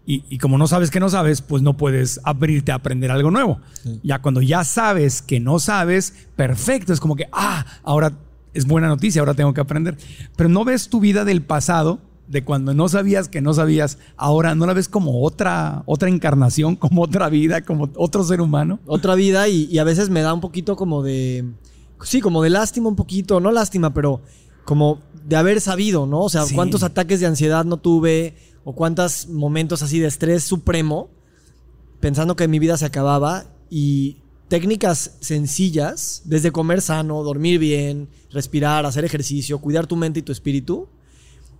Y, 0.06 0.26
y 0.30 0.38
como 0.38 0.58
no 0.58 0.68
sabes 0.68 0.91
que 0.91 1.00
no 1.00 1.10
sabes, 1.10 1.41
pues 1.41 1.62
no 1.64 1.78
puedes 1.78 2.20
abrirte 2.26 2.74
a 2.74 2.76
aprender 2.76 3.10
algo 3.10 3.32
nuevo. 3.32 3.62
Ya 4.04 4.22
cuando 4.22 4.41
ya 4.41 4.64
sabes 4.66 5.22
que 5.22 5.39
no 5.39 5.60
sabes, 5.60 6.28
perfecto, 6.36 6.91
es 6.91 7.00
como 7.00 7.16
que, 7.16 7.28
ah, 7.32 7.66
ahora 7.84 8.12
es 8.54 8.66
buena 8.68 8.88
noticia, 8.89 9.22
ahora 9.22 9.34
tengo 9.34 9.54
que 9.54 9.62
aprender. 9.62 9.98
Pero 10.36 10.50
no 10.50 10.66
ves 10.66 10.89
tu 10.89 11.00
vida 11.00 11.24
del 11.24 11.41
pasado, 11.41 12.02
de 12.28 12.43
cuando 12.43 12.74
no 12.74 12.88
sabías 12.89 13.28
que 13.28 13.41
no 13.41 13.53
sabías, 13.53 13.97
ahora 14.15 14.55
no 14.55 14.65
la 14.65 14.74
ves 14.74 14.88
como 14.88 15.24
otra, 15.24 15.84
otra 15.86 16.09
encarnación, 16.09 16.76
como 16.78 17.01
otra 17.03 17.30
vida, 17.30 17.61
como 17.61 17.89
otro 17.95 18.24
ser 18.24 18.41
humano. 18.41 18.80
otra 18.86 19.15
vida 19.15 19.47
y, 19.49 19.65
y 19.71 19.78
a 19.80 19.84
veces 19.84 20.09
me 20.09 20.21
da 20.21 20.34
un 20.34 20.41
poquito 20.41 20.76
como 20.76 21.03
de. 21.03 21.45
Sí, 22.03 22.19
como 22.21 22.41
de 22.43 22.49
lástima 22.49 22.89
un 22.89 22.95
poquito, 22.95 23.39
no 23.39 23.51
lástima, 23.51 23.93
pero 23.93 24.21
como 24.65 24.99
de 25.26 25.36
haber 25.38 25.61
sabido, 25.61 26.05
¿no? 26.05 26.21
O 26.21 26.30
sea, 26.30 26.45
Sí. 26.45 26.53
cuántos 26.55 26.84
ataques 26.84 27.19
de 27.21 27.28
ansiedad 27.28 27.63
no 27.65 27.78
tuve 27.78 28.36
o 28.65 28.74
cuántos 28.74 29.28
momentos 29.30 29.82
así 29.84 29.99
de 29.99 30.07
estrés 30.07 30.43
supremo 30.43 31.09
pensando 31.99 32.36
que 32.36 32.47
mi 32.47 32.59
vida 32.59 32.76
se 32.78 32.86
acababa 32.86 33.45
y 33.69 34.17
técnicas 34.49 35.15
sencillas, 35.21 36.21
desde 36.26 36.51
comer 36.51 36.82
sano, 36.82 37.24
dormir 37.24 37.59
bien, 37.59 38.09
respirar, 38.32 38.86
hacer 38.86 39.05
ejercicio, 39.05 39.59
cuidar 39.59 39.88
tu 39.88 39.95
mente 39.95 40.19
y 40.19 40.24
tu 40.24 40.32
espíritu, 40.32 40.88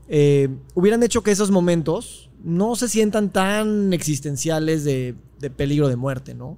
eh, 0.08 0.50
hubieran 0.74 1.04
hecho 1.04 1.24
que 1.24 1.32
esos 1.32 1.52
momentos 1.52 2.30
no 2.44 2.76
se 2.76 2.90
sientan 2.90 3.30
tan 3.30 3.94
existenciales 3.94 4.84
de, 4.84 5.16
de 5.40 5.50
peligro 5.50 5.88
de 5.88 5.96
muerte, 5.96 6.34
¿no? 6.34 6.58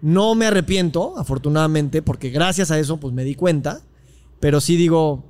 No 0.00 0.34
me 0.34 0.46
arrepiento, 0.46 1.18
afortunadamente, 1.18 2.02
porque 2.02 2.30
gracias 2.30 2.70
a 2.70 2.78
eso 2.78 2.98
pues 2.98 3.12
me 3.12 3.24
di 3.24 3.34
cuenta, 3.34 3.82
pero 4.40 4.60
sí 4.60 4.76
digo 4.76 5.24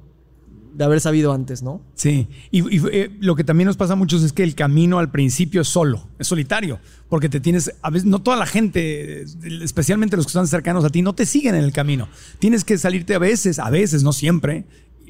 de 0.79 0.85
haber 0.85 1.01
sabido 1.01 1.33
antes, 1.33 1.63
¿no? 1.63 1.83
Sí, 1.95 2.29
y, 2.53 2.61
y, 2.61 2.81
eh, 2.93 3.11
lo 3.19 3.35
que 3.35 3.43
también 3.43 3.67
nos 3.67 3.77
pasa 3.77 3.95
a 3.95 3.97
muchos 3.97 4.23
es 4.23 4.33
que 4.33 4.45
el 4.45 4.55
camino 4.55 5.01
al 5.01 5.11
principio 5.11 5.63
es 5.63 5.69
solo, 5.69 6.07
es 6.21 6.29
solitario, 6.29 6.79
porque 7.09 7.29
te 7.29 7.41
tienes, 7.41 7.73
a 7.83 7.91
veces 7.91 8.07
no 8.07 8.21
toda 8.21 8.37
la 8.37 8.47
gente, 8.47 9.25
especialmente 9.63 10.17
los 10.17 10.27
que 10.27 10.31
están 10.31 10.47
cercanos 10.47 10.85
a 10.85 10.91
ti, 10.91 11.03
no 11.03 11.17
te 11.17 11.27
siguen 11.27 11.57
en 11.57 11.65
el 11.65 11.73
camino. 11.73 12.09
Tienes 12.39 12.63
que 12.63 12.79
salirte 12.79 13.17
a 13.17 13.19
veces, 13.19 13.59
a 13.59 13.71
veces, 13.71 14.05
no 14.05 14.13
siempre, 14.13 14.67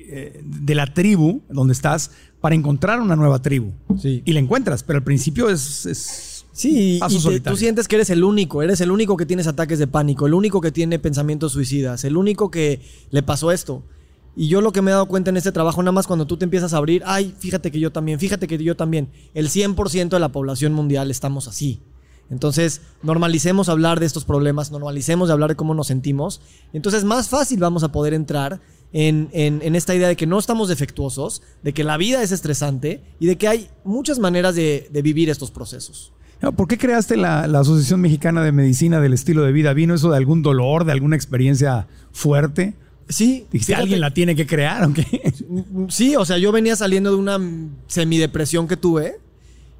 eh, 0.08 0.40
de 0.42 0.74
la 0.74 0.92
tribu 0.92 1.42
donde 1.48 1.72
estás 1.72 2.10
para 2.40 2.54
encontrar 2.54 3.00
una 3.00 3.16
nueva 3.16 3.40
tribu. 3.42 3.72
Sí. 4.00 4.22
Y 4.24 4.32
la 4.32 4.40
encuentras, 4.40 4.82
pero 4.82 4.98
al 4.98 5.04
principio 5.04 5.48
es... 5.50 5.86
es 5.86 6.34
Sí, 6.52 6.98
y 7.08 7.22
te- 7.22 7.38
tú 7.40 7.56
sientes 7.56 7.86
que 7.86 7.94
eres 7.94 8.10
el 8.10 8.24
único, 8.24 8.62
eres 8.62 8.80
el 8.80 8.90
único 8.90 9.16
que 9.16 9.26
tienes 9.26 9.46
ataques 9.46 9.78
de 9.78 9.86
pánico, 9.86 10.26
el 10.26 10.34
único 10.34 10.60
que 10.60 10.72
tiene 10.72 10.98
pensamientos 10.98 11.52
suicidas, 11.52 12.02
el 12.02 12.16
único 12.16 12.50
que 12.50 12.80
le 13.10 13.22
pasó 13.22 13.52
esto. 13.52 13.84
Y 14.34 14.48
yo 14.48 14.60
lo 14.60 14.72
que 14.72 14.82
me 14.82 14.90
he 14.90 14.94
dado 14.94 15.06
cuenta 15.06 15.30
en 15.30 15.36
este 15.36 15.52
trabajo, 15.52 15.80
nada 15.82 15.92
más 15.92 16.08
cuando 16.08 16.26
tú 16.26 16.36
te 16.36 16.44
empiezas 16.44 16.74
a 16.74 16.78
abrir, 16.78 17.02
ay, 17.06 17.32
fíjate 17.38 17.70
que 17.70 17.78
yo 17.78 17.92
también, 17.92 18.18
fíjate 18.18 18.48
que 18.48 18.58
yo 18.58 18.76
también, 18.76 19.08
el 19.34 19.50
100% 19.50 20.08
de 20.08 20.18
la 20.18 20.30
población 20.30 20.72
mundial 20.72 21.12
estamos 21.12 21.46
así. 21.46 21.80
Entonces, 22.30 22.82
normalicemos 23.02 23.68
hablar 23.68 24.00
de 24.00 24.06
estos 24.06 24.24
problemas, 24.24 24.70
normalicemos 24.70 25.28
de 25.28 25.32
hablar 25.32 25.50
de 25.50 25.56
cómo 25.56 25.74
nos 25.74 25.86
sentimos. 25.86 26.40
Entonces, 26.72 27.04
más 27.04 27.28
fácil 27.28 27.58
vamos 27.60 27.84
a 27.84 27.92
poder 27.92 28.14
entrar 28.14 28.60
en, 28.92 29.28
en- 29.32 29.60
en 29.62 29.76
esta 29.76 29.94
idea 29.94 30.08
de 30.08 30.16
que 30.16 30.26
no 30.26 30.38
estamos 30.38 30.68
defectuosos, 30.68 31.42
de 31.62 31.72
que 31.74 31.84
la 31.84 31.96
vida 31.96 32.22
es 32.22 32.32
estresante 32.32 33.02
y 33.20 33.26
de 33.26 33.36
que 33.36 33.48
hay 33.48 33.68
muchas 33.84 34.18
maneras 34.18 34.54
de- 34.54 34.88
de 34.90 35.02
vivir 35.02 35.28
estos 35.30 35.50
procesos. 35.50 36.12
¿Por 36.56 36.68
qué 36.68 36.78
creaste 36.78 37.16
la, 37.16 37.46
la 37.48 37.60
Asociación 37.60 38.00
Mexicana 38.00 38.42
de 38.44 38.52
Medicina 38.52 39.00
del 39.00 39.12
Estilo 39.12 39.42
de 39.42 39.50
Vida? 39.52 39.72
¿Vino 39.72 39.94
eso 39.94 40.10
de 40.10 40.16
algún 40.16 40.42
dolor, 40.42 40.84
de 40.84 40.92
alguna 40.92 41.16
experiencia 41.16 41.88
fuerte? 42.12 42.74
Sí. 43.08 43.44
Dijiste, 43.50 43.72
fíjate- 43.72 43.82
alguien 43.82 44.00
la 44.00 44.14
tiene 44.14 44.36
que 44.36 44.46
crear, 44.46 44.84
¿o 44.84 44.92
qué? 44.94 45.32
Sí, 45.88 46.14
o 46.14 46.24
sea, 46.24 46.38
yo 46.38 46.52
venía 46.52 46.76
saliendo 46.76 47.10
de 47.10 47.16
una 47.16 47.38
semidepresión 47.88 48.68
que 48.68 48.76
tuve 48.76 49.16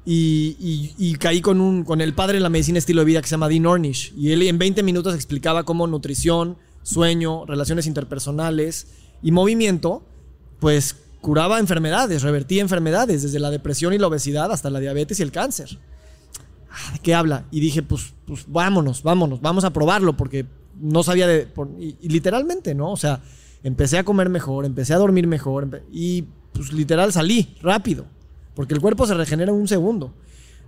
y, 0.05 0.55
y- 0.59 0.93
y 0.97 1.15
caí 1.15 1.39
con, 1.41 1.61
un, 1.61 1.83
con 1.83 2.01
el 2.01 2.13
padre 2.13 2.35
de 2.37 2.41
la 2.41 2.49
medicina 2.49 2.77
estilo 2.79 3.01
de 3.01 3.05
vida 3.05 3.21
que 3.21 3.27
se 3.27 3.31
llama 3.31 3.47
Dean 3.47 3.65
Ornish. 3.65 4.13
Y 4.17 4.31
él 4.31 4.41
en 4.43 4.57
20 4.57 4.83
minutos 4.83 5.15
explicaba 5.15 5.63
cómo 5.63 5.87
nutrición, 5.87 6.57
sueño, 6.83 7.45
relaciones 7.45 7.87
interpersonales 7.87 8.87
y 9.21 9.31
movimiento, 9.31 10.03
pues 10.59 10.95
curaba 11.21 11.59
enfermedades, 11.59 12.21
revertía 12.21 12.61
enfermedades, 12.61 13.23
desde 13.23 13.39
la 13.39 13.51
depresión 13.51 13.93
y 13.93 13.97
la 13.97 14.07
obesidad 14.07 14.51
hasta 14.51 14.69
la 14.69 14.79
diabetes 14.79 15.19
y 15.19 15.23
el 15.23 15.31
cáncer. 15.31 15.77
Ah, 16.71 16.93
¿De 16.93 16.99
qué 16.99 17.13
habla? 17.13 17.45
Y 17.51 17.59
dije, 17.59 17.81
pues, 17.83 18.13
pues 18.25 18.45
vámonos, 18.47 19.03
vámonos, 19.03 19.41
vamos 19.41 19.63
a 19.63 19.73
probarlo 19.73 20.15
porque 20.15 20.45
no 20.79 21.03
sabía 21.03 21.27
de... 21.27 21.45
por- 21.45 21.69
y, 21.79 21.95
literalmente, 22.07 22.73
¿no? 22.75 22.91
O 22.91 22.97
sea, 22.97 23.21
empecé 23.63 23.97
a 23.97 24.03
comer 24.05 24.29
mejor, 24.29 24.65
empecé 24.65 24.93
a 24.93 24.97
dormir 24.97 25.27
mejor 25.27 25.83
y 25.91 26.23
pues 26.53 26.71
literal 26.71 27.11
salí 27.11 27.55
rápido, 27.61 28.05
porque 28.55 28.73
el 28.73 28.81
cuerpo 28.81 29.05
se 29.05 29.13
regenera 29.13 29.51
en 29.51 29.57
un 29.57 29.67
segundo. 29.67 30.13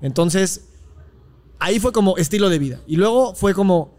Entonces, 0.02 0.66
ahí 1.60 1.80
fue 1.80 1.92
como 1.92 2.18
estilo 2.18 2.50
de 2.50 2.60
vida. 2.60 2.82
Y 2.88 2.98
luego 2.98 3.36
fue 3.36 3.54
como, 3.54 3.94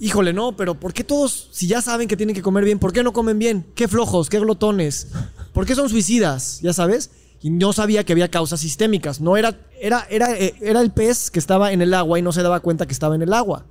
híjole, 0.00 0.32
no, 0.32 0.56
pero 0.56 0.78
¿por 0.78 0.92
qué 0.92 1.04
todos, 1.04 1.48
si 1.52 1.66
ya 1.66 1.82
saben 1.82 2.08
que 2.08 2.16
tienen 2.16 2.34
que 2.34 2.42
comer 2.42 2.64
bien, 2.64 2.78
¿por 2.78 2.92
qué 2.92 3.02
no 3.02 3.12
comen 3.12 3.38
bien? 3.38 3.66
¿Qué 3.74 3.88
flojos? 3.88 4.28
¿Qué 4.28 4.38
glotones? 4.38 5.08
¿Por 5.52 5.66
qué 5.66 5.74
son 5.74 5.88
suicidas? 5.88 6.60
¿Ya 6.62 6.72
sabes? 6.72 7.10
Y 7.40 7.50
no 7.50 7.72
sabía 7.72 8.04
que 8.04 8.12
había 8.12 8.30
causas 8.30 8.60
sistémicas. 8.60 9.20
No 9.20 9.36
era, 9.36 9.60
era, 9.80 10.06
era, 10.10 10.36
eh, 10.36 10.54
era 10.60 10.80
el 10.80 10.90
pez 10.90 11.30
que 11.30 11.38
estaba 11.38 11.72
en 11.72 11.82
el 11.82 11.94
agua 11.94 12.18
y 12.18 12.22
no 12.22 12.32
se 12.32 12.42
daba 12.42 12.60
cuenta 12.60 12.86
que 12.86 12.92
estaba 12.92 13.14
en 13.14 13.22
el 13.22 13.32
agua. 13.32 13.66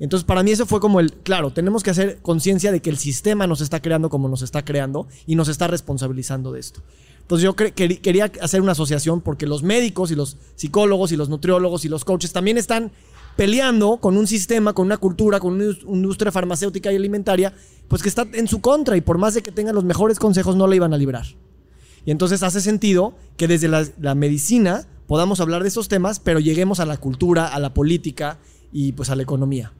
Entonces, 0.00 0.24
para 0.24 0.42
mí 0.42 0.50
eso 0.50 0.66
fue 0.66 0.80
como 0.80 0.98
el, 0.98 1.12
claro, 1.12 1.52
tenemos 1.52 1.82
que 1.82 1.90
hacer 1.90 2.18
conciencia 2.20 2.72
de 2.72 2.80
que 2.80 2.90
el 2.90 2.98
sistema 2.98 3.46
nos 3.46 3.60
está 3.60 3.80
creando 3.80 4.10
como 4.10 4.28
nos 4.28 4.42
está 4.42 4.64
creando 4.64 5.06
y 5.26 5.36
nos 5.36 5.48
está 5.48 5.68
responsabilizando 5.68 6.50
de 6.52 6.60
esto. 6.60 6.82
Entonces 7.20 7.44
yo 7.44 7.56
quería 7.56 8.30
hacer 8.42 8.60
una 8.60 8.72
asociación 8.72 9.22
porque 9.22 9.46
los 9.46 9.62
médicos 9.62 10.10
y 10.10 10.14
los 10.14 10.36
psicólogos 10.56 11.10
y 11.10 11.16
los 11.16 11.30
nutriólogos 11.30 11.86
y 11.86 11.88
los 11.88 12.04
coaches 12.04 12.34
también 12.34 12.58
están 12.58 12.92
peleando 13.36 13.98
con 13.98 14.16
un 14.16 14.26
sistema, 14.26 14.72
con 14.72 14.86
una 14.86 14.96
cultura, 14.96 15.40
con 15.40 15.54
una 15.54 15.64
indus- 15.64 15.84
industria 15.86 16.32
farmacéutica 16.32 16.92
y 16.92 16.96
alimentaria, 16.96 17.54
pues 17.88 18.02
que 18.02 18.08
está 18.08 18.26
en 18.32 18.48
su 18.48 18.60
contra 18.60 18.96
y 18.96 19.00
por 19.00 19.18
más 19.18 19.34
de 19.34 19.42
que 19.42 19.52
tengan 19.52 19.74
los 19.74 19.84
mejores 19.84 20.18
consejos 20.18 20.56
no 20.56 20.66
la 20.66 20.76
iban 20.76 20.94
a 20.94 20.98
librar. 20.98 21.26
Y 22.06 22.10
entonces 22.10 22.42
hace 22.42 22.60
sentido 22.60 23.14
que 23.36 23.48
desde 23.48 23.68
la, 23.68 24.14
medicina 24.14 24.86
podamos 25.06 25.40
hablar 25.40 25.62
de 25.62 25.68
esos 25.68 25.88
temas, 25.88 26.20
pero 26.20 26.38
lleguemos 26.38 26.80
a 26.80 26.86
la 26.86 26.96
cultura, 26.96 27.48
a 27.48 27.58
la 27.58 27.72
política 27.72 28.38
y 28.72 28.92
pues 28.92 29.10
a 29.10 29.16
la 29.16 29.22
economía. 29.22 29.72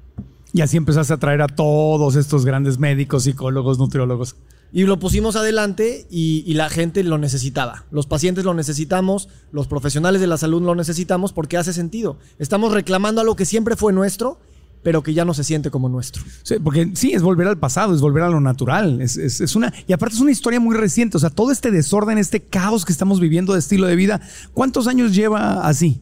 Y 0.52 0.60
así 0.60 0.76
empezaste 0.76 1.12
a 1.12 1.18
traer 1.18 1.42
a 1.42 1.48
todos 1.48 2.16
estos 2.16 2.44
grandes 2.44 2.78
médicos, 2.78 3.24
psicólogos, 3.24 3.78
nutriólogos. 3.78 4.36
Y 4.74 4.82
lo 4.84 4.98
pusimos 4.98 5.36
adelante 5.36 6.06
y, 6.10 6.42
y 6.46 6.54
la 6.54 6.68
gente 6.68 7.02
lo 7.04 7.16
necesitaba. 7.16 7.84
Los 7.92 8.06
pacientes 8.06 8.44
lo 8.44 8.54
necesitamos, 8.54 9.28
los 9.52 9.68
profesionales 9.68 10.20
de 10.20 10.26
la 10.26 10.36
salud 10.36 10.60
lo 10.62 10.74
necesitamos 10.74 11.32
porque 11.32 11.56
hace 11.56 11.72
sentido. 11.72 12.18
Estamos 12.40 12.72
reclamando 12.72 13.20
algo 13.20 13.36
que 13.36 13.44
siempre 13.44 13.76
fue 13.76 13.92
nuestro, 13.92 14.40
pero 14.82 15.04
que 15.04 15.14
ya 15.14 15.24
no 15.24 15.32
se 15.32 15.44
siente 15.44 15.70
como 15.70 15.88
nuestro. 15.88 16.24
Sí, 16.42 16.56
porque 16.62 16.90
sí, 16.94 17.12
es 17.12 17.22
volver 17.22 17.46
al 17.46 17.56
pasado, 17.56 17.94
es 17.94 18.00
volver 18.00 18.24
a 18.24 18.28
lo 18.28 18.40
natural. 18.40 19.00
Es, 19.00 19.16
es- 19.16 19.40
es 19.40 19.54
una, 19.54 19.72
y 19.86 19.92
aparte 19.92 20.16
es 20.16 20.20
una 20.20 20.32
historia 20.32 20.58
muy 20.58 20.74
reciente. 20.76 21.16
O 21.16 21.20
sea, 21.20 21.30
todo 21.30 21.52
este 21.52 21.70
desorden, 21.70 22.18
este 22.18 22.40
caos 22.42 22.84
que 22.84 22.92
estamos 22.92 23.20
viviendo 23.20 23.52
de 23.52 23.60
estilo 23.60 23.86
de 23.86 23.94
vida, 23.94 24.20
¿cuántos 24.54 24.88
años 24.88 25.14
lleva 25.14 25.66
así? 25.68 26.00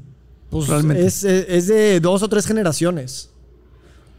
Pues 0.49 0.67
Realmente. 0.69 1.05
Es, 1.07 1.25
es 1.25 1.67
de 1.67 2.01
dos 2.01 2.23
o 2.23 2.29
tres 2.31 2.47
generaciones. 2.47 3.29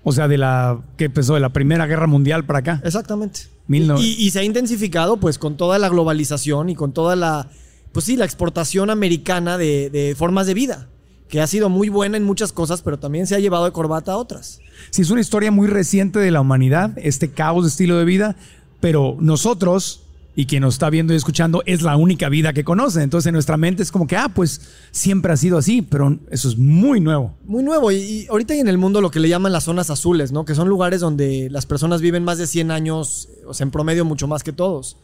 O 0.03 0.11
sea, 0.11 0.27
de 0.27 0.37
la 0.37 0.79
que 0.97 1.05
empezó 1.05 1.33
de 1.33 1.39
la 1.39 1.49
Primera 1.53 1.87
Guerra 1.87 2.07
Mundial 2.07 2.45
para 2.45 2.59
acá. 2.59 2.81
Exactamente. 2.83 3.41
No- 3.67 3.97
y, 3.99 4.15
y 4.19 4.31
se 4.31 4.39
ha 4.39 4.43
intensificado 4.43 5.17
pues 5.17 5.37
con 5.37 5.55
toda 5.55 5.79
la 5.79 5.87
globalización 5.89 6.69
y 6.69 6.75
con 6.75 6.91
toda 6.91 7.15
la, 7.15 7.47
pues 7.93 8.05
sí, 8.05 8.17
la 8.17 8.25
exportación 8.25 8.89
americana 8.89 9.57
de, 9.57 9.89
de 9.89 10.15
formas 10.17 10.45
de 10.47 10.53
vida, 10.53 10.89
que 11.29 11.39
ha 11.39 11.47
sido 11.47 11.69
muy 11.69 11.87
buena 11.87 12.17
en 12.17 12.23
muchas 12.25 12.51
cosas, 12.51 12.81
pero 12.81 12.99
también 12.99 13.25
se 13.25 13.35
ha 13.35 13.39
llevado 13.39 13.63
de 13.65 13.71
corbata 13.71 14.11
a 14.11 14.17
otras. 14.17 14.59
Sí, 14.91 15.01
es 15.03 15.09
una 15.09 15.21
historia 15.21 15.51
muy 15.51 15.67
reciente 15.67 16.19
de 16.19 16.31
la 16.31 16.41
humanidad, 16.41 16.91
este 16.97 17.31
caos 17.31 17.63
de 17.63 17.69
estilo 17.69 17.97
de 17.97 18.03
vida, 18.05 18.35
pero 18.81 19.15
nosotros 19.21 20.02
y 20.35 20.45
quien 20.45 20.61
nos 20.61 20.75
está 20.75 20.89
viendo 20.89 21.13
y 21.13 21.15
escuchando 21.15 21.61
es 21.65 21.83
la 21.83 21.95
única 21.95 22.27
vida 22.29 22.53
que 22.53 22.63
conoce. 22.63 23.03
Entonces 23.03 23.27
en 23.27 23.33
nuestra 23.33 23.57
mente 23.57 23.83
es 23.83 23.91
como 23.91 24.07
que, 24.07 24.17
ah, 24.17 24.29
pues 24.33 24.61
siempre 24.91 25.31
ha 25.31 25.37
sido 25.37 25.57
así, 25.57 25.81
pero 25.81 26.17
eso 26.31 26.49
es 26.49 26.57
muy 26.57 26.99
nuevo. 26.99 27.35
Muy 27.45 27.63
nuevo. 27.63 27.91
Y, 27.91 28.25
ahorita 28.29 28.53
hay 28.53 28.59
en 28.59 28.67
el 28.67 28.77
mundo 28.77 29.01
lo 29.01 29.11
que 29.11 29.19
le 29.19 29.29
llaman 29.29 29.51
las 29.51 29.65
zonas 29.65 29.89
azules, 29.89 30.31
¿no? 30.31 30.45
Que 30.45 30.55
son 30.55 30.67
lugares 30.67 31.01
donde 31.01 31.49
las 31.51 31.65
personas 31.65 32.01
viven 32.01 32.23
más 32.23 32.37
de 32.39 32.47
100 32.47 32.71
años, 32.71 33.29
o 33.45 33.53
sea, 33.53 33.65
en 33.65 33.71
promedio 33.71 34.05
mucho 34.05 34.27
más 34.27 34.43
que 34.43 34.53
todos. 34.53 34.97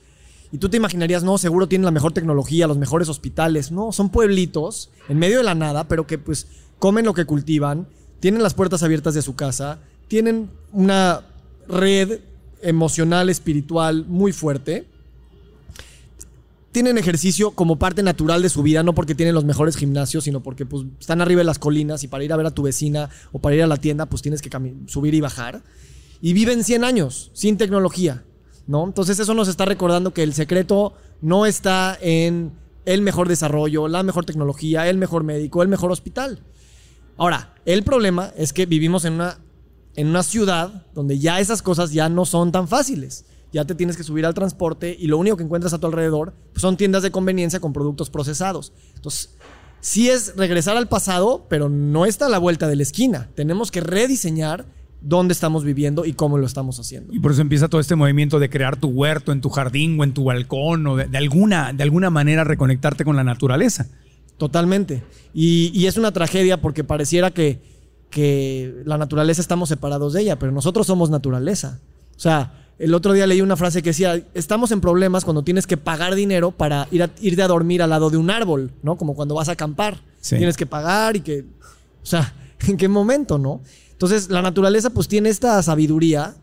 Y 0.51 0.57
tú 0.57 0.69
te 0.69 0.77
imaginarías, 0.77 1.23
no, 1.23 1.37
seguro 1.37 1.67
tienen 1.67 1.85
la 1.85 1.91
mejor 1.91 2.11
tecnología, 2.11 2.65
los 2.65 2.79
mejores 2.79 3.07
hospitales. 3.07 3.71
No, 3.71 3.91
son 3.91 4.09
pueblitos 4.09 4.89
en 5.07 5.19
medio 5.19 5.37
de 5.37 5.43
la 5.43 5.53
nada, 5.53 5.87
pero 5.87 6.07
que 6.07 6.17
pues 6.17 6.47
comen 6.79 7.05
lo 7.05 7.13
que 7.13 7.25
cultivan, 7.25 7.87
tienen 8.19 8.41
las 8.41 8.55
puertas 8.55 8.81
abiertas 8.81 9.13
de 9.13 9.21
su 9.21 9.35
casa, 9.35 9.79
tienen 10.07 10.49
una 10.71 11.21
red 11.67 12.19
emocional, 12.63 13.29
espiritual 13.29 14.05
muy 14.07 14.31
fuerte. 14.31 14.87
Tienen 16.71 16.97
ejercicio 16.97 17.51
como 17.51 17.77
parte 17.79 18.03
natural 18.03 18.41
de 18.41 18.49
su 18.49 18.61
vida, 18.61 18.83
no 18.83 18.93
porque 18.93 19.15
tienen 19.15 19.33
los 19.33 19.45
mejores 19.45 19.75
gimnasios, 19.75 20.23
sino 20.23 20.41
porque 20.43 20.65
pues, 20.65 20.85
están 20.99 21.19
arriba 21.21 21.39
de 21.39 21.45
las 21.45 21.57
colinas 21.57 22.03
y 22.03 22.07
para 22.07 22.23
ir 22.23 22.31
a 22.31 22.37
ver 22.37 22.45
a 22.45 22.51
tu 22.51 22.61
vecina 22.61 23.09
o 23.31 23.39
para 23.39 23.55
ir 23.55 23.63
a 23.63 23.67
la 23.67 23.77
tienda, 23.77 24.05
pues 24.05 24.21
tienes 24.21 24.41
que 24.41 24.49
subir 24.87 25.13
y 25.15 25.21
bajar. 25.21 25.63
Y 26.21 26.33
viven 26.33 26.63
100 26.63 26.83
años 26.83 27.31
sin 27.33 27.57
tecnología, 27.57 28.23
¿no? 28.67 28.85
Entonces 28.85 29.19
eso 29.19 29.33
nos 29.33 29.47
está 29.47 29.65
recordando 29.65 30.13
que 30.13 30.21
el 30.21 30.33
secreto 30.33 30.93
no 31.21 31.45
está 31.45 31.97
en 32.01 32.51
el 32.85 33.01
mejor 33.01 33.27
desarrollo, 33.27 33.87
la 33.87 34.03
mejor 34.03 34.25
tecnología, 34.25 34.87
el 34.89 34.97
mejor 34.97 35.23
médico, 35.23 35.63
el 35.63 35.69
mejor 35.69 35.91
hospital. 35.91 36.39
Ahora, 37.17 37.53
el 37.65 37.83
problema 37.83 38.31
es 38.37 38.53
que 38.53 38.65
vivimos 38.65 39.05
en 39.05 39.13
una, 39.13 39.39
en 39.95 40.07
una 40.07 40.23
ciudad 40.23 40.85
donde 40.93 41.19
ya 41.19 41.39
esas 41.39 41.61
cosas 41.61 41.91
ya 41.91 42.09
no 42.09 42.25
son 42.25 42.51
tan 42.51 42.67
fáciles. 42.67 43.25
Ya 43.51 43.65
te 43.65 43.75
tienes 43.75 43.97
que 43.97 44.03
subir 44.03 44.25
al 44.25 44.33
transporte 44.33 44.95
y 44.97 45.07
lo 45.07 45.17
único 45.17 45.37
que 45.37 45.43
encuentras 45.43 45.73
a 45.73 45.79
tu 45.79 45.87
alrededor 45.87 46.33
pues, 46.53 46.61
son 46.61 46.77
tiendas 46.77 47.03
de 47.03 47.11
conveniencia 47.11 47.59
con 47.59 47.73
productos 47.73 48.09
procesados. 48.09 48.73
Entonces, 48.95 49.35
sí 49.79 50.09
es 50.09 50.35
regresar 50.35 50.77
al 50.77 50.87
pasado, 50.87 51.45
pero 51.49 51.69
no 51.69 52.05
está 52.05 52.27
a 52.27 52.29
la 52.29 52.37
vuelta 52.37 52.67
de 52.67 52.75
la 52.75 52.83
esquina. 52.83 53.29
Tenemos 53.35 53.71
que 53.71 53.81
rediseñar 53.81 54.65
dónde 55.01 55.33
estamos 55.33 55.63
viviendo 55.63 56.05
y 56.05 56.13
cómo 56.13 56.37
lo 56.37 56.45
estamos 56.45 56.79
haciendo. 56.79 57.13
Y 57.13 57.19
por 57.19 57.31
eso 57.31 57.41
empieza 57.41 57.69
todo 57.69 57.81
este 57.81 57.95
movimiento 57.95 58.39
de 58.39 58.49
crear 58.49 58.77
tu 58.77 58.89
huerto 58.89 59.31
en 59.31 59.41
tu 59.41 59.49
jardín 59.49 59.99
o 59.99 60.03
en 60.03 60.13
tu 60.13 60.25
balcón 60.25 60.85
o 60.87 60.95
de, 60.95 61.07
de 61.07 61.17
alguna, 61.17 61.73
de 61.73 61.83
alguna 61.83 62.09
manera 62.09 62.43
reconectarte 62.43 63.05
con 63.05 63.15
la 63.15 63.23
naturaleza. 63.23 63.87
Totalmente. 64.37 65.03
Y, 65.33 65.71
y 65.73 65.87
es 65.87 65.97
una 65.97 66.11
tragedia 66.11 66.61
porque 66.61 66.83
pareciera 66.83 67.31
que, 67.31 67.61
que 68.09 68.83
la 68.85 68.97
naturaleza 68.97 69.41
estamos 69.41 69.69
separados 69.69 70.13
de 70.13 70.21
ella, 70.21 70.39
pero 70.39 70.51
nosotros 70.51 70.87
somos 70.87 71.09
naturaleza. 71.09 71.79
O 72.15 72.19
sea, 72.19 72.68
el 72.79 72.93
otro 72.93 73.11
día 73.13 73.27
leí 73.27 73.41
una 73.41 73.57
frase 73.57 73.83
que 73.83 73.89
decía, 73.89 74.25
estamos 74.33 74.71
en 74.71 74.79
problemas 74.79 75.25
cuando 75.25 75.43
tienes 75.43 75.67
que 75.67 75.75
pagar 75.75 76.15
dinero 76.15 76.51
para 76.51 76.87
ir 76.91 77.03
a, 77.03 77.11
irte 77.19 77.43
a 77.43 77.47
dormir 77.47 77.81
al 77.81 77.89
lado 77.89 78.09
de 78.09 78.17
un 78.17 78.29
árbol, 78.31 78.71
¿no? 78.81 78.97
Como 78.97 79.15
cuando 79.15 79.35
vas 79.35 79.49
a 79.49 79.51
acampar. 79.51 80.01
Sí. 80.21 80.37
Tienes 80.37 80.55
que 80.55 80.65
pagar 80.65 81.17
y 81.17 81.21
que... 81.21 81.45
O 82.01 82.05
sea, 82.05 82.33
¿en 82.67 82.77
qué 82.77 82.87
momento, 82.87 83.37
no? 83.37 83.61
Entonces, 83.91 84.29
la 84.29 84.41
naturaleza 84.41 84.91
pues 84.91 85.09
tiene 85.09 85.27
esta 85.27 85.61
sabiduría 85.61 86.35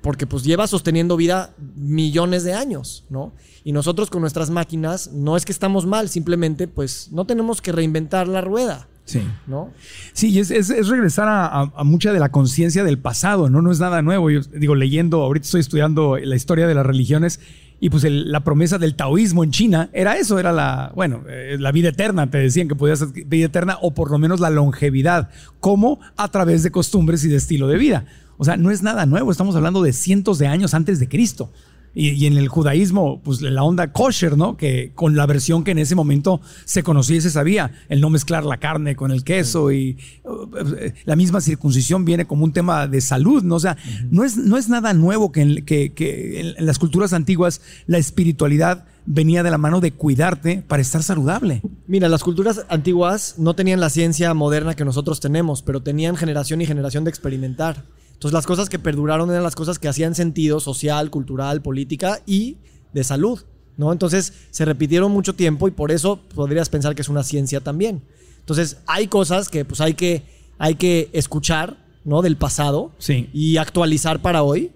porque 0.00 0.26
pues 0.26 0.44
lleva 0.44 0.66
sosteniendo 0.66 1.16
vida 1.16 1.54
millones 1.76 2.42
de 2.42 2.54
años, 2.54 3.04
¿no? 3.10 3.32
Y 3.62 3.72
nosotros 3.72 4.08
con 4.08 4.22
nuestras 4.22 4.48
máquinas 4.48 5.12
no 5.12 5.36
es 5.36 5.44
que 5.44 5.52
estamos 5.52 5.84
mal, 5.84 6.08
simplemente 6.08 6.68
pues 6.68 7.08
no 7.12 7.26
tenemos 7.26 7.60
que 7.60 7.72
reinventar 7.72 8.26
la 8.26 8.40
rueda, 8.40 8.88
Sí. 9.10 9.22
¿no? 9.46 9.70
Sí, 10.12 10.28
y 10.30 10.38
es, 10.38 10.50
es- 10.50 10.70
es 10.70 10.88
regresar 10.88 11.28
a, 11.28 11.46
a- 11.46 11.72
a 11.76 11.84
mucha 11.84 12.12
de 12.12 12.20
la 12.20 12.30
conciencia 12.30 12.84
del 12.84 12.98
pasado, 12.98 13.48
¿no? 13.50 13.60
No 13.62 13.70
es 13.72 13.80
nada 13.80 14.02
nuevo. 14.02 14.30
Yo 14.30 14.40
digo, 14.54 14.74
leyendo, 14.74 15.22
ahorita 15.22 15.44
estoy 15.44 15.60
estudiando 15.60 16.16
la 16.18 16.36
historia 16.36 16.66
de 16.66 16.74
las 16.74 16.86
religiones 16.86 17.40
y 17.80 17.88
pues 17.90 18.04
el- 18.04 18.30
la 18.30 18.40
promesa 18.44 18.78
del 18.78 18.94
taoísmo 18.94 19.42
en 19.42 19.50
China 19.52 19.88
era 19.92 20.16
eso, 20.18 20.38
era 20.38 20.52
la, 20.52 20.92
bueno, 20.94 21.22
eh, 21.28 21.56
la 21.58 21.72
vida 21.72 21.88
eterna, 21.88 22.30
te 22.30 22.38
decían 22.38 22.68
que 22.68 22.74
podías 22.74 22.98
ser 22.98 23.08
vida 23.26 23.46
eterna 23.46 23.78
o 23.80 23.94
por 23.94 24.10
lo 24.10 24.18
menos 24.18 24.38
la 24.40 24.50
longevidad, 24.50 25.30
como 25.60 25.98
a 26.16 26.28
través 26.30 26.62
de 26.62 26.70
costumbres 26.70 27.24
y 27.24 27.28
de 27.28 27.36
estilo 27.36 27.68
de 27.68 27.78
vida. 27.78 28.04
O 28.36 28.44
sea, 28.44 28.56
no 28.56 28.70
es 28.70 28.82
nada 28.82 29.06
nuevo, 29.06 29.30
estamos 29.30 29.56
hablando 29.56 29.82
de 29.82 29.92
cientos 29.92 30.38
de 30.38 30.46
años 30.46 30.72
antes 30.74 31.00
de 31.00 31.08
Cristo. 31.08 31.52
Y, 31.94 32.10
y 32.10 32.26
en 32.26 32.36
el 32.36 32.46
judaísmo, 32.48 33.20
pues 33.22 33.40
la 33.42 33.64
onda 33.64 33.92
kosher, 33.92 34.36
¿no? 34.36 34.56
Que 34.56 34.92
con 34.94 35.16
la 35.16 35.26
versión 35.26 35.64
que 35.64 35.72
en 35.72 35.78
ese 35.78 35.96
momento 35.96 36.40
se 36.64 36.82
conocía 36.84 37.16
y 37.16 37.20
se 37.20 37.30
sabía, 37.30 37.72
el 37.88 38.00
no 38.00 38.10
mezclar 38.10 38.44
la 38.44 38.58
carne 38.58 38.94
con 38.94 39.10
el 39.10 39.24
queso 39.24 39.72
y 39.72 39.98
uh, 40.24 40.56
eh, 40.78 40.94
la 41.04 41.16
misma 41.16 41.40
circuncisión 41.40 42.04
viene 42.04 42.26
como 42.26 42.44
un 42.44 42.52
tema 42.52 42.86
de 42.86 43.00
salud, 43.00 43.42
¿no? 43.42 43.56
O 43.56 43.60
sea, 43.60 43.76
no, 44.10 44.22
es, 44.24 44.36
no 44.36 44.56
es 44.56 44.68
nada 44.68 44.92
nuevo 44.94 45.32
que 45.32 45.40
en, 45.42 45.64
que- 45.64 45.92
que 45.92 46.40
en- 46.40 46.54
en 46.58 46.66
las 46.66 46.78
culturas 46.78 47.12
antiguas 47.12 47.60
la 47.86 47.98
espiritualidad 47.98 48.84
venía 49.06 49.42
de 49.42 49.50
la 49.50 49.58
mano 49.58 49.80
de 49.80 49.90
cuidarte 49.92 50.62
para 50.68 50.82
estar 50.82 51.02
saludable. 51.02 51.62
Mira, 51.88 52.08
las 52.08 52.22
culturas 52.22 52.64
antiguas 52.68 53.34
no 53.38 53.54
tenían 53.54 53.80
la 53.80 53.90
ciencia 53.90 54.32
moderna 54.34 54.76
que 54.76 54.84
nosotros 54.84 55.18
tenemos, 55.18 55.62
pero 55.62 55.82
tenían 55.82 56.16
generación 56.16 56.60
y 56.60 56.66
generación 56.66 57.02
de 57.02 57.10
experimentar. 57.10 57.82
Entonces 58.20 58.34
las 58.34 58.44
cosas 58.46 58.68
que 58.68 58.78
perduraron 58.78 59.30
eran 59.30 59.42
las 59.42 59.54
cosas 59.54 59.78
que 59.78 59.88
hacían 59.88 60.14
sentido 60.14 60.60
social, 60.60 61.10
cultural, 61.10 61.62
política 61.62 62.20
y 62.26 62.58
de 62.92 63.02
salud, 63.02 63.40
¿no? 63.78 63.92
Entonces 63.92 64.34
se 64.50 64.66
repitieron 64.66 65.10
mucho 65.10 65.34
tiempo 65.34 65.68
y 65.68 65.70
por 65.70 65.90
eso 65.90 66.20
podrías 66.34 66.68
pensar 66.68 66.94
que 66.94 67.00
es 67.00 67.08
una 67.08 67.22
ciencia 67.22 67.62
también. 67.62 68.02
Entonces 68.40 68.76
hay 68.86 69.06
cosas 69.06 69.48
que 69.48 69.64
pues 69.64 69.80
hay 69.80 69.94
que, 69.94 70.22
hay 70.58 70.74
que 70.74 71.08
escuchar, 71.14 71.78
¿no? 72.04 72.20
Del 72.20 72.36
pasado 72.36 72.92
Sí. 72.98 73.30
y 73.32 73.56
actualizar 73.56 74.20
para 74.20 74.42
hoy. 74.42 74.70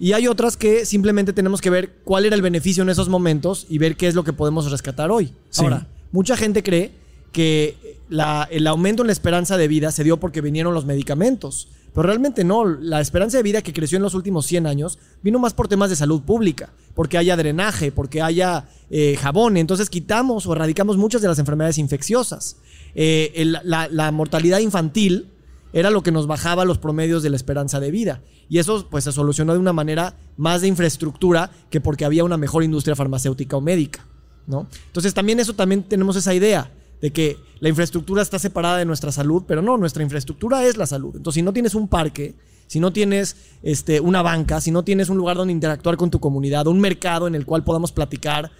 Y 0.00 0.12
hay 0.14 0.26
otras 0.26 0.56
que 0.56 0.84
simplemente 0.84 1.32
tenemos 1.32 1.60
que 1.60 1.70
ver 1.70 1.92
cuál 2.02 2.24
era 2.24 2.34
el 2.34 2.42
beneficio 2.42 2.82
en 2.82 2.88
esos 2.88 3.08
momentos 3.08 3.66
y 3.68 3.78
ver 3.78 3.96
qué 3.96 4.08
es 4.08 4.16
lo 4.16 4.24
que 4.24 4.32
podemos 4.32 4.68
rescatar 4.68 5.12
hoy. 5.12 5.32
Sí. 5.50 5.62
Ahora, 5.62 5.86
mucha 6.10 6.36
gente 6.36 6.64
cree 6.64 6.90
que 7.30 7.98
la- 8.08 8.48
el 8.50 8.66
aumento 8.66 9.04
en 9.04 9.06
la 9.06 9.12
esperanza 9.12 9.56
de 9.56 9.68
vida 9.68 9.92
se 9.92 10.02
dio 10.02 10.18
porque 10.18 10.40
vinieron 10.40 10.74
los 10.74 10.86
medicamentos. 10.86 11.68
Pero 11.92 12.04
realmente 12.04 12.44
no, 12.44 12.64
la 12.64 13.00
esperanza 13.00 13.36
de 13.36 13.42
vida 13.42 13.62
que 13.62 13.72
creció 13.72 13.96
en 13.96 14.02
los 14.02 14.14
últimos 14.14 14.46
100 14.46 14.66
años 14.66 14.98
vino 15.22 15.38
más 15.38 15.54
por 15.54 15.68
temas 15.68 15.90
de 15.90 15.96
salud 15.96 16.22
pública, 16.22 16.70
porque 16.94 17.18
haya 17.18 17.36
drenaje, 17.36 17.90
porque 17.90 18.22
haya 18.22 18.68
eh, 18.90 19.16
jabón. 19.20 19.56
Entonces 19.56 19.90
quitamos 19.90 20.46
o 20.46 20.52
erradicamos 20.52 20.96
muchas 20.96 21.20
de 21.22 21.28
las 21.28 21.38
enfermedades 21.38 21.78
infecciosas. 21.78 22.56
Eh, 22.94 23.44
la, 23.64 23.88
la 23.88 24.12
mortalidad 24.12 24.60
infantil 24.60 25.28
era 25.72 25.90
lo 25.90 26.02
que 26.02 26.12
nos 26.12 26.26
bajaba 26.26 26.64
los 26.64 26.78
promedios 26.78 27.22
de 27.22 27.30
la 27.30 27.36
esperanza 27.36 27.80
de 27.80 27.90
vida. 27.90 28.22
Y 28.48 28.58
eso 28.58 28.86
pues 28.90 29.04
se 29.04 29.12
solucionó 29.12 29.52
de 29.52 29.58
una 29.58 29.72
manera 29.72 30.16
más 30.36 30.60
de 30.60 30.68
infraestructura 30.68 31.50
que 31.70 31.80
porque 31.80 32.04
había 32.04 32.24
una 32.24 32.36
mejor 32.36 32.64
industria 32.64 32.96
farmacéutica 32.96 33.56
o 33.56 33.60
médica, 33.60 34.04
¿no? 34.46 34.66
Entonces 34.86 35.14
también 35.14 35.38
eso 35.38 35.54
también 35.54 35.84
tenemos 35.84 36.16
esa 36.16 36.34
idea 36.34 36.70
de 37.00 37.10
que 37.12 37.36
la 37.60 37.68
infraestructura 37.68 38.22
está 38.22 38.38
separada 38.38 38.76
de 38.78 38.84
nuestra 38.84 39.12
salud, 39.12 39.42
pero 39.46 39.62
no, 39.62 39.76
nuestra 39.78 40.02
infraestructura 40.02 40.64
es 40.64 40.76
la 40.76 40.86
salud. 40.86 41.14
Entonces, 41.16 41.38
si 41.40 41.42
no 41.42 41.52
tienes 41.52 41.74
un 41.74 41.88
parque, 41.88 42.34
si 42.66 42.78
no 42.80 42.92
tienes 42.92 43.36
este, 43.62 44.00
una 44.00 44.22
banca, 44.22 44.60
si 44.60 44.70
no 44.70 44.84
tienes 44.84 45.08
un 45.08 45.16
lugar 45.16 45.36
donde 45.36 45.52
interactuar 45.52 45.96
con 45.96 46.10
tu 46.10 46.20
comunidad, 46.20 46.66
un 46.66 46.80
mercado 46.80 47.26
en 47.26 47.34
el 47.34 47.44
cual 47.46 47.64
podamos 47.64 47.90
platicar, 47.92 48.50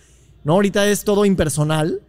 ¿no? 0.45 0.55
Ahorita 0.55 0.87
es 0.89 1.05
todo 1.05 1.25
impersonal. 1.25 2.01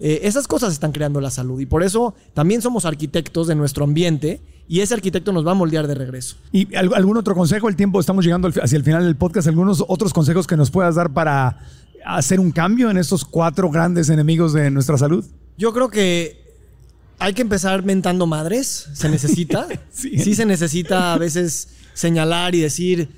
eh, 0.00 0.20
esas 0.22 0.46
cosas 0.46 0.72
están 0.72 0.92
creando 0.92 1.20
la 1.20 1.30
salud 1.30 1.58
y 1.58 1.66
por 1.66 1.82
eso 1.82 2.14
también 2.32 2.62
somos 2.62 2.84
arquitectos 2.84 3.48
de 3.48 3.56
nuestro 3.56 3.82
ambiente 3.82 4.40
y 4.68 4.78
ese 4.80 4.94
arquitecto 4.94 5.32
nos 5.32 5.44
va 5.44 5.50
a 5.50 5.54
moldear 5.54 5.88
de 5.88 5.94
regreso. 5.96 6.36
¿Y 6.52 6.72
al- 6.76 6.94
algún 6.94 7.16
otro 7.16 7.34
consejo? 7.34 7.68
El 7.68 7.74
tiempo, 7.74 7.98
estamos 7.98 8.24
llegando 8.24 8.46
hacia 8.62 8.76
el 8.76 8.84
final 8.84 9.02
del 9.04 9.16
podcast. 9.16 9.48
¿Algunos 9.48 9.84
otros 9.88 10.12
consejos 10.12 10.46
que 10.46 10.56
nos 10.56 10.70
puedas 10.70 10.94
dar 10.94 11.12
para 11.12 11.58
hacer 12.06 12.38
un 12.38 12.52
cambio 12.52 12.90
en 12.90 12.98
estos 12.98 13.24
cuatro 13.24 13.70
grandes 13.70 14.08
enemigos 14.10 14.52
de 14.52 14.70
nuestra 14.70 14.96
salud? 14.98 15.24
Yo 15.58 15.72
creo 15.74 15.88
que 15.90 16.38
hay 17.18 17.34
que 17.34 17.42
empezar 17.42 17.84
mentando 17.84 18.26
madres, 18.26 18.88
se 18.94 19.08
necesita. 19.08 19.66
Sí. 19.92 20.16
sí. 20.18 20.34
se 20.34 20.46
necesita 20.46 21.12
a 21.14 21.18
veces 21.18 21.68
señalar 21.94 22.54
y 22.54 22.60
decir, 22.60 23.08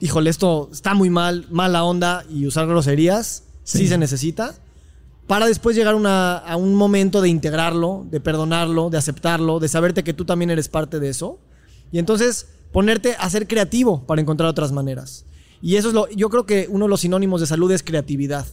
híjole, 0.00 0.30
esto 0.30 0.68
está 0.72 0.94
muy 0.94 1.10
mal, 1.10 1.46
mala 1.50 1.82
onda 1.84 2.24
y 2.30 2.46
usar 2.46 2.66
groserías, 2.68 3.42
sí, 3.64 3.78
Sí. 3.78 3.88
se 3.88 3.98
necesita. 3.98 4.54
Para 5.26 5.46
después 5.46 5.74
llegar 5.74 5.96
una- 5.96 6.36
a 6.36 6.56
un 6.56 6.76
momento 6.76 7.20
de 7.20 7.28
integrarlo, 7.28 8.06
de 8.12 8.20
perdonarlo, 8.20 8.90
de 8.90 8.98
aceptarlo, 8.98 9.58
de 9.58 9.66
saberte 9.66 10.04
que 10.04 10.12
tú 10.12 10.24
también 10.24 10.50
eres 10.50 10.68
parte 10.68 11.00
de 11.00 11.08
eso. 11.08 11.40
Y 11.90 11.98
entonces 11.98 12.46
ponerte 12.72 13.16
a 13.18 13.28
ser 13.28 13.48
creativo 13.48 14.06
para 14.06 14.20
encontrar 14.20 14.48
otras 14.48 14.70
maneras. 14.70 15.24
Y 15.60 15.74
eso 15.76 15.88
es 15.88 15.94
lo, 15.94 16.08
yo 16.10 16.28
creo 16.30 16.46
que 16.46 16.68
uno 16.70 16.84
de 16.84 16.90
los 16.90 17.00
sinónimos 17.00 17.40
de 17.40 17.48
salud 17.48 17.72
es 17.72 17.82
creatividad. 17.82 18.46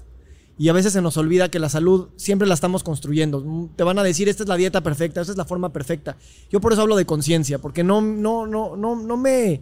Y 0.57 0.69
a 0.69 0.73
veces 0.73 0.93
se 0.93 1.01
nos 1.01 1.17
olvida 1.17 1.49
que 1.49 1.59
la 1.59 1.69
salud 1.69 2.09
siempre 2.15 2.47
la 2.47 2.53
estamos 2.53 2.83
construyendo. 2.83 3.69
Te 3.75 3.83
van 3.83 3.97
a 3.97 4.03
decir, 4.03 4.29
esta 4.29 4.43
es 4.43 4.49
la 4.49 4.55
dieta 4.55 4.81
perfecta, 4.81 5.21
esta 5.21 5.31
es 5.31 5.37
la 5.37 5.45
forma 5.45 5.73
perfecta. 5.73 6.15
Yo 6.51 6.61
por 6.61 6.73
eso 6.73 6.83
hablo 6.83 6.95
de 6.95 7.05
conciencia, 7.05 7.59
porque 7.59 7.83
no, 7.83 8.01
no, 8.01 8.45
no, 8.45 8.75
no, 8.75 8.95
no 8.95 9.17
me 9.17 9.61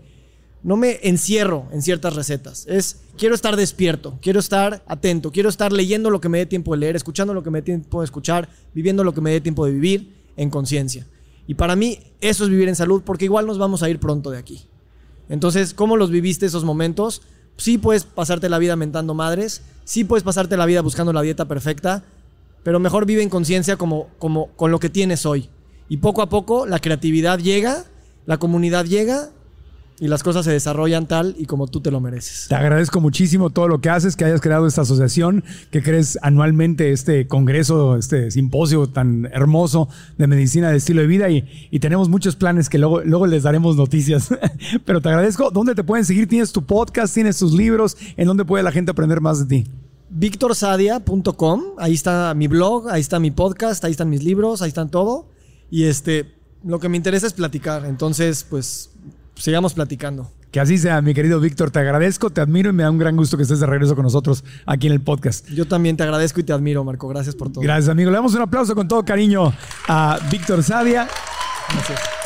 no 0.64 0.78
me 0.78 1.00
encierro 1.04 1.68
en 1.72 1.82
ciertas 1.82 2.16
recetas. 2.16 2.66
Es, 2.68 3.02
quiero 3.18 3.36
estar 3.36 3.56
despierto, 3.56 4.18
quiero 4.22 4.40
estar 4.40 4.84
atento, 4.88 5.32
quiero 5.32 5.50
estar 5.50 5.72
leyendo 5.72 6.10
lo 6.10 6.22
que 6.22 6.30
me 6.30 6.38
dé 6.38 6.46
tiempo 6.46 6.74
de 6.74 6.80
leer, 6.80 6.96
escuchando 6.96 7.34
lo 7.34 7.44
que 7.44 7.50
me 7.50 7.60
dé 7.60 7.64
tiempo 7.64 8.02
de 8.02 8.06
escuchar, 8.06 8.50
viviendo 8.74 9.04
lo 9.04 9.14
que 9.14 9.22
me 9.22 9.32
dé 9.32 9.42
tiempo 9.42 9.66
de 9.66 9.72
vivir 9.72 10.14
en 10.38 10.50
conciencia. 10.50 11.08
Y 11.48 11.56
para 11.56 11.76
mí 11.76 12.00
eso 12.22 12.44
es 12.44 12.50
vivir 12.50 12.70
en 12.70 12.76
salud 12.76 13.02
porque 13.04 13.26
igual 13.26 13.48
nos 13.48 13.58
vamos 13.58 13.82
a 13.84 13.90
ir 13.90 14.00
pronto 14.00 14.30
de 14.30 14.38
aquí. 14.38 14.62
Entonces, 15.30 15.74
¿cómo 15.74 15.98
los 15.98 16.12
viviste 16.12 16.46
esos 16.46 16.64
momentos? 16.64 17.24
Sí 17.58 17.78
puedes 17.78 18.04
pasarte 18.04 18.50
la 18.50 18.60
vida 18.60 18.76
mentando 18.76 19.14
madres, 19.14 19.64
sí 19.92 20.06
puedes 20.06 20.24
pasarte 20.24 20.56
la 20.56 20.66
vida 20.66 20.80
buscando 20.80 21.12
la 21.12 21.22
dieta 21.22 21.50
perfecta, 21.50 22.06
pero 22.64 22.80
mejor 22.80 23.06
vive 23.06 23.24
en 23.24 23.30
conciencia 23.30 23.76
como, 23.76 24.08
como 24.20 24.48
con 24.56 24.72
lo 24.72 24.80
que 24.80 24.90
tienes 24.90 25.26
hoy. 25.26 25.50
Y 25.90 25.98
poco 25.98 26.22
a 26.22 26.30
poco 26.30 26.66
la 26.66 26.80
creatividad 26.80 27.40
llega, 27.40 27.84
la 28.26 28.38
comunidad 28.38 28.86
llega 28.86 29.32
y 30.02 30.08
las 30.08 30.24
cosas 30.24 30.46
se 30.46 30.52
desarrollan 30.52 31.06
tal 31.06 31.36
y 31.38 31.46
como 31.46 31.68
tú 31.68 31.80
te 31.80 31.92
lo 31.92 32.02
mereces. 32.02 32.48
Te 32.50 32.56
agradezco 32.56 33.00
muchísimo 33.00 33.52
todo 33.52 33.68
lo 33.68 33.82
que 33.82 33.90
haces, 33.92 34.16
que 34.16 34.26
hayas 34.26 34.42
creado 34.42 34.66
esta 34.66 34.82
asociación, 34.82 35.44
que 35.70 35.84
crees 35.84 36.18
anualmente 36.24 36.92
este 36.92 37.28
congreso, 37.28 37.96
este 37.98 38.32
simposio 38.32 38.88
tan 38.88 39.30
hermoso 39.32 39.90
de 40.18 40.26
medicina 40.26 40.72
de 40.72 40.78
estilo 40.78 41.02
de 41.02 41.08
vida 41.08 41.30
y, 41.30 41.80
tenemos 41.80 42.10
muchos 42.10 42.36
planes 42.36 42.70
que 42.70 42.78
luego, 42.78 43.02
luego 43.02 43.28
les 43.28 43.44
daremos 43.44 43.76
noticias. 43.76 44.30
Pero 44.86 45.02
te 45.02 45.10
agradezco. 45.10 45.50
¿Dónde 45.50 45.76
te 45.76 45.84
pueden 45.84 46.06
seguir? 46.06 46.28
¿Tienes 46.28 46.52
tu 46.52 46.64
podcast? 46.64 47.14
¿Tienes 47.14 47.38
tus 47.38 47.54
libros? 47.54 47.98
¿En 48.18 48.28
dónde 48.28 48.46
puede 48.46 48.64
la 48.64 48.72
gente 48.72 48.92
aprender 48.92 49.22
más 49.22 49.40
de 49.40 49.46
ti? 49.46 49.72
victorsadia.com, 50.14 51.62
ahí 51.78 51.94
está 51.94 52.34
mi 52.34 52.48
blog, 52.48 52.90
ahí 52.90 53.00
está 53.00 53.20
mi 53.20 53.32
podcast, 53.32 53.86
ahí 53.86 53.92
están 53.92 54.10
mis 54.10 54.24
libros, 54.24 54.62
ahí 54.62 54.68
están 54.68 54.90
todo. 54.90 55.28
Y 55.70 55.86
este, 55.86 56.36
lo 56.66 56.80
que 56.80 56.90
me 56.90 56.98
interesa 56.98 57.28
es 57.28 57.34
platicar. 57.34 57.86
Entonces, 57.86 58.46
pues 58.48 58.92
sigamos 59.42 59.74
platicando. 59.74 60.30
Que 60.52 60.60
así 60.60 60.78
sea, 60.78 61.02
mi 61.02 61.14
querido 61.14 61.40
Víctor. 61.40 61.72
Te 61.72 61.80
agradezco, 61.80 62.30
te 62.30 62.42
admiro 62.42 62.72
y 62.72 62.74
me 62.74 62.84
da 62.84 62.92
un 62.92 62.98
gran 62.98 63.16
gusto 63.16 63.38
que 63.38 63.44
estés 63.44 63.62
de 63.62 63.66
regreso 63.66 63.96
con 63.96 64.04
nosotros 64.04 64.44
aquí 64.66 64.88
en 64.88 64.94
el 64.94 65.02
podcast. 65.02 65.48
Yo 65.50 65.66
también 65.66 65.96
te 65.96 66.04
agradezco 66.04 66.42
y 66.42 66.44
te 66.44 66.52
admiro, 66.52 66.84
Marco. 66.84 67.08
Gracias 67.08 67.36
por 67.36 67.52
todo. 67.52 67.62
Gracias, 67.62 67.90
amigo. 67.90 68.12
Le 68.12 68.18
damos 68.18 68.34
un 68.34 68.42
aplauso 68.42 68.76
con 68.76 68.88
todo 68.88 69.04
cariño 69.06 69.54
a 69.88 70.20
Víctor 70.30 70.62
Sadia. 70.62 71.08
Gracias. 71.70 72.21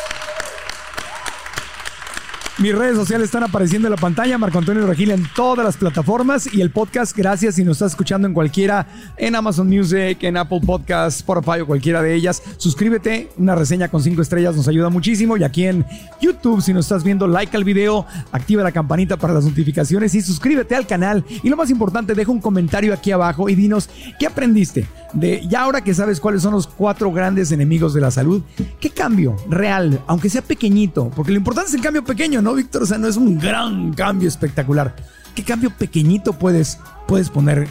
Mis 2.66 2.74
redes 2.74 2.95
sociales 2.95 3.26
están 3.26 3.43
apareciendo 3.43 3.88
en 3.88 3.91
la 3.91 3.97
pantalla, 3.97 4.39
Marco 4.39 4.57
Antonio 4.57 4.88
Regil 4.88 5.11
en 5.11 5.24
todas 5.36 5.63
las 5.63 5.78
plataformas 5.78 6.51
y 6.51 6.61
el 6.61 6.72
podcast, 6.72 7.16
gracias 7.16 7.53
si 7.53 7.63
nos 7.63 7.78
estás 7.78 7.91
escuchando 7.91 8.28
en 8.28 8.34
cualquiera, 8.34 8.88
en 9.18 9.36
Amazon 9.36 9.70
Music, 9.70 10.18
en 10.24 10.36
Apple 10.36 10.61
Podcasts, 10.66 11.20
Spotify 11.20 11.59
o 11.59 11.68
cualquiera 11.68 12.01
de 12.01 12.16
ellas. 12.16 12.41
Suscríbete, 12.57 13.30
una 13.38 13.53
reseña 13.53 13.89
con 13.89 14.01
cinco 14.01 14.24
estrellas 14.24 14.55
nos 14.55 14.68
ayuda 14.68 14.89
muchísimo 14.89 15.38
y 15.38 15.43
aquí 15.43 15.68
en 15.68 15.86
YouTube, 16.20 16.59
si 16.63 16.74
nos 16.74 16.86
estás 16.86 17.03
viendo, 17.03 17.28
like 17.28 17.55
al 17.55 17.63
video, 17.63 18.07
activa 18.32 18.63
la 18.63 18.72
campanita 18.72 19.16
para 19.16 19.36
las 19.36 19.45
notificaciones 19.45 20.16
y 20.16 20.22
suscríbete 20.24 20.74
al 20.74 20.88
canal. 20.88 21.24
Y 21.43 21.49
lo 21.49 21.57
más 21.57 21.70
importante, 21.70 22.16
deja 22.16 22.32
un 22.32 22.41
comentario 22.41 22.95
aquí 22.95 23.11
abajo 23.11 23.47
y 23.47 23.53
dinos 23.53 23.91
qué 24.18 24.26
aprendiste 24.26 24.88
de 25.13 25.47
ya 25.47 25.61
ahora 25.61 25.82
que 25.82 25.93
sabes 25.93 26.20
cuáles 26.20 26.41
son 26.41 26.53
los 26.53 26.68
cuatro 26.68 27.11
grandes 27.11 27.51
enemigos 27.51 27.93
de 27.93 28.01
la 28.01 28.11
salud, 28.11 28.41
¿qué 28.80 28.89
cambio 28.89 29.36
real, 29.49 30.01
aunque 30.07 30.30
sea 30.30 30.41
pequeñito? 30.41 31.11
Porque 31.16 31.32
lo 31.32 31.38
importante 31.38 31.70
es 31.70 31.76
el 31.76 31.82
cambio 31.82 32.03
pequeño, 32.03 32.41
¿no, 32.41 32.55
Víctor? 32.56 32.84
O 32.84 32.86
sea, 32.86 32.97
no 32.97 33.08
es 33.08 33.18
un 33.18 33.38
gran 33.38 33.93
cambio 33.93 34.28
espectacular. 34.28 34.95
¿Qué 35.34 35.43
cambio 35.43 35.70
pequeñito 35.70 36.34
puedes, 36.34 36.80
puedes 37.08 37.30
poner 37.30 37.68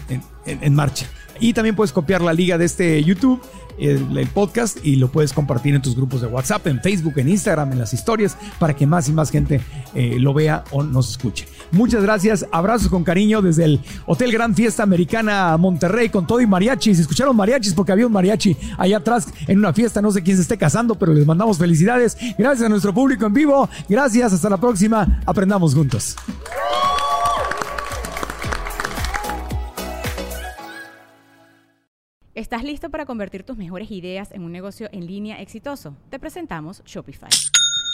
en 0.46 0.74
marcha? 0.74 1.06
Y 1.40 1.52
también 1.52 1.74
puedes 1.74 1.92
copiar 1.92 2.20
la 2.20 2.32
liga 2.32 2.58
de 2.58 2.66
este 2.66 3.02
YouTube 3.02 3.40
el, 3.78 4.26
podcast 4.28 4.78
y 4.84 4.96
lo 4.96 5.10
puedes 5.10 5.32
compartir 5.32 5.74
en 5.74 5.82
tus 5.82 5.96
grupos 5.96 6.20
de 6.20 6.26
WhatsApp, 6.26 6.66
en 6.66 6.80
Facebook, 6.80 7.14
en 7.16 7.28
Instagram, 7.28 7.72
en 7.72 7.78
las 7.78 7.92
historias, 7.92 8.36
para 8.58 8.74
que 8.74 8.86
más 8.86 9.08
y 9.08 9.12
más 9.12 9.30
gente 9.30 9.60
eh, 9.94 10.16
lo 10.18 10.34
vea 10.34 10.64
o 10.70 10.82
nos 10.82 11.10
escuche. 11.10 11.46
Muchas 11.70 12.02
gracias, 12.02 12.46
abrazos 12.52 12.88
con 12.88 13.04
cariño 13.04 13.42
desde 13.42 13.64
el 13.64 13.80
Hotel 14.06 14.32
Gran 14.32 14.54
Fiesta 14.54 14.82
Americana 14.82 15.56
Monterrey 15.56 16.08
con 16.08 16.26
todo 16.26 16.40
y 16.40 16.46
mariachis. 16.46 16.98
Escucharon 16.98 17.36
mariachis 17.36 17.74
porque 17.74 17.92
había 17.92 18.06
un 18.06 18.12
mariachi 18.12 18.56
allá 18.78 18.98
atrás 18.98 19.28
en 19.46 19.58
una 19.58 19.72
fiesta, 19.72 20.00
no 20.00 20.10
sé 20.10 20.22
quién 20.22 20.36
se 20.36 20.42
esté 20.42 20.58
casando, 20.58 20.94
pero 20.94 21.12
les 21.12 21.26
mandamos 21.26 21.58
felicidades. 21.58 22.16
Gracias 22.38 22.66
a 22.66 22.68
nuestro 22.68 22.94
público 22.94 23.26
en 23.26 23.32
vivo, 23.32 23.68
gracias, 23.88 24.32
hasta 24.32 24.48
la 24.48 24.58
próxima, 24.58 25.20
aprendamos 25.26 25.74
juntos. 25.74 26.16
¿Estás 32.34 32.64
listo 32.64 32.90
para 32.90 33.06
convertir 33.06 33.44
tus 33.44 33.56
mejores 33.56 33.92
ideas 33.92 34.32
en 34.32 34.42
un 34.42 34.50
negocio 34.50 34.88
en 34.90 35.06
línea 35.06 35.40
exitoso? 35.40 35.96
Te 36.10 36.18
presentamos 36.18 36.82
Shopify. 36.84 37.30